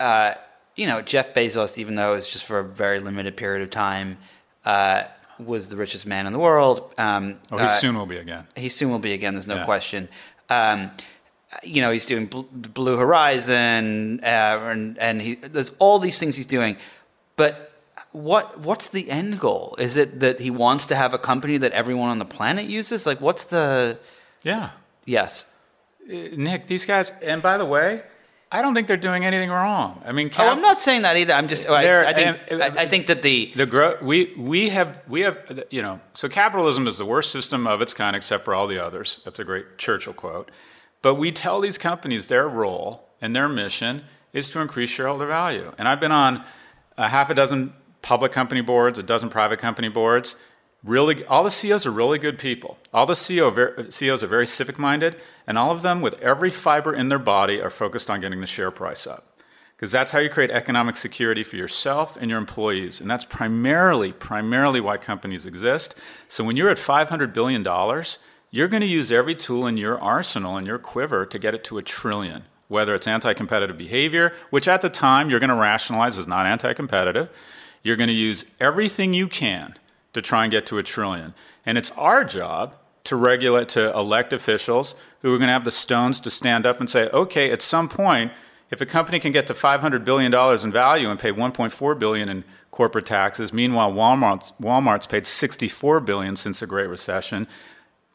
uh, 0.00 0.34
you 0.74 0.86
know, 0.86 1.02
Jeff 1.02 1.32
Bezos, 1.34 1.78
even 1.78 1.94
though 1.94 2.12
it 2.12 2.16
was 2.16 2.28
just 2.30 2.44
for 2.44 2.58
a 2.58 2.64
very 2.64 2.98
limited 2.98 3.36
period 3.36 3.62
of 3.62 3.70
time, 3.70 4.18
uh, 4.64 5.04
was 5.38 5.68
the 5.68 5.76
richest 5.76 6.04
man 6.06 6.26
in 6.26 6.32
the 6.32 6.38
world. 6.38 6.92
Um, 6.98 7.38
Oh, 7.52 7.58
he 7.58 7.64
uh, 7.66 7.68
soon 7.70 7.96
will 7.96 8.06
be 8.06 8.16
again. 8.16 8.46
he 8.56 8.68
soon 8.68 8.90
will 8.90 8.98
be 8.98 9.12
again. 9.12 9.34
There's 9.34 9.46
no 9.46 9.56
Yeah. 9.56 9.64
question. 9.64 10.08
Um, 10.50 10.90
you 11.62 11.80
know, 11.82 11.90
he's 11.90 12.06
doing 12.06 12.26
Bl- 12.26 12.42
Blue 12.52 12.96
Horizon, 12.96 14.20
uh, 14.22 14.26
and 14.26 14.98
and 14.98 15.20
he 15.22 15.34
there's 15.36 15.70
all 15.78 15.98
these 15.98 16.18
things 16.18 16.36
he's 16.36 16.46
doing. 16.46 16.76
But 17.36 17.72
what 18.12 18.58
what's 18.60 18.88
the 18.88 19.10
end 19.10 19.38
goal? 19.40 19.76
Is 19.78 19.96
it 19.96 20.20
that 20.20 20.40
he 20.40 20.50
wants 20.50 20.86
to 20.88 20.94
have 20.96 21.14
a 21.14 21.18
company 21.18 21.58
that 21.58 21.72
everyone 21.72 22.08
on 22.10 22.18
the 22.18 22.24
planet 22.24 22.66
uses? 22.66 23.06
Like, 23.06 23.20
what's 23.20 23.44
the 23.44 23.98
Yeah. 24.42 24.70
yes? 25.04 25.46
Uh, 26.08 26.14
Nick, 26.36 26.66
these 26.66 26.84
guys, 26.86 27.12
and 27.22 27.42
by 27.42 27.56
the 27.56 27.64
way, 27.64 28.02
I 28.52 28.62
don't 28.62 28.74
think 28.74 28.86
they're 28.88 28.96
doing 29.10 29.24
anything 29.24 29.50
wrong. 29.50 30.00
I 30.06 30.12
mean, 30.12 30.30
Oh, 30.38 30.48
I'm 30.48 30.60
not 30.60 30.80
saying 30.80 31.02
that 31.02 31.16
either. 31.16 31.32
I'm 31.34 31.48
just. 31.48 31.68
I, 31.68 32.10
I 32.10 32.12
think. 32.12 32.38
and- 32.50 32.62
uh, 32.62 32.64
I, 32.66 32.82
I 32.82 32.86
think 32.88 33.06
that 33.08 33.22
the 33.22 33.50
the 33.56 33.66
gro- 33.66 33.98
we 34.02 34.32
we 34.36 34.68
have 34.68 35.00
we 35.08 35.22
have 35.22 35.38
uh, 35.50 35.62
you 35.70 35.82
know 35.82 35.98
so 36.12 36.28
capitalism 36.28 36.86
is 36.86 36.98
the 36.98 37.06
worst 37.06 37.30
system 37.32 37.66
of 37.66 37.82
its 37.82 37.94
kind 37.94 38.14
except 38.14 38.44
for 38.44 38.54
all 38.54 38.66
the 38.68 38.78
others. 38.78 39.20
That's 39.24 39.38
a 39.40 39.44
great 39.44 39.78
Churchill 39.78 40.12
quote. 40.12 40.50
But 41.04 41.16
we 41.16 41.32
tell 41.32 41.60
these 41.60 41.76
companies 41.76 42.28
their 42.28 42.48
role 42.48 43.10
and 43.20 43.36
their 43.36 43.46
mission 43.46 44.04
is 44.32 44.48
to 44.48 44.60
increase 44.60 44.88
shareholder 44.88 45.26
value. 45.26 45.70
And 45.76 45.86
I've 45.86 46.00
been 46.00 46.12
on 46.12 46.42
a 46.96 47.10
half 47.10 47.28
a 47.28 47.34
dozen 47.34 47.74
public 48.00 48.32
company 48.32 48.62
boards, 48.62 48.98
a 48.98 49.02
dozen 49.02 49.28
private 49.28 49.58
company 49.58 49.90
boards. 49.90 50.34
Really, 50.82 51.22
all 51.26 51.44
the 51.44 51.50
CEOs 51.50 51.84
are 51.84 51.90
really 51.90 52.18
good 52.18 52.38
people. 52.38 52.78
All 52.94 53.04
the 53.04 53.12
CEO 53.12 53.92
CEOs 53.92 54.22
are 54.22 54.26
very 54.26 54.46
civic 54.46 54.78
minded, 54.78 55.16
and 55.46 55.58
all 55.58 55.70
of 55.70 55.82
them, 55.82 56.00
with 56.00 56.14
every 56.22 56.48
fiber 56.50 56.94
in 56.94 57.10
their 57.10 57.18
body, 57.18 57.60
are 57.60 57.68
focused 57.68 58.08
on 58.08 58.20
getting 58.22 58.40
the 58.40 58.46
share 58.46 58.70
price 58.70 59.06
up 59.06 59.42
because 59.76 59.90
that's 59.90 60.12
how 60.12 60.20
you 60.20 60.30
create 60.30 60.50
economic 60.50 60.96
security 60.96 61.42
for 61.42 61.56
yourself 61.56 62.16
and 62.16 62.30
your 62.30 62.38
employees 62.38 63.00
and 63.00 63.10
that's 63.10 63.24
primarily 63.24 64.12
primarily 64.12 64.80
why 64.80 64.96
companies 64.96 65.44
exist 65.46 65.96
so 66.28 66.44
when 66.44 66.56
you're 66.56 66.70
at 66.70 66.78
500 66.78 67.32
billion 67.32 67.62
dollars 67.62 68.18
you're 68.54 68.68
going 68.68 68.82
to 68.82 68.86
use 68.86 69.10
every 69.10 69.34
tool 69.34 69.66
in 69.66 69.76
your 69.76 70.00
arsenal 70.00 70.56
and 70.56 70.64
your 70.64 70.78
quiver 70.78 71.26
to 71.26 71.40
get 71.40 71.56
it 71.56 71.64
to 71.64 71.76
a 71.76 71.82
trillion 71.82 72.44
whether 72.68 72.94
it's 72.94 73.08
anti-competitive 73.08 73.76
behavior 73.76 74.32
which 74.50 74.68
at 74.68 74.80
the 74.80 74.88
time 74.88 75.28
you're 75.28 75.40
going 75.40 75.50
to 75.50 75.56
rationalize 75.56 76.16
as 76.16 76.28
not 76.28 76.46
anti-competitive. 76.46 77.28
You're 77.82 77.96
going 77.96 78.08
to 78.08 78.14
use 78.14 78.44
everything 78.60 79.12
you 79.12 79.26
can 79.26 79.74
to 80.12 80.22
try 80.22 80.44
and 80.44 80.52
get 80.52 80.66
to 80.66 80.78
a 80.78 80.82
trillion. 80.84 81.34
And 81.66 81.76
it's 81.76 81.90
our 81.92 82.24
job 82.24 82.76
to 83.04 83.16
regulate 83.16 83.68
to 83.70 83.92
elect 83.92 84.32
officials 84.32 84.94
who 85.20 85.34
are 85.34 85.38
going 85.38 85.48
to 85.48 85.52
have 85.52 85.64
the 85.64 85.70
stones 85.72 86.20
to 86.20 86.30
stand 86.30 86.64
up 86.64 86.78
and 86.78 86.88
say 86.88 87.08
okay 87.10 87.50
at 87.50 87.60
some 87.60 87.88
point 87.88 88.30
if 88.70 88.80
a 88.80 88.86
company 88.86 89.18
can 89.18 89.32
get 89.32 89.46
to 89.48 89.54
500 89.54 90.04
billion 90.04 90.30
dollars 90.30 90.64
in 90.64 90.72
value 90.72 91.10
and 91.10 91.18
pay 91.18 91.32
1.4 91.32 91.98
billion 91.98 92.28
in 92.28 92.44
corporate 92.70 93.06
taxes, 93.06 93.52
meanwhile 93.52 93.92
Walmart's, 93.92 94.52
Walmart's 94.60 95.06
paid 95.06 95.26
64 95.26 96.00
billion 96.00 96.34
since 96.34 96.60
the 96.60 96.66
Great 96.66 96.88
Recession, 96.88 97.46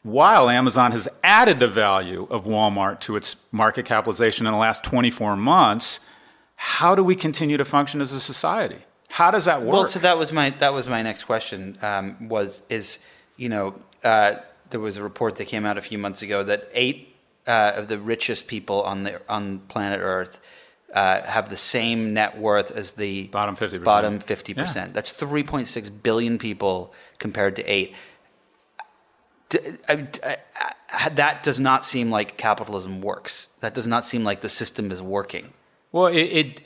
while 0.02 0.48
Amazon 0.48 0.92
has 0.92 1.08
added 1.22 1.60
the 1.60 1.68
value 1.68 2.26
of 2.30 2.44
Walmart 2.44 3.00
to 3.00 3.16
its 3.16 3.36
market 3.52 3.84
capitalization 3.84 4.46
in 4.46 4.52
the 4.52 4.58
last 4.58 4.82
24 4.84 5.36
months, 5.36 6.00
how 6.56 6.94
do 6.94 7.04
we 7.04 7.14
continue 7.14 7.56
to 7.56 7.64
function 7.64 8.00
as 8.00 8.12
a 8.12 8.20
society? 8.20 8.78
How 9.10 9.30
does 9.30 9.44
that 9.46 9.62
work? 9.62 9.72
Well, 9.72 9.86
so 9.86 9.98
that 10.00 10.16
was 10.16 10.32
my 10.32 10.50
that 10.50 10.72
was 10.72 10.88
my 10.88 11.02
next 11.02 11.24
question. 11.24 11.76
Um, 11.82 12.28
was 12.28 12.62
is 12.68 13.04
you 13.36 13.48
know 13.48 13.74
uh, 14.04 14.36
there 14.70 14.80
was 14.80 14.96
a 14.96 15.02
report 15.02 15.36
that 15.36 15.46
came 15.46 15.66
out 15.66 15.76
a 15.76 15.82
few 15.82 15.98
months 15.98 16.22
ago 16.22 16.42
that 16.44 16.68
eight 16.72 17.14
uh, 17.46 17.72
of 17.74 17.88
the 17.88 17.98
richest 17.98 18.46
people 18.46 18.82
on 18.82 19.02
the 19.02 19.20
on 19.28 19.58
planet 19.60 20.00
Earth 20.00 20.40
uh, 20.94 21.22
have 21.22 21.50
the 21.50 21.56
same 21.56 22.14
net 22.14 22.38
worth 22.38 22.70
as 22.70 22.92
the 22.92 23.26
Bottom 23.28 23.56
50%. 23.56 23.84
Bottom 23.84 24.18
fifty 24.18 24.54
percent. 24.54 24.94
That's 24.94 25.12
three 25.12 25.42
point 25.42 25.66
six 25.66 25.88
billion 25.88 26.38
people 26.38 26.92
compared 27.18 27.56
to 27.56 27.64
eight. 27.64 27.94
I- 29.88 30.08
I- 30.24 31.08
that 31.10 31.42
does 31.42 31.60
not 31.60 31.84
seem 31.84 32.10
like 32.10 32.36
capitalism 32.36 33.00
works. 33.00 33.48
That 33.60 33.74
does 33.74 33.86
not 33.86 34.04
seem 34.04 34.24
like 34.24 34.40
the 34.40 34.48
system 34.48 34.90
is 34.90 35.00
working. 35.00 35.52
Well, 35.92 36.06
it, 36.06 36.22
it 36.22 36.60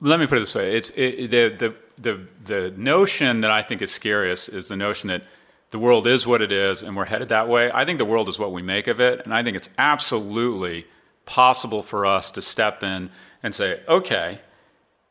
let 0.00 0.18
me 0.20 0.26
put 0.26 0.38
it 0.38 0.40
this 0.40 0.54
way: 0.54 0.76
it's 0.76 0.90
it, 0.96 1.30
the 1.30 1.48
the 1.48 1.74
the 1.98 2.20
the 2.42 2.70
notion 2.76 3.40
that 3.42 3.50
I 3.50 3.62
think 3.62 3.82
is 3.82 3.90
scariest 3.90 4.48
is 4.48 4.68
the 4.68 4.76
notion 4.76 5.08
that 5.08 5.22
the 5.70 5.78
world 5.78 6.06
is 6.06 6.26
what 6.26 6.42
it 6.42 6.50
is 6.50 6.82
and 6.82 6.96
we're 6.96 7.04
headed 7.04 7.28
that 7.28 7.48
way. 7.48 7.70
I 7.72 7.84
think 7.84 7.98
the 7.98 8.04
world 8.04 8.28
is 8.28 8.38
what 8.38 8.52
we 8.52 8.62
make 8.62 8.88
of 8.88 9.00
it, 9.00 9.20
and 9.24 9.32
I 9.32 9.42
think 9.42 9.56
it's 9.56 9.68
absolutely 9.78 10.86
possible 11.26 11.82
for 11.82 12.06
us 12.06 12.30
to 12.32 12.42
step 12.42 12.82
in 12.82 13.10
and 13.42 13.54
say, 13.54 13.80
okay, 13.86 14.40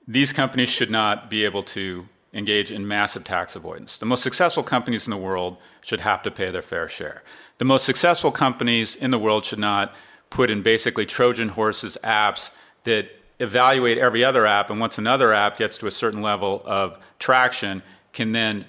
these 0.07 0.33
companies 0.33 0.69
should 0.69 0.91
not 0.91 1.29
be 1.29 1.45
able 1.45 1.63
to 1.63 2.07
engage 2.33 2.71
in 2.71 2.87
massive 2.87 3.23
tax 3.23 3.55
avoidance. 3.55 3.97
The 3.97 4.05
most 4.05 4.21
successful 4.23 4.63
companies 4.63 5.07
in 5.07 5.11
the 5.11 5.17
world 5.17 5.57
should 5.81 6.01
have 6.01 6.21
to 6.23 6.31
pay 6.31 6.51
their 6.51 6.61
fair 6.61 6.87
share. 6.87 7.23
The 7.57 7.65
most 7.65 7.85
successful 7.85 8.31
companies 8.31 8.95
in 8.95 9.11
the 9.11 9.19
world 9.19 9.45
should 9.45 9.59
not 9.59 9.93
put 10.29 10.49
in 10.49 10.61
basically 10.61 11.05
Trojan 11.05 11.49
horses 11.49 11.97
apps 12.03 12.51
that 12.83 13.09
evaluate 13.39 13.97
every 13.97 14.23
other 14.23 14.45
app, 14.45 14.69
and 14.69 14.79
once 14.79 14.97
another 14.97 15.33
app 15.33 15.57
gets 15.57 15.77
to 15.77 15.87
a 15.87 15.91
certain 15.91 16.21
level 16.21 16.61
of 16.65 16.99
traction, 17.17 17.81
can 18.13 18.31
then 18.31 18.65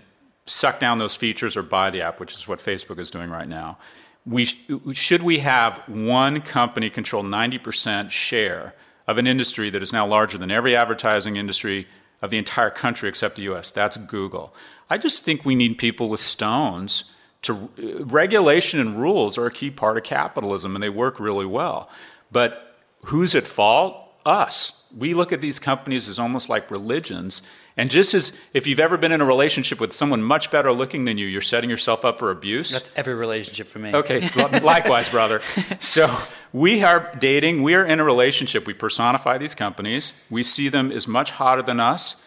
suck 0.47 0.81
down 0.81 0.99
those 0.99 1.15
features 1.15 1.57
or 1.57 1.63
buy 1.63 1.91
the 1.91 2.01
app, 2.01 2.19
which 2.21 2.35
is 2.35 2.49
what 2.49 2.61
Facebook 2.61 2.99
is 2.99 3.11
doing 3.11 3.31
right 3.31 3.49
now. 3.49 3.79
We 4.27 4.45
sh- 4.47 4.59
should 4.93 5.23
we 5.23 5.39
have 5.39 5.79
one 5.87 6.41
company 6.41 6.91
control 6.91 7.23
90% 7.23 8.11
share 8.11 8.75
of 9.07 9.19
an 9.19 9.27
industry 9.27 9.71
that 9.71 9.83
is 9.83 9.93
now 9.93 10.07
larger 10.07 10.39
than 10.39 10.51
every 10.51 10.77
advertising 10.77 11.37
industry 11.37 11.87
of 12.23 12.31
the 12.31 12.39
entire 12.39 12.71
country 12.71 13.09
except 13.09 13.37
the 13.37 13.43
US? 13.43 13.71
That's 13.71 13.97
Google. 13.97 14.55
I 14.89 14.99
just 14.99 15.25
think 15.25 15.45
we 15.45 15.55
need 15.55 15.79
people 15.79 16.09
with 16.09 16.21
stones 16.21 17.05
to 17.43 17.55
uh, 17.55 18.05
regulation 18.05 18.81
and 18.81 19.01
rules 19.01 19.39
are 19.39 19.47
a 19.47 19.51
key 19.51 19.71
part 19.71 19.97
of 19.97 20.05
capitalism 20.05 20.75
and 20.75 20.83
they 20.83 20.89
work 20.89 21.19
really 21.19 21.47
well. 21.47 21.89
But 22.31 22.77
who's 23.07 23.35
at 23.35 23.47
fault? 23.47 23.97
Us. 24.27 24.85
We 24.97 25.15
look 25.15 25.33
at 25.33 25.41
these 25.41 25.59
companies 25.59 26.07
as 26.09 26.19
almost 26.19 26.51
like 26.51 26.71
religions. 26.71 27.41
And 27.77 27.91
just 27.91 28.15
as 28.15 28.39
if 28.53 28.67
you've 28.67 28.81
ever 28.81 28.97
been 28.97 29.13
in 29.13 29.21
a 29.21 29.25
relationship 29.25 29.81
with 29.81 29.93
someone 29.93 30.23
much 30.23 30.51
better 30.51 30.73
looking 30.73 31.05
than 31.05 31.19
you, 31.19 31.27
you're 31.27 31.41
setting 31.41 31.71
yourself 31.71 32.05
up 32.05 32.19
for 32.19 32.31
abuse. 32.31 32.71
That's 32.71 32.91
every 32.97 33.15
relationship 33.15 33.69
for 33.69 33.79
me. 33.79 33.95
Okay, 33.95 34.29
likewise, 34.61 35.09
brother. 35.09 35.41
So 35.79 36.15
we 36.53 36.83
are 36.83 37.15
dating, 37.19 37.63
we 37.63 37.75
are 37.75 37.85
in 37.85 38.01
a 38.01 38.05
relationship. 38.05 38.67
We 38.67 38.75
personify 38.75 39.39
these 39.39 39.55
companies, 39.55 40.21
we 40.29 40.43
see 40.43 40.69
them 40.69 40.91
as 40.91 41.07
much 41.07 41.31
hotter 41.33 41.63
than 41.63 41.81
us, 41.81 42.25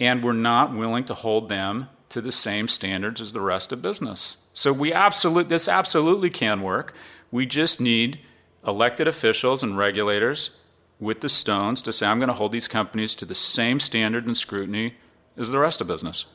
and 0.00 0.24
we're 0.24 0.32
not 0.32 0.74
willing 0.74 1.04
to 1.04 1.14
hold 1.14 1.48
them 1.48 1.88
to 2.08 2.20
the 2.20 2.32
same 2.32 2.68
standards 2.68 3.20
as 3.20 3.32
the 3.32 3.40
rest 3.40 3.72
of 3.72 3.82
business. 3.82 4.48
So 4.54 4.72
we 4.72 4.92
absolutely 4.92 5.50
this 5.50 5.68
absolutely 5.68 6.30
can 6.30 6.62
work. 6.62 6.94
We 7.30 7.46
just 7.46 7.80
need 7.80 8.20
elected 8.66 9.06
officials 9.06 9.62
and 9.62 9.76
regulators 9.76 10.58
with 10.98 11.20
the 11.20 11.28
stones 11.28 11.82
to 11.82 11.92
say 11.92 12.06
I'm 12.06 12.18
going 12.18 12.28
to 12.28 12.34
hold 12.34 12.52
these 12.52 12.68
companies 12.68 13.14
to 13.16 13.24
the 13.24 13.34
same 13.34 13.80
standard 13.80 14.26
and 14.26 14.36
scrutiny 14.36 14.94
as 15.36 15.50
the 15.50 15.58
rest 15.58 15.80
of 15.80 15.86
business. 15.86 16.26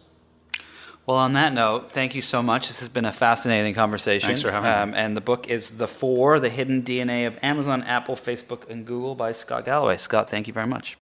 Well, 1.07 1.17
on 1.17 1.33
that 1.33 1.51
note, 1.51 1.91
thank 1.91 2.13
you 2.13 2.21
so 2.21 2.43
much. 2.43 2.67
This 2.67 2.79
has 2.79 2.87
been 2.87 3.05
a 3.05 3.11
fascinating 3.11 3.73
conversation. 3.73 4.27
Thanks 4.27 4.43
for 4.43 4.51
having 4.51 4.69
me. 4.69 4.77
um, 4.77 4.93
And 4.93 5.17
the 5.17 5.21
book 5.21 5.47
is 5.47 5.71
The 5.77 5.87
Four 5.87 6.39
The 6.39 6.49
Hidden 6.49 6.83
DNA 6.83 7.25
of 7.25 7.39
Amazon, 7.41 7.81
Apple, 7.83 8.15
Facebook, 8.15 8.69
and 8.69 8.85
Google 8.85 9.15
by 9.15 9.31
Scott 9.31 9.65
Galloway. 9.65 9.97
Scott, 9.97 10.29
thank 10.29 10.45
you 10.47 10.53
very 10.53 10.67
much. 10.67 10.97